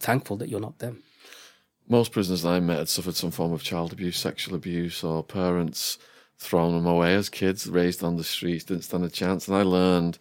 [0.00, 1.02] thankful that you're not them.
[1.88, 5.22] Most prisoners that I met had suffered some form of child abuse, sexual abuse, or
[5.22, 5.98] parents
[6.42, 9.48] thrown them away as kids, raised on the streets, didn't stand a chance.
[9.48, 10.18] And I learned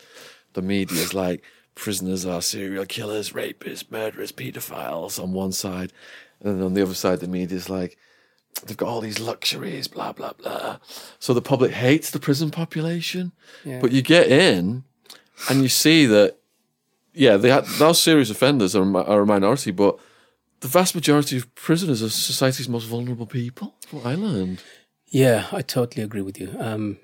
[0.54, 1.44] the media's like
[1.76, 5.92] prisoners are serial killers, rapists, murderers, paedophiles on one side.
[6.40, 7.98] And then on the other side, the media's like,
[8.66, 10.78] they've got all these luxuries, blah, blah, blah.
[11.20, 13.32] So the public hates the prison population.
[13.80, 14.84] But you get in
[15.50, 16.38] and you see that,
[17.14, 20.00] yeah, they had, those serious offenders are, a are a minority, but
[20.62, 23.76] the vast majority of prisoners are society's most vulnerable people.
[23.82, 24.62] That's what I learned.
[25.12, 26.56] Yeah, I totally agree with you.
[26.58, 26.98] Um,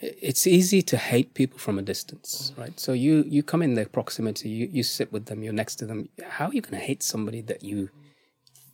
[0.00, 2.78] it's easy to hate people from a distance, right?
[2.78, 5.86] So you you come in their proximity, you, you sit with them, you're next to
[5.86, 6.08] them.
[6.24, 7.90] How are you going to hate somebody that you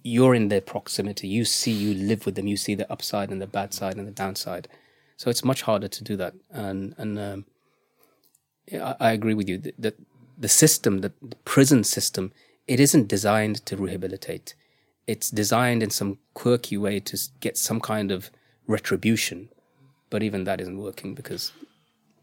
[0.03, 1.27] you're in their proximity?
[1.27, 4.07] You see, you live with them, you see the upside and the bad side and
[4.07, 4.69] the downside.
[5.17, 6.35] So it's much harder to do that.
[6.51, 7.45] And and um,
[8.73, 9.95] I, I agree with you that, that
[10.37, 11.13] the system, the,
[11.45, 12.33] prison system,
[12.67, 14.55] it isn't designed to rehabilitate.
[15.07, 18.31] It's designed in some quirky way to get some kind of
[18.67, 19.49] retribution,
[20.11, 21.53] but even that isn't working because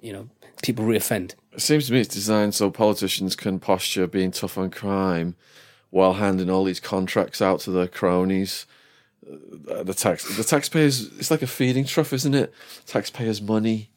[0.01, 0.29] you know
[0.63, 1.35] people reoffend.
[1.53, 5.35] It seems to me it's designed so politicians can posture being tough on crime
[5.89, 8.65] while handing all these contracts out to their cronies.
[9.69, 12.51] Uh, The tax, the taxpayers, it's like a feeding trough, isn't it?
[12.87, 13.91] Taxpayers' money,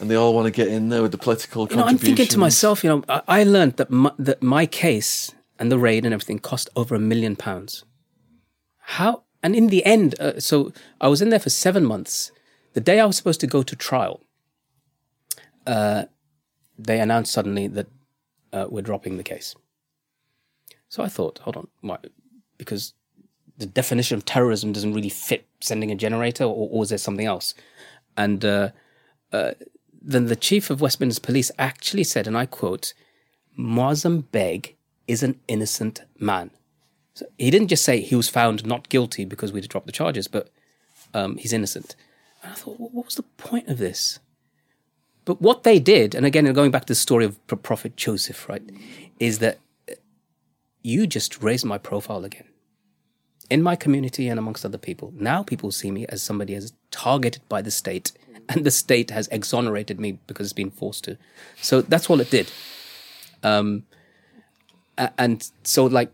[0.00, 1.68] and they all want to get in there with the political.
[1.70, 4.66] You know, I'm thinking to myself, you know, I, I learned that my, that my
[4.66, 7.84] case and the raid and everything cost over a million pounds.
[8.86, 9.22] How?
[9.42, 12.32] And in the end, uh, so I was in there for seven months.
[12.74, 14.20] The day I was supposed to go to trial,
[15.66, 16.04] uh,
[16.78, 17.86] they announced suddenly that
[18.52, 19.54] uh, we're dropping the case.
[20.88, 21.98] So I thought, hold on, why?
[22.58, 22.94] Because
[23.56, 27.26] the definition of terrorism doesn't really fit sending a generator, or, or is there something
[27.26, 27.54] else?
[28.16, 28.70] And uh,
[30.02, 32.92] then the chief of Westminster Police actually said, and I quote,
[33.58, 36.50] Moazzam Begg is an innocent man.
[37.14, 40.26] So he didn't just say he was found not guilty because we'd dropped the charges,
[40.26, 40.50] but
[41.12, 41.94] um, he's innocent.
[42.42, 44.18] And I thought, what was the point of this?
[45.24, 48.48] But what they did, and again, going back to the story of Pro- Prophet Joseph,
[48.48, 48.62] right,
[49.18, 49.58] is that
[50.82, 52.44] you just raised my profile again
[53.50, 55.12] in my community and amongst other people.
[55.16, 58.12] Now people see me as somebody as targeted by the state,
[58.48, 61.16] and the state has exonerated me because it's been forced to.
[61.60, 62.50] So that's all it did.
[63.42, 63.84] Um,
[65.18, 66.10] and so like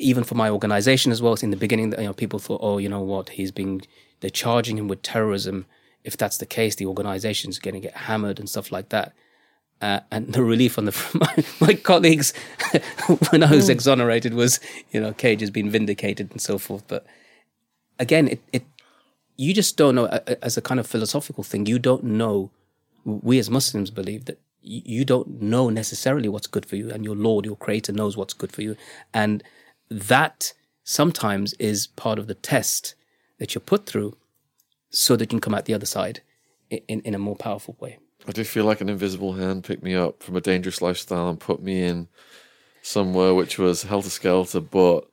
[0.00, 2.88] even for my organization as well, in the beginning, you know, people thought, oh, you
[2.88, 3.82] know what, he's being,
[4.20, 5.66] they're charging him with terrorism.
[6.04, 9.12] If that's the case, the organization's going to get hammered and stuff like that.
[9.80, 11.10] Uh, and the relief on the
[11.60, 12.34] my, my colleagues
[13.30, 14.60] when I was exonerated was,
[14.92, 16.84] you know, Cage has been vindicated and so forth.
[16.86, 17.06] But
[17.98, 18.64] again, it, it
[19.36, 20.06] you just don't know
[20.42, 21.64] as a kind of philosophical thing.
[21.64, 22.50] You don't know.
[23.04, 27.16] We as Muslims believe that you don't know necessarily what's good for you, and your
[27.16, 28.76] Lord, your Creator, knows what's good for you,
[29.14, 29.42] and
[29.90, 30.52] that
[30.84, 32.94] sometimes is part of the test
[33.38, 34.16] that you're put through,
[34.90, 36.20] so that you can come out the other side
[36.70, 37.98] in in a more powerful way.
[38.28, 41.40] I do feel like an invisible hand picked me up from a dangerous lifestyle and
[41.40, 42.08] put me in
[42.82, 45.08] somewhere which was helter skelter, but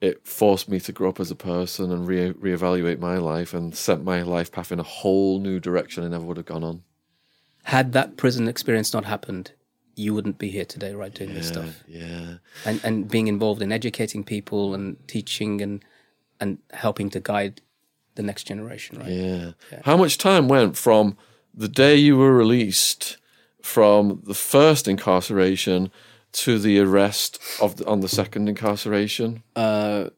[0.00, 3.74] it forced me to grow up as a person and re- reevaluate my life and
[3.74, 6.82] set my life path in a whole new direction I never would have gone on.
[7.64, 9.52] Had that prison experience not happened,
[9.96, 11.82] you wouldn't be here today, right, doing this stuff.
[11.88, 12.34] Yeah.
[12.64, 15.84] and and being involved in educating people and teaching and
[16.38, 17.62] and helping to guide
[18.14, 19.52] the next generation right Yeah.
[19.84, 21.16] How much time went from
[21.54, 23.16] the day you were released
[23.62, 25.90] from the first incarceration
[26.32, 29.42] to the arrest of the, on the second incarceration?
[29.56, 30.10] uh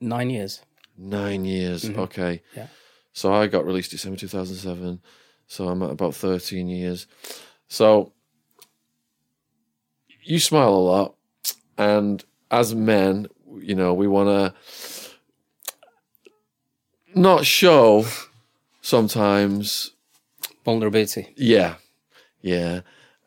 [0.00, 0.62] nine years
[0.98, 1.88] Nine years.
[1.88, 2.42] Okay.
[2.56, 2.68] Yeah.
[3.12, 5.00] So I got released December 2007.
[5.46, 7.06] So I'm at about 13 years.
[7.68, 8.12] So
[10.26, 11.14] you smile a lot.
[11.78, 13.28] And as men,
[13.60, 14.54] you know, we want to
[17.14, 18.04] not show
[18.82, 19.92] sometimes
[20.64, 21.76] vulnerability yeah,
[22.42, 22.80] yeah,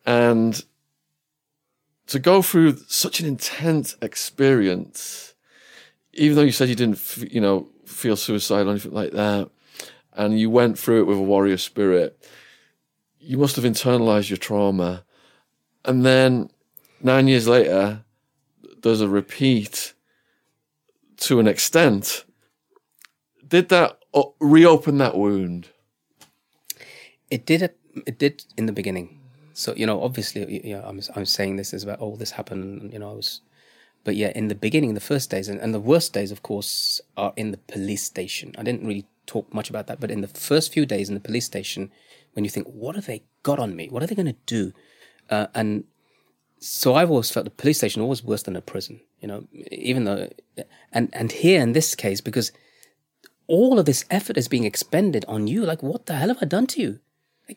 [0.06, 0.64] and
[2.08, 5.34] to go through such an intense experience,
[6.14, 9.50] even though you said you didn't, f- you know, feel suicidal or anything like that,
[10.14, 12.28] and you went through it with a warrior spirit,
[13.20, 15.04] you must have internalized your trauma,
[15.86, 16.50] and then
[17.02, 18.04] nine years later,
[18.82, 19.94] there's a repeat
[21.18, 22.26] to an extent.
[23.48, 24.00] Did that
[24.40, 25.70] reopen that wound?
[27.30, 29.20] it did it, did in the beginning
[29.54, 33.12] so you know obviously i'm i'm saying this is about oh this happened you know
[33.12, 33.42] i was
[34.04, 37.02] but yeah in the beginning the first days and, and the worst days of course
[37.18, 40.28] are in the police station i didn't really talk much about that but in the
[40.28, 41.92] first few days in the police station
[42.34, 44.72] when you think what have they got on me what are they going to do
[45.30, 45.84] uh, and
[46.60, 50.04] so I've always felt the police station always worse than a prison, you know, even
[50.04, 50.30] though,
[50.92, 52.52] and, and here in this case, because
[53.48, 56.46] all of this effort is being expended on you, like, what the hell have I
[56.46, 57.00] done to you?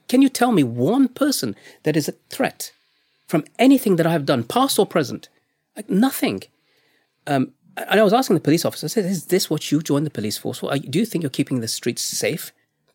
[0.08, 2.72] Can you tell me one person that is a threat
[3.26, 5.28] from anything that I have done, past or present?
[5.76, 6.44] Like, nothing.
[7.26, 10.06] Um, and I was asking the police officer, I said, is this what you joined
[10.06, 10.74] the police force for?
[10.76, 12.52] Do you think you're keeping the streets safe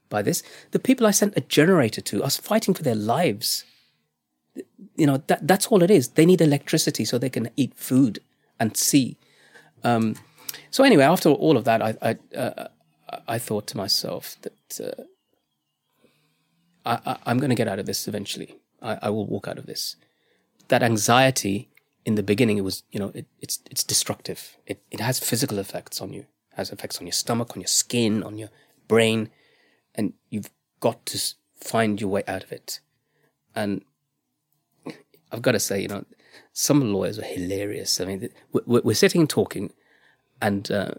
[0.09, 0.41] by this?
[0.71, 3.65] The people I sent a generator to are fighting for their lives
[4.95, 6.09] you know that that's all it is.
[6.09, 8.19] They need electricity so they can eat food
[8.59, 9.17] and see.
[9.84, 10.15] Um,
[10.71, 12.67] so anyway after all of that i i, uh,
[13.27, 15.03] I thought to myself that uh,
[16.85, 18.55] I, i'm going to get out of this eventually.
[18.81, 19.95] I, I will walk out of this.
[20.67, 21.69] That anxiety
[22.05, 24.57] in the beginning it was you know it, it's it's destructive.
[24.65, 26.21] It, it has physical effects on you.
[26.51, 28.49] It has effects on your stomach on your skin on your
[28.88, 29.29] brain.
[29.95, 31.19] And you've got to
[31.59, 32.79] find your way out of it.
[33.55, 33.81] And
[35.31, 36.05] I've got to say, you know,
[36.53, 37.99] some lawyers are hilarious.
[38.01, 39.71] I mean, we- we- we're sitting and talking,
[40.41, 40.91] and uh,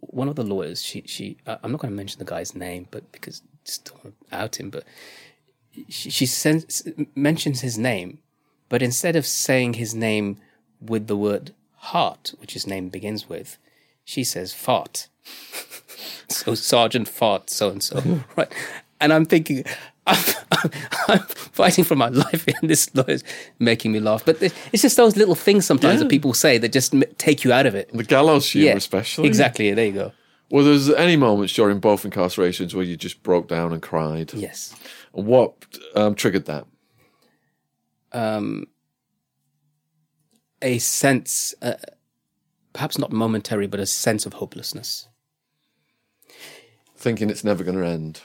[0.00, 2.86] one of the lawyers, she, she, uh, I'm not going to mention the guy's name,
[2.90, 4.84] but because just don't want to out him, but
[5.88, 8.18] she, she sends, mentions his name,
[8.68, 10.38] but instead of saying his name
[10.80, 13.58] with the word heart, which his name begins with,
[14.04, 15.08] she says fart.
[16.28, 18.50] so Sergeant Fart, so and so, right?
[19.00, 19.64] And I'm thinking,
[20.10, 20.70] I'm, I'm,
[21.08, 23.24] I'm fighting for my life, and this is
[23.58, 24.24] making me laugh.
[24.24, 27.66] But it's just those little things sometimes that people say that just take you out
[27.66, 27.90] of it.
[27.92, 29.26] The gallows humor, especially.
[29.26, 29.72] Exactly.
[29.72, 30.12] There you go.
[30.50, 34.34] Well, there's any moments during both incarcerations where you just broke down and cried.
[34.34, 34.74] Yes.
[35.12, 35.54] What
[35.94, 36.66] um, triggered that?
[38.12, 38.66] Um,
[40.60, 41.74] a sense, uh,
[42.72, 45.08] perhaps not momentary, but a sense of hopelessness.
[46.96, 48.22] Thinking it's never going to end.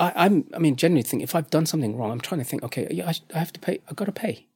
[0.00, 2.62] I, I'm, I mean, genuinely think if I've done something wrong, I'm trying to think,
[2.62, 3.80] okay, I, I have to pay.
[3.88, 4.46] I got to pay.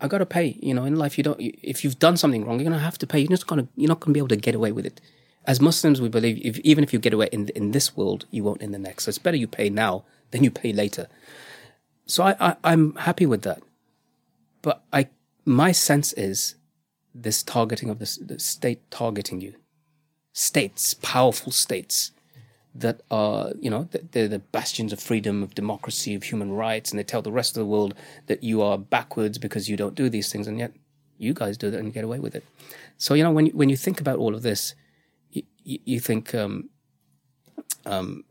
[0.00, 0.56] I got to pay.
[0.62, 1.38] You know, in life, you don't.
[1.40, 3.18] If you've done something wrong, you're gonna have to pay.
[3.18, 3.66] You're just gonna.
[3.76, 5.00] You're not gonna be able to get away with it.
[5.44, 8.44] As Muslims, we believe if, even if you get away in in this world, you
[8.44, 9.04] won't in the next.
[9.04, 11.08] So it's better you pay now than you pay later.
[12.06, 13.60] So I, I I'm happy with that.
[14.62, 15.08] But I,
[15.44, 16.54] my sense is,
[17.12, 19.54] this targeting of this the state targeting you,
[20.32, 22.12] states, powerful states
[22.74, 26.98] that are, you know, they're the bastions of freedom, of democracy, of human rights, and
[26.98, 27.94] they tell the rest of the world
[28.26, 30.72] that you are backwards because you don't do these things, and yet
[31.18, 32.44] you guys do that and get away with it.
[32.96, 34.74] So, you know, when you, when you think about all of this,
[35.30, 35.42] you,
[35.84, 36.70] you, think, um,
[37.86, 38.24] um,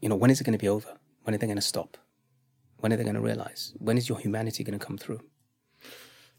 [0.00, 0.96] you know, when is it going to be over?
[1.24, 1.96] When are they going to stop?
[2.78, 3.74] When are they going to realize?
[3.78, 5.20] When is your humanity going to come through?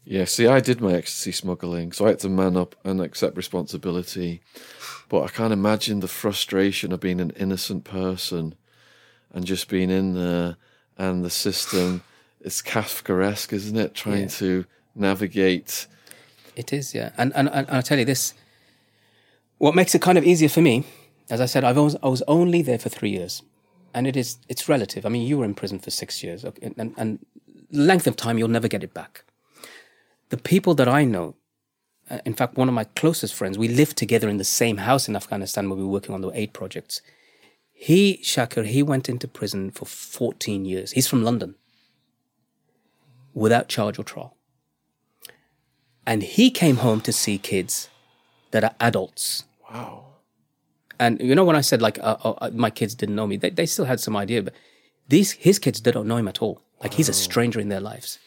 [0.06, 3.36] Yeah, see, I did my ecstasy smuggling, so I had to man up and accept
[3.36, 4.42] responsibility.
[5.08, 8.54] But I can't imagine the frustration of being an innocent person
[9.32, 10.56] and just being in there
[10.98, 12.02] and the system.
[12.40, 13.94] It's Kafkaesque, isn't it?
[13.94, 14.28] Trying Yeah.
[14.28, 14.64] to
[14.94, 15.86] navigate.
[16.54, 17.10] It is, yeah.
[17.16, 18.34] And, and and I'll tell you this.
[19.58, 20.84] What makes it kind of easier for me,
[21.30, 23.42] as I said, I've always, I was only there for three years,
[23.94, 25.06] and it is it's relative.
[25.06, 27.18] I mean, you were in prison for six years, okay, and and
[27.70, 29.24] length of time you'll never get it back.
[30.34, 31.36] The people that I know,
[32.10, 35.06] uh, in fact, one of my closest friends, we lived together in the same house
[35.06, 37.02] in Afghanistan where we were working on the aid projects.
[37.72, 40.90] He, Shaker, he went into prison for 14 years.
[40.90, 41.54] He's from London
[43.32, 44.36] without charge or trial.
[46.04, 47.88] And he came home to see kids
[48.50, 49.44] that are adults.
[49.72, 50.06] Wow.
[50.98, 53.50] And you know, when I said like uh, uh, my kids didn't know me, they,
[53.50, 54.54] they still had some idea, but
[55.06, 56.60] these his kids they don't know him at all.
[56.82, 58.18] Like he's a stranger in their lives.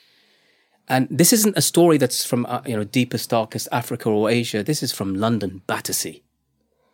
[0.87, 4.63] And this isn't a story that's from uh, you know deepest darkest Africa or Asia.
[4.63, 6.23] This is from London, Battersea.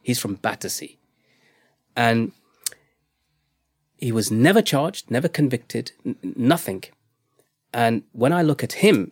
[0.02, 0.98] He's from Battersea,
[1.96, 2.32] and
[3.98, 6.84] he was never charged, never convicted, n- nothing.
[7.74, 9.12] And when I look at him,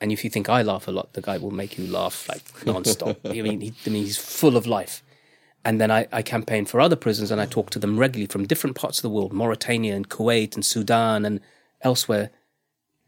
[0.00, 2.44] and if you think I laugh a lot, the guy will make you laugh like
[2.64, 3.18] nonstop.
[3.24, 5.02] I mean, he, I mean, he's full of life.
[5.64, 8.46] And then I, I campaign for other prisons and I talk to them regularly from
[8.46, 11.40] different parts of the world, Mauritania and Kuwait and Sudan and
[11.82, 12.30] elsewhere.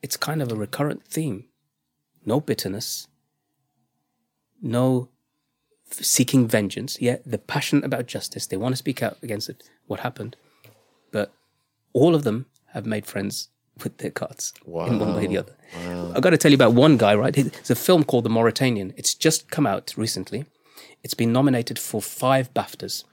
[0.05, 1.47] It's kind of a recurrent theme.
[2.27, 3.09] No bitterness,
[4.61, 5.09] no
[5.91, 7.01] seeking vengeance.
[7.01, 8.47] Yeah, they're passionate about justice.
[8.47, 10.37] They want to speak out against it, what happened.
[11.11, 11.33] But
[11.95, 12.45] all of them
[12.75, 13.49] have made friends
[13.83, 15.57] with their cards in one way or the other.
[16.15, 17.37] I've got to tell you about one guy, right?
[17.39, 18.93] It's a film called The Mauritanian.
[18.99, 20.45] It's just come out recently.
[21.03, 23.05] It's been nominated for five BAFTAs.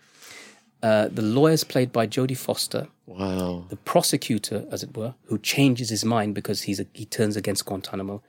[0.84, 2.88] Uh, the lawyer's played by Jodie Foster.
[3.06, 3.66] Wow.
[3.70, 7.66] The prosecutor, as it were, who changes his mind because he's a, he turns against
[7.66, 8.22] Guantanamo,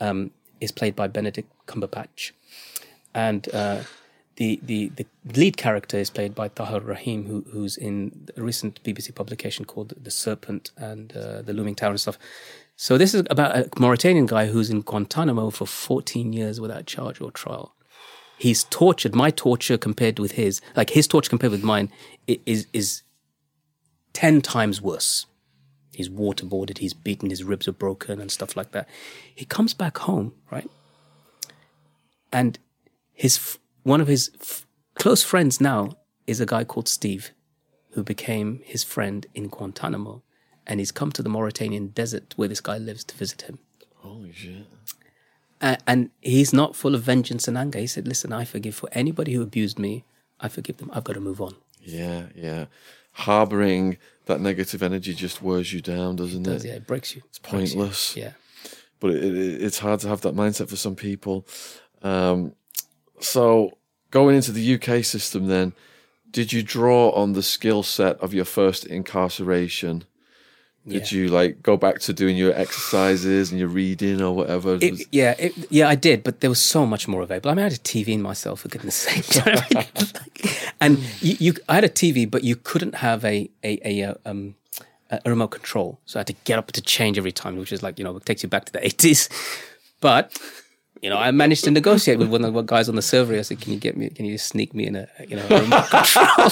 [0.00, 2.32] um, is played by Benedict Cumberbatch.
[3.14, 3.80] And uh,
[4.36, 8.82] the, the, the lead character is played by Tahar Rahim, who, who's in a recent
[8.82, 12.18] BBC publication called The Serpent and uh, The Looming Tower and stuff.
[12.76, 17.20] So this is about a Mauritanian guy who's in Guantanamo for 14 years without charge
[17.20, 17.73] or trial.
[18.44, 19.14] He's tortured.
[19.14, 21.90] My torture compared with his, like his torture compared with mine,
[22.26, 23.02] is is
[24.12, 25.24] ten times worse.
[25.94, 26.76] He's waterboarded.
[26.76, 27.30] He's beaten.
[27.30, 28.86] His ribs are broken and stuff like that.
[29.34, 30.70] He comes back home, right?
[32.30, 32.58] And
[33.14, 35.96] his one of his f- close friends now
[36.26, 37.30] is a guy called Steve,
[37.92, 40.22] who became his friend in Guantanamo,
[40.66, 43.58] and he's come to the Mauritanian desert where this guy lives to visit him.
[44.02, 44.66] Holy shit.
[45.64, 47.78] Uh, and he's not full of vengeance and anger.
[47.78, 50.04] He said, "Listen, I forgive for anybody who abused me.
[50.38, 50.90] I forgive them.
[50.92, 52.66] I've got to move on." Yeah, yeah.
[53.12, 53.96] Harboring
[54.26, 56.64] that negative energy just wears you down, doesn't it?
[56.66, 57.22] Yeah, it breaks you.
[57.30, 58.14] It's pointless.
[58.14, 58.32] Yeah.
[59.00, 61.46] but it, it, it's hard to have that mindset for some people.
[62.02, 62.52] Um,
[63.20, 63.78] so
[64.10, 65.72] going into the UK system, then,
[66.30, 70.04] did you draw on the skill set of your first incarceration
[70.86, 74.78] Did you like go back to doing your exercises and your reading or whatever?
[74.80, 77.50] It, Was- yeah, it, yeah, I did, but there was so much more available.
[77.50, 79.26] I mean, I had a TV in myself, for goodness sake.
[79.28, 80.54] Do you know what I mean?
[80.80, 84.14] and you, you, I had a TV, but you couldn't have a a, a, uh,
[84.26, 84.56] um,
[85.10, 87.82] a remote control, so I had to get up to change every time, which is
[87.82, 89.28] like you know, it takes you back to the eighties.
[90.00, 90.38] But
[91.04, 93.34] you know, I managed to negotiate with one of the guys on the server.
[93.34, 94.08] I said, "Can you get me?
[94.08, 96.48] Can you sneak me in a you know a remote control?"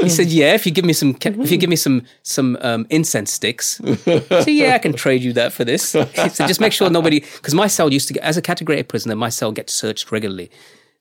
[0.00, 2.86] he said, "Yeah, if you give me some, if you give me some some um,
[2.88, 5.90] incense sticks." So yeah, I can trade you that for this.
[5.90, 8.82] Said, "Just make sure nobody, because my cell used to get as a category A
[8.82, 10.50] prisoner, my cell gets searched regularly,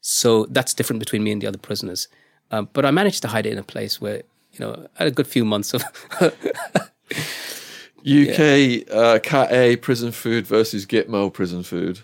[0.01, 2.09] so that's different between me and the other prisoners.
[2.51, 5.07] Um, but I managed to hide it in a place where you know I had
[5.07, 5.81] a good few months of."
[8.05, 12.01] UK uh, Cat A prison food versus Gitmo prison food.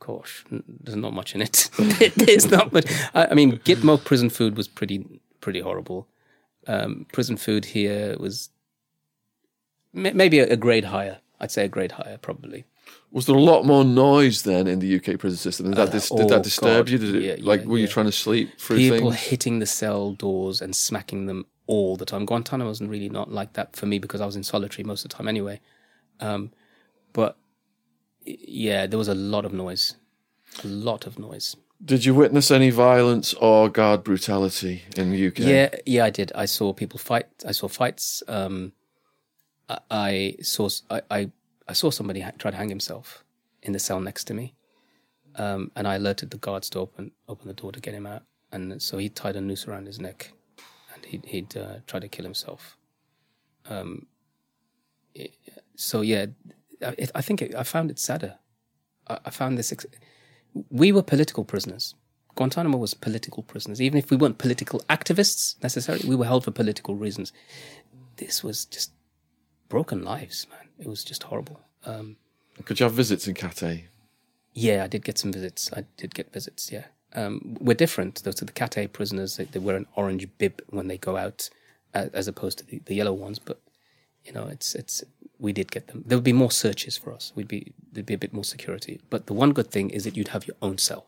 [0.00, 1.70] Gosh, there's not much in it.
[2.16, 2.86] there's not much.
[3.14, 5.06] I, I mean, Gitmo prison food was pretty
[5.40, 6.08] pretty horrible.
[6.66, 8.48] Um, prison food here was
[9.92, 11.18] ma- maybe a, a grade higher.
[11.40, 12.64] I'd say a grade higher, probably.
[13.12, 15.66] Was there a lot more noise then in the UK prison system?
[15.66, 16.88] Did that, dis- did oh, that disturb God.
[16.90, 16.98] you?
[16.98, 19.22] Did it Yeah, like yeah, were you trying to sleep through People things?
[19.22, 22.24] hitting the cell doors and smacking them all the time.
[22.26, 25.10] Guantanamo wasn't really not like that for me because I was in solitary most of
[25.10, 25.60] the time anyway.
[26.20, 26.52] Um,
[27.12, 27.36] but
[28.24, 29.96] yeah, there was a lot of noise,
[30.62, 31.56] a lot of noise.
[31.84, 35.38] Did you witness any violence or guard brutality in the UK?
[35.38, 36.30] Yeah, yeah, I did.
[36.34, 37.26] I saw people fight.
[37.46, 38.22] I saw fights.
[38.28, 38.72] Um,
[39.68, 41.30] I, I saw I, I
[41.68, 43.24] I saw somebody ha- try to hang himself
[43.62, 44.54] in the cell next to me,
[45.34, 48.22] um, and I alerted the guards to open open the door to get him out.
[48.52, 50.32] And so he tied a noose around his neck,
[51.02, 52.76] and he'd he'd uh, try to kill himself.
[53.68, 54.06] Um,
[55.14, 55.34] it-
[55.76, 56.26] so yeah,
[56.84, 58.38] I, I think it, I found it sadder.
[59.08, 59.72] I, I found this.
[59.72, 59.86] Ex-
[60.70, 61.94] we were political prisoners.
[62.34, 63.80] Guantanamo was political prisoners.
[63.80, 67.32] Even if we weren't political activists necessarily, we were held for political reasons.
[68.16, 68.92] This was just
[69.68, 70.68] broken lives, man.
[70.78, 71.60] It was just horrible.
[71.84, 72.16] Um,
[72.64, 73.84] Could you have visits in Cat A?
[74.54, 75.70] yeah, I did get some visits.
[75.74, 76.70] I did get visits.
[76.70, 78.22] Yeah, um, we're different.
[78.24, 79.36] Those are the Cat A prisoners.
[79.36, 81.50] They, they wear an orange bib when they go out,
[81.94, 83.38] uh, as opposed to the, the yellow ones.
[83.38, 83.60] But
[84.24, 85.02] you know, it's it's
[85.38, 86.04] we did get them.
[86.06, 87.32] There would be more searches for us.
[87.34, 89.00] We'd be there'd be a bit more security.
[89.10, 91.06] But the one good thing is that you'd have your own cell.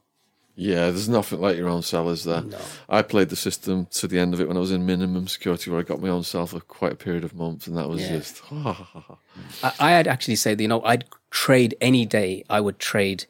[0.56, 2.40] Yeah, there's nothing like your own cell, is there?
[2.43, 2.59] No.
[2.89, 5.68] I played the system to the end of it when I was in minimum security,
[5.68, 8.02] where I got my own cell for quite a period of months, and that was
[8.02, 8.18] Yeah.
[8.18, 8.40] just.
[8.52, 12.44] I, I had actually say you know I'd trade any day.
[12.48, 13.26] I would trade,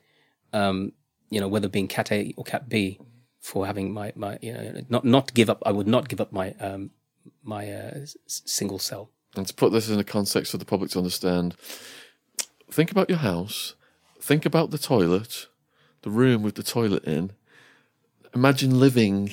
[0.53, 0.93] um,
[1.31, 2.99] you know, whether being Cat A or Cat B,
[3.41, 5.63] for having my my you know not not give up.
[5.67, 6.91] I would not give up my um
[7.43, 9.11] my uh, single cell.
[9.37, 11.57] And to put this in a context for the public to understand,
[12.71, 13.75] think about your house,
[14.21, 15.47] think about the toilet,
[16.03, 17.33] the room with the toilet in.
[18.35, 19.33] Imagine living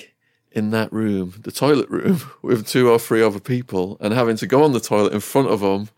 [0.51, 4.47] in that room, the toilet room, with two or three other people, and having to
[4.47, 5.89] go on the toilet in front of them,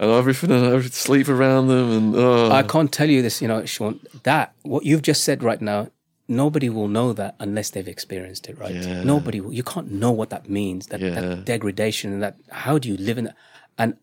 [0.00, 3.46] and everything, and everything, sleep around them, and oh, I can't tell you this, you
[3.46, 4.00] know, Sean.
[4.24, 5.88] That what you've just said right now.
[6.28, 8.72] Nobody will know that unless they've experienced it, right?
[8.76, 9.02] Yeah.
[9.02, 9.52] Nobody will.
[9.52, 10.86] You can't know what that means.
[10.86, 11.10] That, Yeah.
[11.20, 12.36] that degradation and that.
[12.50, 13.36] How do you live in that?
[13.76, 13.96] And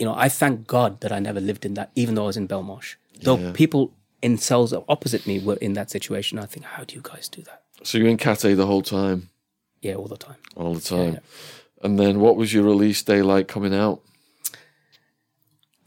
[0.00, 2.36] you know, I thank God that I never lived in that, even though I was
[2.36, 2.96] in Belmarsh.
[3.22, 3.52] Though Yeah.
[3.52, 3.92] people
[4.22, 7.42] in cells opposite me were in that situation, I think, how do you guys do
[7.42, 7.62] that?
[7.84, 9.28] so you're in Cat A the whole time,
[9.82, 10.36] Yeah, all the time.
[10.56, 11.18] all the time.
[11.84, 14.02] And then, what was your release day like coming out?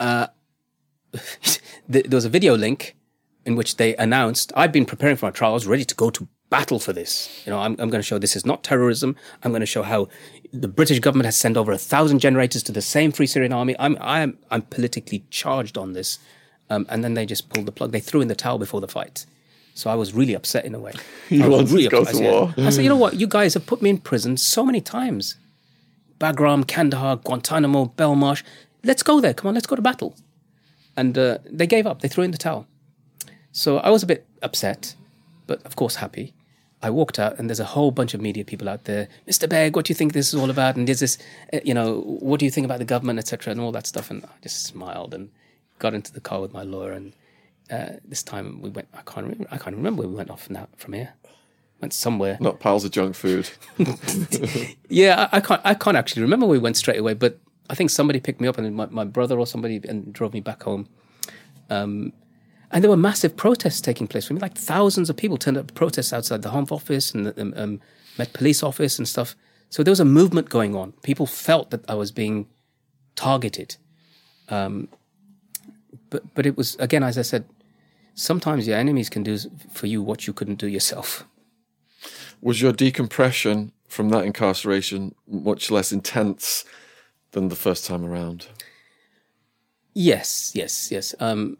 [0.02, 0.30] Th-
[1.88, 2.96] there was a video link
[3.44, 5.52] in which they announced I'd been preparing for my trial.
[5.52, 7.42] I was ready to go to battle for this.
[7.46, 9.16] You know, I'm, I'm going to show this is not terrorism.
[9.42, 10.08] I'm going to show how
[10.52, 13.74] the British government has sent over a thousand generators to the same Free Syrian Army.
[13.78, 16.18] I'm I'm I'm politically charged on this.
[16.68, 17.92] Um, and then they just pulled the plug.
[17.92, 19.24] They threw in the towel before the fight.
[19.74, 20.92] So I was really upset in a way.
[21.28, 21.90] You I was go upset.
[21.90, 22.54] to I said- war.
[22.58, 23.14] I said, you know what?
[23.14, 25.36] You guys have put me in prison so many times.
[26.18, 28.42] Bagram, Kandahar, Guantanamo, Belmarsh.
[28.84, 29.34] Let's go there.
[29.34, 30.14] Come on, let's go to battle.
[30.96, 32.00] And uh, they gave up.
[32.00, 32.66] They threw in the towel.
[33.52, 34.94] So I was a bit upset,
[35.46, 36.34] but of course happy.
[36.82, 39.08] I walked out, and there's a whole bunch of media people out there.
[39.26, 39.48] Mr.
[39.48, 40.76] Begg, what do you think this is all about?
[40.76, 41.16] And is this,
[41.52, 44.10] uh, you know, what do you think about the government, etc., and all that stuff?
[44.10, 45.30] And I just smiled and
[45.78, 46.92] got into the car with my lawyer.
[46.92, 47.14] And
[47.70, 48.88] uh, this time we went.
[48.92, 49.46] I can't remember.
[49.50, 51.14] I can't remember where we went off from, that, from here.
[51.80, 52.36] Went somewhere.
[52.40, 53.50] Not piles of junk food.
[54.88, 55.60] Yeah, I, I can't.
[55.64, 58.48] I can't actually remember where we went straight away, but I think somebody picked me
[58.48, 60.88] up, and my, my brother or somebody, and drove me back home.
[61.70, 62.12] Um,
[62.70, 64.30] and there were massive protests taking place.
[64.30, 67.26] I mean, like thousands of people turned up to protest outside the Home Office and
[67.26, 67.80] the um, um,
[68.18, 69.36] Met Police Office and stuff.
[69.70, 70.92] So there was a movement going on.
[71.02, 72.46] People felt that I was being
[73.14, 73.76] targeted.
[74.48, 74.88] Um,
[76.10, 77.44] but but it was again, as I said,
[78.14, 79.38] sometimes your enemies can do
[79.72, 81.24] for you what you couldn't do yourself.
[82.40, 86.64] was your decompression from that incarceration much less intense
[87.32, 88.46] than the first time around.
[89.94, 91.14] Yes, yes, yes.
[91.20, 91.58] Um,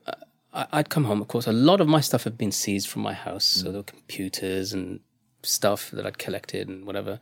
[0.52, 1.20] I, I'd come home.
[1.20, 3.44] Of course, a lot of my stuff had been seized from my house.
[3.44, 5.00] So there were computers and
[5.42, 7.20] stuff that I'd collected and whatever.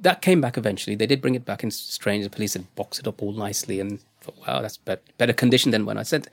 [0.00, 0.94] That came back eventually.
[0.94, 2.24] They did bring it back in strange.
[2.24, 5.72] The police had boxed it up all nicely and thought, wow, that's bet- better condition
[5.72, 6.28] than when I sent.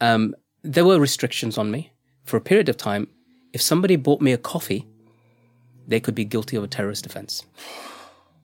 [0.00, 1.92] Um, there were restrictions on me
[2.24, 3.08] for a period of time.
[3.52, 4.86] If somebody bought me a coffee,
[5.88, 7.44] they could be guilty of a terrorist offense.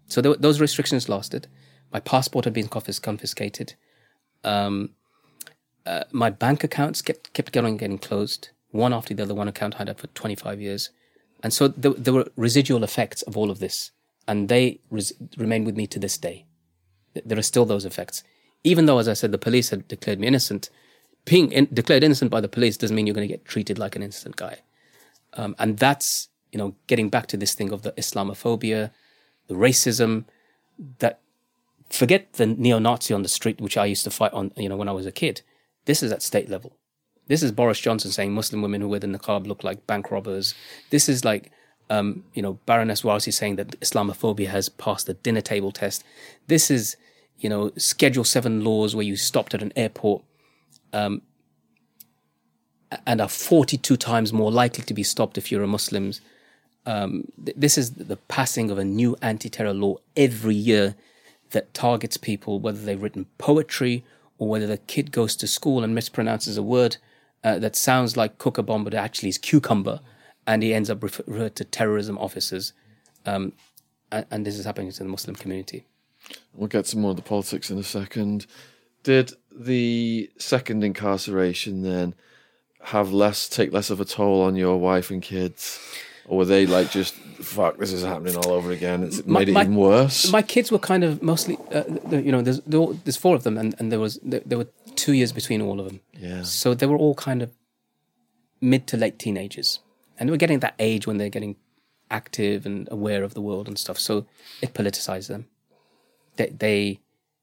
[0.09, 1.47] So there, were- those restrictions lasted.
[1.93, 3.75] My passport had been confiscated.
[4.45, 4.91] Um,
[5.87, 9.35] uh, my bank accounts kept kept getting getting closed, one after the other.
[9.35, 10.91] One account I had for 25 years,
[11.43, 13.93] and so there, there were residual effects of all of this,
[14.27, 16.45] and they res- remain with me to this day.
[17.25, 18.25] There are still those effects,
[18.65, 20.71] even though, as I said, the police had declared me innocent.
[21.25, 23.95] Being in, declared innocent by the police doesn't mean you're going to get treated like
[23.95, 24.59] an innocent guy,
[25.35, 28.91] um, and that's you know getting back to this thing of the Islamophobia,
[29.47, 30.25] the racism,
[30.99, 31.21] that
[31.91, 34.89] forget the neo-Nazi on the street, which I used to fight on, you know, when
[34.89, 35.43] I was a kid.
[35.85, 36.77] This is at state level.
[37.29, 40.55] This is Boris Johnson saying Muslim women who wear the niqab look like bank robbers.
[40.91, 41.51] This is like,
[41.91, 46.05] um, you know, Baroness Warsi saying that Islamophobia has passed the dinner table test.
[46.47, 46.97] This is,
[47.39, 50.23] you know, Schedule 7 laws where you stopped at an airport
[50.93, 51.23] um,
[53.07, 56.13] and are 42 times more likely to be stopped if you're a Muslim.
[56.85, 60.95] Um, th- this is the passing of a new anti-terror law every year
[61.51, 64.05] that targets people, whether they've written poetry
[64.39, 66.97] or whether the kid goes to school and mispronounces a word
[67.45, 70.01] uh, that sounds like kookaburra but actually is cucumber,
[70.47, 72.73] and he ends up referred to terrorism officers.
[73.25, 73.53] Um,
[74.11, 75.87] and, and this is happening to the Muslim community.
[76.55, 78.47] We'll get some more of the politics in a second.
[79.03, 82.15] Did the second incarceration then
[82.83, 85.81] have less take less of a toll on your wife and kids?
[86.29, 89.05] Or were they like just fuck this is happening all over again?
[89.05, 90.31] It's My- made it my- even worse.
[90.33, 92.61] My kids were kind of mostly, uh, you know, there's
[93.05, 95.79] there's four of them, and, and there was there, there were two years between all
[95.81, 96.01] of them.
[96.19, 96.43] yeah.
[96.43, 97.51] So they were all kind of
[98.61, 99.81] mid to late teenagers.
[100.19, 101.57] And they were getting that age when they're getting
[102.11, 103.99] active and aware of the world and stuff.
[103.99, 104.27] So
[104.63, 105.47] it politicized them.
[106.37, 107.01] They, they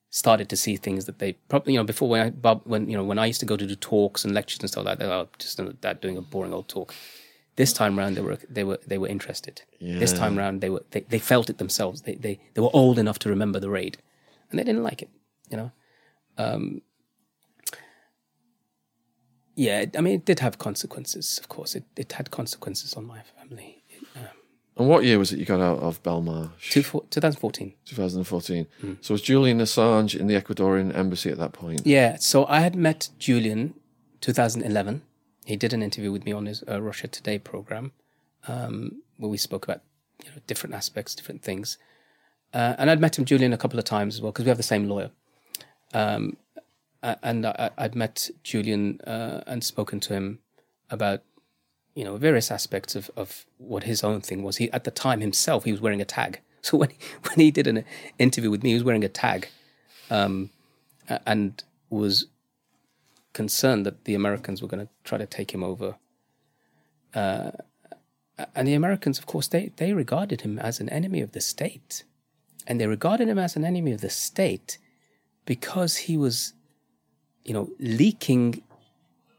[0.09, 3.03] started to see things that they probably, you know, before when I, when, you know,
[3.03, 5.29] when I used to go to do talks and lectures and stuff like that, oh,
[5.37, 6.95] just that doing a boring old talk.
[7.55, 9.61] This time round, they were, they were, they were interested.
[9.79, 12.01] This time round, they were, they, they felt it themselves.
[12.01, 13.97] They, they, they were old enough to remember the raid
[14.49, 15.09] and they didn't like it,
[15.49, 15.71] you know?
[16.37, 16.81] Um,
[19.55, 21.37] yeah, I mean, it did have consequences.
[21.37, 23.83] Of course, it, it had consequences on my family.
[24.75, 26.71] And what year was it you got out of Belmarsh?
[26.71, 27.73] Two, four, 2014.
[27.85, 28.67] 2014.
[29.01, 31.85] So was Julian Assange in the Ecuadorian embassy at that point?
[31.85, 33.75] Yeah, so I had met Julian
[34.21, 35.03] 2011.
[35.45, 37.91] He did an interview with me on his uh, Russia Today program,
[38.47, 39.81] um, where we spoke about
[40.23, 41.77] you know different aspects, different things.
[42.53, 44.57] Uh, and I'd met him, Julian, a couple of times as well because we have
[44.57, 45.09] the same lawyer.
[45.93, 46.37] Um,
[47.01, 50.39] and I, I'd met Julian uh, and spoken to him
[50.89, 51.21] about
[51.95, 54.57] you know various aspects of, of what his own thing was.
[54.57, 56.39] He at the time himself he was wearing a tag.
[56.63, 57.83] So when he, when he did an
[58.17, 59.49] interview with me, he was wearing a tag,
[60.09, 60.49] um,
[61.25, 62.27] and was
[63.33, 65.95] concerned that the Americans were going to try to take him over.
[67.13, 67.51] Uh,
[68.55, 72.03] and the Americans, of course, they they regarded him as an enemy of the state,
[72.65, 74.79] and they regarded him as an enemy of the state
[75.45, 76.53] because he was,
[77.43, 78.63] you know, leaking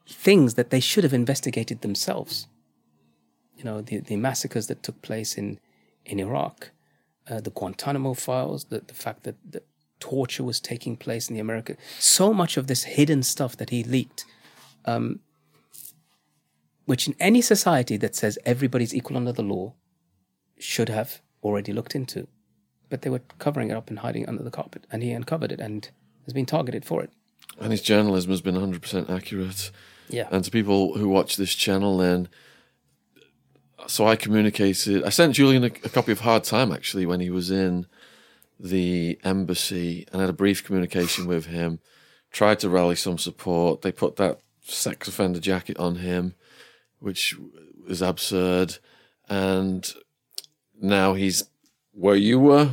[0.06, 2.46] things that they should have investigated themselves.
[3.56, 5.58] You know, the, the massacres that took place in,
[6.04, 6.70] in Iraq,
[7.28, 9.64] uh, the Guantanamo files, the, the fact that, that
[10.04, 13.82] torture was taking place in the America, so much of this hidden stuff that he
[13.82, 14.26] leaked,
[14.84, 15.20] um,
[16.84, 19.72] which in any society that says everybody's equal under the law
[20.58, 22.28] should have already looked into.
[22.90, 25.50] But they were covering it up and hiding it under the carpet, and he uncovered
[25.50, 25.88] it and
[26.26, 27.10] has been targeted for it.
[27.58, 29.70] And his journalism has been 100% accurate.
[30.10, 30.28] Yeah.
[30.30, 32.28] And to people who watch this channel, then,
[33.86, 35.02] so I communicated.
[35.02, 37.86] I sent Julian a, a copy of Hard Time actually when he was in
[38.58, 41.80] the embassy and had a brief communication with him.
[42.30, 43.82] Tried to rally some support.
[43.82, 46.34] They put that sex offender jacket on him,
[46.98, 47.36] which
[47.86, 48.78] was absurd.
[49.28, 49.88] And
[50.80, 51.44] now he's
[51.92, 52.70] where you were.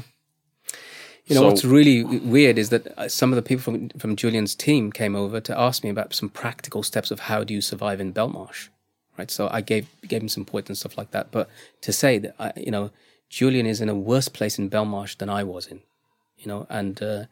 [1.26, 4.16] You know So- what's really weird is that uh, some of the people from from
[4.16, 7.62] Julian's team came over to ask me about some practical steps of how do you
[7.62, 8.68] survive in Belmarsh,
[9.18, 9.30] right?
[9.32, 11.32] So I gave gave him some points and stuff like that.
[11.32, 11.49] But
[11.82, 12.90] to say that I, you know
[13.32, 15.80] Julian is in a worse place in Belmarsh than I was in,
[16.38, 17.24] you know, and uh,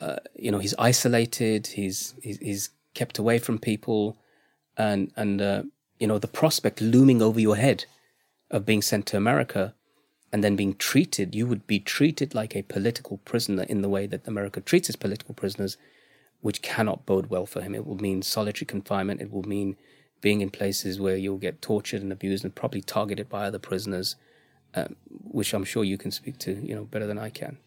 [0.00, 4.16] uh, you know he's isolated, he's he's, he's kept away from people,
[4.78, 5.62] and and uh,
[6.00, 7.84] you know the prospect looming over your head
[8.50, 9.74] of being sent to America
[10.32, 14.06] and then being treated, you would be treated like a political prisoner in the way
[14.06, 15.76] that America treats its political prisoners,
[16.40, 17.74] which cannot bode well for him.
[17.74, 19.20] It will mean solitary confinement.
[19.20, 19.76] It will mean
[20.20, 24.16] being in places where you'll get tortured and abused and probably targeted by other prisoners,
[24.76, 27.58] um, which I'm sure you can speak to, you know, better than I can.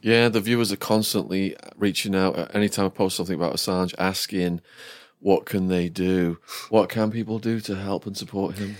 [0.00, 2.54] Yeah, the viewers are constantly reaching out.
[2.54, 4.60] Anytime I post something about Assange, asking
[5.20, 6.38] what can they do?
[6.68, 8.76] What can people do to help and support him?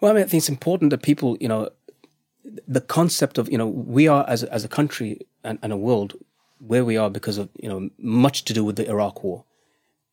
[0.00, 1.70] Well, I mean, I think it's important that people, you know,
[2.68, 5.76] the concept of, you know, we are as a, as a country and, and a
[5.76, 6.14] world
[6.58, 9.44] where we are because of, you know, much to do with the Iraq war.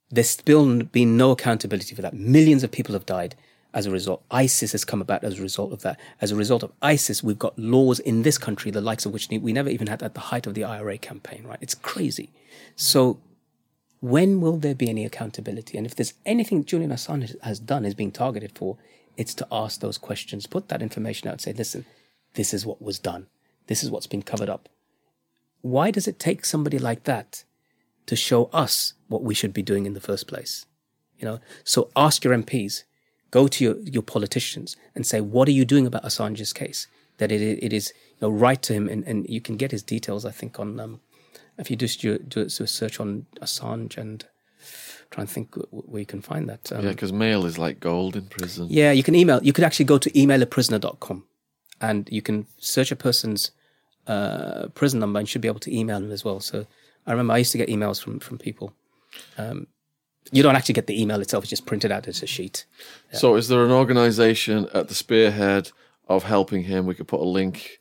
[0.09, 2.15] There's still been no accountability for that.
[2.15, 3.35] Millions of people have died
[3.73, 4.23] as a result.
[4.31, 5.99] ISIS has come about as a result of that.
[6.21, 9.29] As a result of ISIS, we've got laws in this country, the likes of which
[9.29, 11.59] we never even had at the height of the IRA campaign, right?
[11.61, 12.31] It's crazy.
[12.75, 13.19] So
[14.01, 15.77] when will there be any accountability?
[15.77, 18.77] And if there's anything Julian Assange has done, is being targeted for,
[19.17, 21.85] it's to ask those questions, put that information out, say, listen,
[22.33, 23.27] this is what was done.
[23.67, 24.69] This is what's been covered up.
[25.61, 27.43] Why does it take somebody like that
[28.05, 30.65] to show us what we should be doing in the first place?
[31.17, 32.83] You know, so ask your MPs,
[33.31, 36.87] go to your, your politicians and say, what are you doing about Assange's case?
[37.17, 39.83] That it, it is, you know, write to him and, and you can get his
[39.83, 41.01] details, I think, on, um,
[41.57, 44.25] if you just do, do a search on Assange and
[45.11, 46.71] try and think where you can find that.
[46.71, 48.67] Um, yeah, because mail is like gold in prison.
[48.69, 49.43] Yeah, you can email.
[49.43, 51.25] You could actually go to emailaprisoner.com
[51.81, 53.51] and you can search a person's
[54.07, 56.39] uh, prison number and should be able to email them as well.
[56.39, 56.65] So
[57.05, 58.73] I remember I used to get emails from from people.
[59.37, 59.67] Um,
[60.31, 62.65] you don't actually get the email itself; it's just printed out as a sheet.
[63.11, 63.19] Yeah.
[63.19, 65.71] So, is there an organisation at the spearhead
[66.07, 66.85] of helping him?
[66.85, 67.79] We could put a link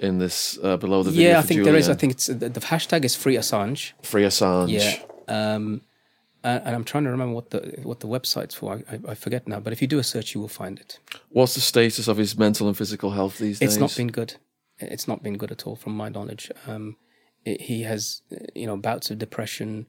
[0.00, 1.30] in this uh, below the video.
[1.30, 1.72] Yeah, I think Julian.
[1.72, 1.88] there is.
[1.88, 3.92] I think it's the, the, hashtag is free Assange.
[4.02, 4.70] Free Assange.
[4.70, 5.02] Yeah.
[5.28, 5.82] Um,
[6.44, 8.80] and, I'm trying to remember what the what the website's for.
[8.90, 9.60] I, I, forget now.
[9.60, 10.98] But if you do a search, you will find it.
[11.30, 13.72] What's the status of his mental and physical health these days?
[13.72, 14.36] It's not been good.
[14.78, 16.50] It's not been good at all, from my knowledge.
[16.66, 16.96] Um,
[17.44, 18.22] it, he has,
[18.54, 19.86] you know, bouts of depression,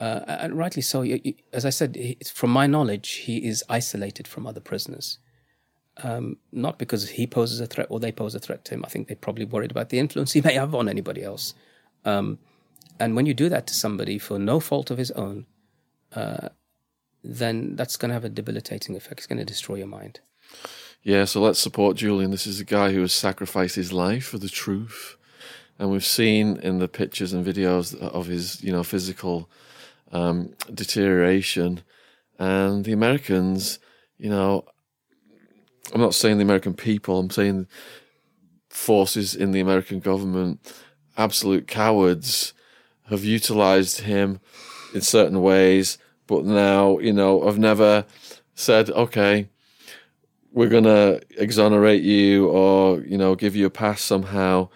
[0.00, 1.04] uh, and rightly so.
[1.52, 5.18] As I said, from my knowledge, he is isolated from other prisoners.
[6.02, 8.84] Um, not because he poses a threat or they pose a threat to him.
[8.84, 11.54] I think they're probably worried about the influence he may have on anybody else.
[12.04, 12.38] Um,
[13.00, 15.46] and when you do that to somebody for no fault of his own,
[16.14, 16.50] uh,
[17.24, 19.20] then that's going to have a debilitating effect.
[19.20, 20.20] It's going to destroy your mind.
[21.02, 22.30] Yeah, so let's support Julian.
[22.30, 25.16] This is a guy who has sacrificed his life for the truth.
[25.78, 29.48] And we've seen in the pictures and videos of his, you know, physical
[30.12, 31.82] um, deterioration.
[32.38, 33.78] And the Americans,
[34.18, 34.64] you know,
[35.92, 37.66] I'm not saying the American people, I'm saying
[38.68, 40.74] forces in the American government,
[41.16, 42.52] absolute cowards,
[43.08, 44.40] have utilized him
[44.94, 48.04] in certain ways, but now, you know, I've never
[48.54, 49.48] said, okay,
[50.52, 54.68] we're going to exonerate you or, you know, give you a pass somehow.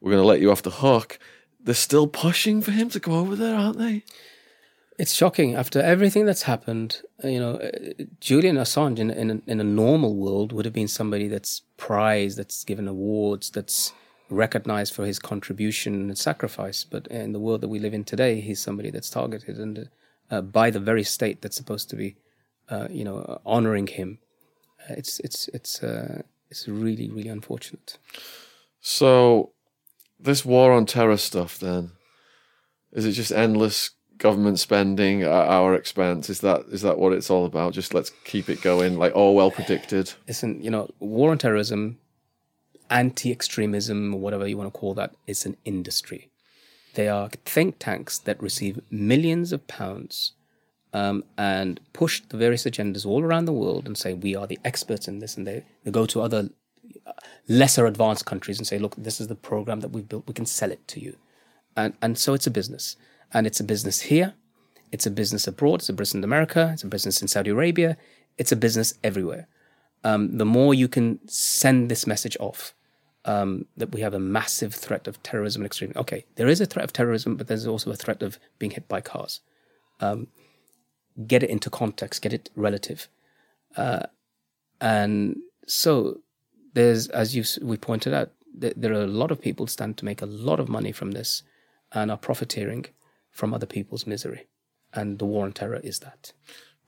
[0.00, 1.18] We're going to let you off the hook.
[1.60, 4.04] They're still pushing for him to go over there, aren't they?
[4.98, 5.54] It's shocking.
[5.54, 9.64] After everything that's happened, uh, you know, uh, Julian Assange in, in, a, in a
[9.64, 13.92] normal world would have been somebody that's prized, that's given awards, that's
[14.28, 16.82] recognized for his contribution and sacrifice.
[16.82, 19.88] But in the world that we live in today, he's somebody that's targeted and
[20.32, 22.16] uh, by the very state that's supposed to be,
[22.68, 24.18] uh, you know, honoring him.
[24.80, 27.98] Uh, it's it's it's uh, it's really really unfortunate.
[28.80, 29.52] So,
[30.20, 31.92] this war on terror stuff, then,
[32.92, 36.28] is it just endless government spending at our expense.
[36.28, 37.72] Is that is that what it's all about?
[37.72, 40.12] Just let's keep it going, like all well predicted.
[40.26, 41.98] Listen, you know, war on terrorism,
[42.90, 46.30] anti-extremism, whatever you want to call that, is an industry.
[46.94, 50.32] They are think tanks that receive millions of pounds
[50.92, 54.58] um, and push the various agendas all around the world and say we are the
[54.64, 56.50] experts in this, and they, they go to other
[57.46, 60.26] lesser advanced countries and say, look, this is the program that we've built.
[60.26, 61.16] We can sell it to you,
[61.76, 62.96] and and so it's a business.
[63.32, 64.34] And it's a business here,
[64.90, 67.96] it's a business abroad, it's a business in America, it's a business in Saudi Arabia,
[68.38, 69.46] it's a business everywhere.
[70.04, 72.74] Um, the more you can send this message off
[73.24, 76.00] um, that we have a massive threat of terrorism and extremism.
[76.00, 78.88] Okay, there is a threat of terrorism, but there's also a threat of being hit
[78.88, 79.40] by cars.
[80.00, 80.28] Um,
[81.26, 83.08] get it into context, get it relative.
[83.76, 84.06] Uh,
[84.80, 85.36] and
[85.66, 86.20] so
[86.74, 90.04] there's, as you we pointed out, th- there are a lot of people stand to
[90.04, 91.42] make a lot of money from this
[91.92, 92.86] and are profiteering
[93.38, 94.48] from other people's misery.
[94.92, 96.32] And the war on terror is that.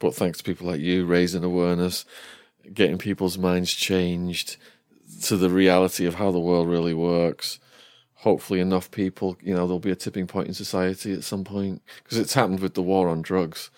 [0.00, 2.04] But thanks to people like you raising awareness,
[2.74, 4.56] getting people's minds changed
[5.22, 7.60] to the reality of how the world really works.
[8.14, 11.82] Hopefully, enough people, you know, there'll be a tipping point in society at some point
[12.02, 13.70] because it's happened with the war on drugs.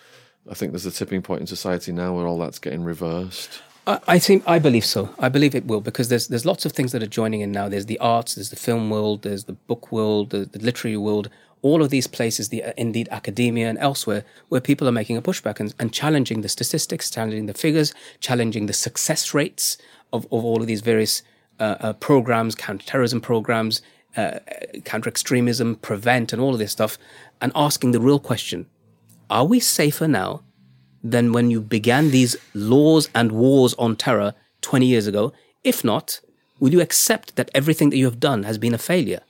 [0.50, 3.60] I think there's a tipping point in society now where all that's getting reversed.
[3.86, 5.14] I, I think I believe so.
[5.18, 7.68] I believe it will because there's there's lots of things that are joining in now.
[7.68, 11.28] There's the arts, there's the film world, there's the book world, the, the literary world.
[11.62, 15.22] All of these places, the uh, indeed academia and elsewhere, where people are making a
[15.22, 19.78] pushback and, and challenging the statistics, challenging the figures, challenging the success rates
[20.12, 21.22] of, of all of these various
[21.60, 23.80] uh, uh, programs, counterterrorism programs,
[24.16, 24.40] uh,
[24.84, 26.98] counter extremism, prevent, and all of this stuff,
[27.40, 28.66] and asking the real question:
[29.30, 30.42] Are we safer now
[31.04, 35.32] than when you began these laws and wars on terror 20 years ago?
[35.62, 36.20] If not,
[36.58, 39.20] will you accept that everything that you have done has been a failure?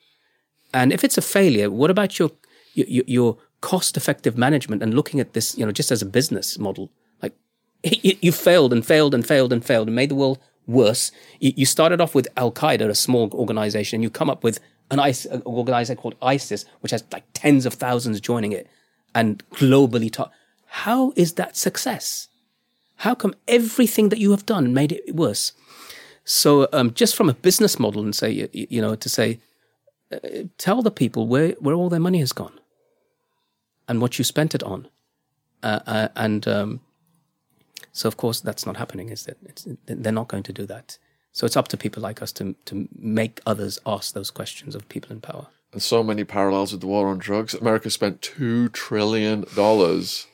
[0.74, 2.30] And if it's a failure, what about your
[2.74, 6.90] your, your cost-effective management and looking at this, you know, just as a business model?
[7.22, 7.34] Like
[7.84, 11.12] you, you failed and failed and failed and failed and made the world worse.
[11.40, 14.60] You, you started off with Al Qaeda, a small organization, and you come up with
[14.90, 18.68] an, IS, an organization called ISIS, which has like tens of thousands joining it,
[19.14, 20.10] and globally.
[20.10, 20.30] Ta-
[20.66, 22.28] How is that success?
[22.96, 25.52] How come everything that you have done made it worse?
[26.24, 29.40] So, um, just from a business model, and say, you, you know, to say,
[30.12, 32.58] uh, tell the people where, where all their money has gone
[33.88, 34.88] and what you spent it on.
[35.62, 36.80] Uh, uh, and um,
[37.92, 39.10] so, of course, that's not happening.
[39.10, 40.98] Is that it's, they're not going to do that?
[41.32, 44.88] So it's up to people like us to to make others ask those questions of
[44.88, 45.46] people in power.
[45.72, 47.54] And so many parallels with the war on drugs.
[47.54, 50.26] America spent two trillion dollars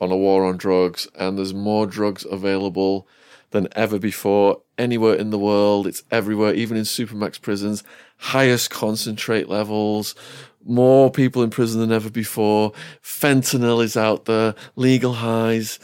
[0.00, 3.06] on a war on drugs, and there's more drugs available
[3.50, 5.86] than ever before anywhere in the world.
[5.86, 7.82] It's everywhere, even in supermax prisons.
[8.18, 10.14] Highest concentrate levels,
[10.64, 12.72] more people in prison than ever before.
[13.02, 15.78] Fentanyl is out there, legal highs.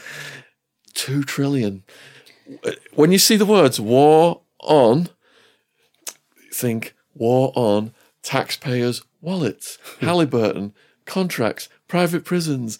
[0.93, 1.83] Two trillion.
[2.93, 5.09] When you see the words war on,
[6.53, 10.73] think war on taxpayers' wallets, Halliburton,
[11.05, 12.79] contracts, private prisons.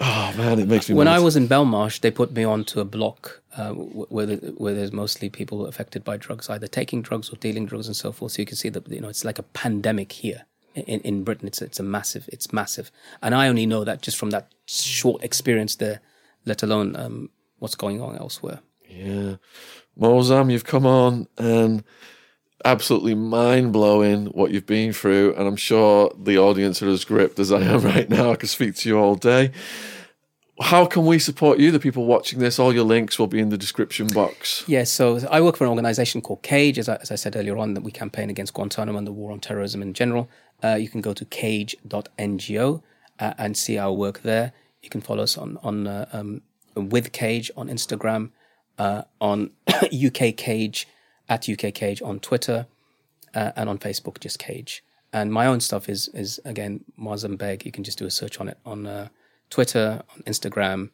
[0.00, 0.94] Oh man, it makes me.
[0.94, 1.16] When mad.
[1.16, 4.92] I was in Belmarsh, they put me onto a block uh, where the, where there's
[4.92, 8.32] mostly people affected by drugs, either taking drugs or dealing drugs and so forth.
[8.32, 10.44] So you can see that you know it's like a pandemic here
[10.74, 11.48] in, in Britain.
[11.48, 12.92] It's it's a massive, it's massive,
[13.22, 16.00] and I only know that just from that short experience there,
[16.44, 18.60] let alone um, what's going on elsewhere.
[18.88, 19.36] Yeah.
[19.98, 21.82] Moazzam, you've come on and
[22.64, 25.34] absolutely mind blowing what you've been through.
[25.34, 28.32] And I'm sure the audience are as gripped as I am right now.
[28.32, 29.52] I could speak to you all day.
[30.60, 32.58] How can we support you, the people watching this?
[32.58, 34.64] All your links will be in the description box.
[34.66, 37.56] Yeah, so I work for an organization called CAGE, as I, as I said earlier
[37.56, 40.28] on, that we campaign against Guantanamo and the war on terrorism in general.
[40.62, 42.82] Uh, you can go to cage.ngo
[43.20, 44.52] uh, and see our work there.
[44.82, 46.42] You can follow us on, on uh, um,
[46.74, 48.30] with Cage on Instagram,
[48.78, 49.50] uh, on
[49.92, 50.88] UK Cage,
[51.28, 52.66] at UK Cage on Twitter,
[53.34, 54.84] uh, and on Facebook, just Cage.
[55.12, 57.64] And my own stuff is, is again, Moazzam Begg.
[57.64, 59.08] You can just do a search on it on uh,
[59.50, 60.90] Twitter, on Instagram,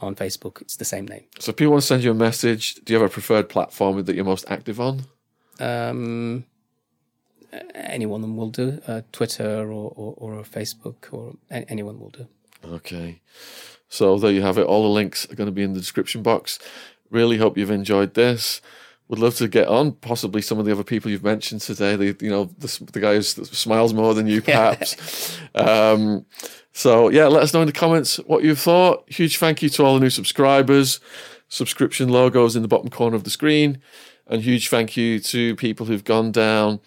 [0.00, 0.60] on Facebook.
[0.60, 1.24] It's the same name.
[1.38, 4.04] So if people want to send you a message, do you have a preferred platform
[4.04, 5.04] that you're most active on?
[5.60, 6.44] Um,
[7.74, 8.80] any one of them will do.
[8.86, 12.26] Uh, Twitter or, or, or Facebook or a- anyone will do.
[12.64, 13.20] Okay.
[13.88, 14.66] So there you have it.
[14.66, 16.58] All the links are going to be in the description box.
[17.10, 18.60] Really hope you've enjoyed this.
[19.08, 21.94] Would love to get on possibly some of the other people you've mentioned today.
[21.94, 25.38] The you know the, the guy who smiles more than you, perhaps.
[25.54, 26.24] um,
[26.72, 29.04] so yeah, let us know in the comments what you've thought.
[29.10, 31.00] Huge thank you to all the new subscribers.
[31.48, 33.80] Subscription logos in the bottom corner of the screen,
[34.26, 36.80] and huge thank you to people who've gone down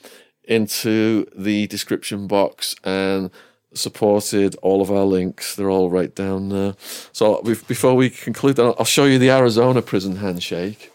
[0.44, 3.30] into the description box and
[3.74, 5.56] supported all of our links.
[5.56, 6.76] They're all right down there.
[7.12, 10.92] So before we conclude, I'll show you the Arizona prison handshake.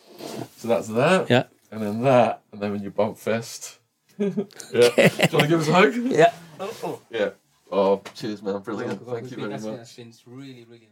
[0.56, 1.30] So that's that.
[1.30, 1.44] Yeah.
[1.70, 2.42] And then that.
[2.52, 3.78] And then when you bump fist.
[4.18, 4.30] yeah.
[4.32, 5.94] Do you want to give us a hug?
[5.94, 6.32] Yeah.
[6.60, 7.00] Oh, oh.
[7.10, 7.30] Yeah.
[7.70, 8.60] Oh, cheers, man.
[8.60, 9.06] Brilliant.
[9.06, 9.96] Thank you very much.
[9.96, 10.91] been really, really amazing.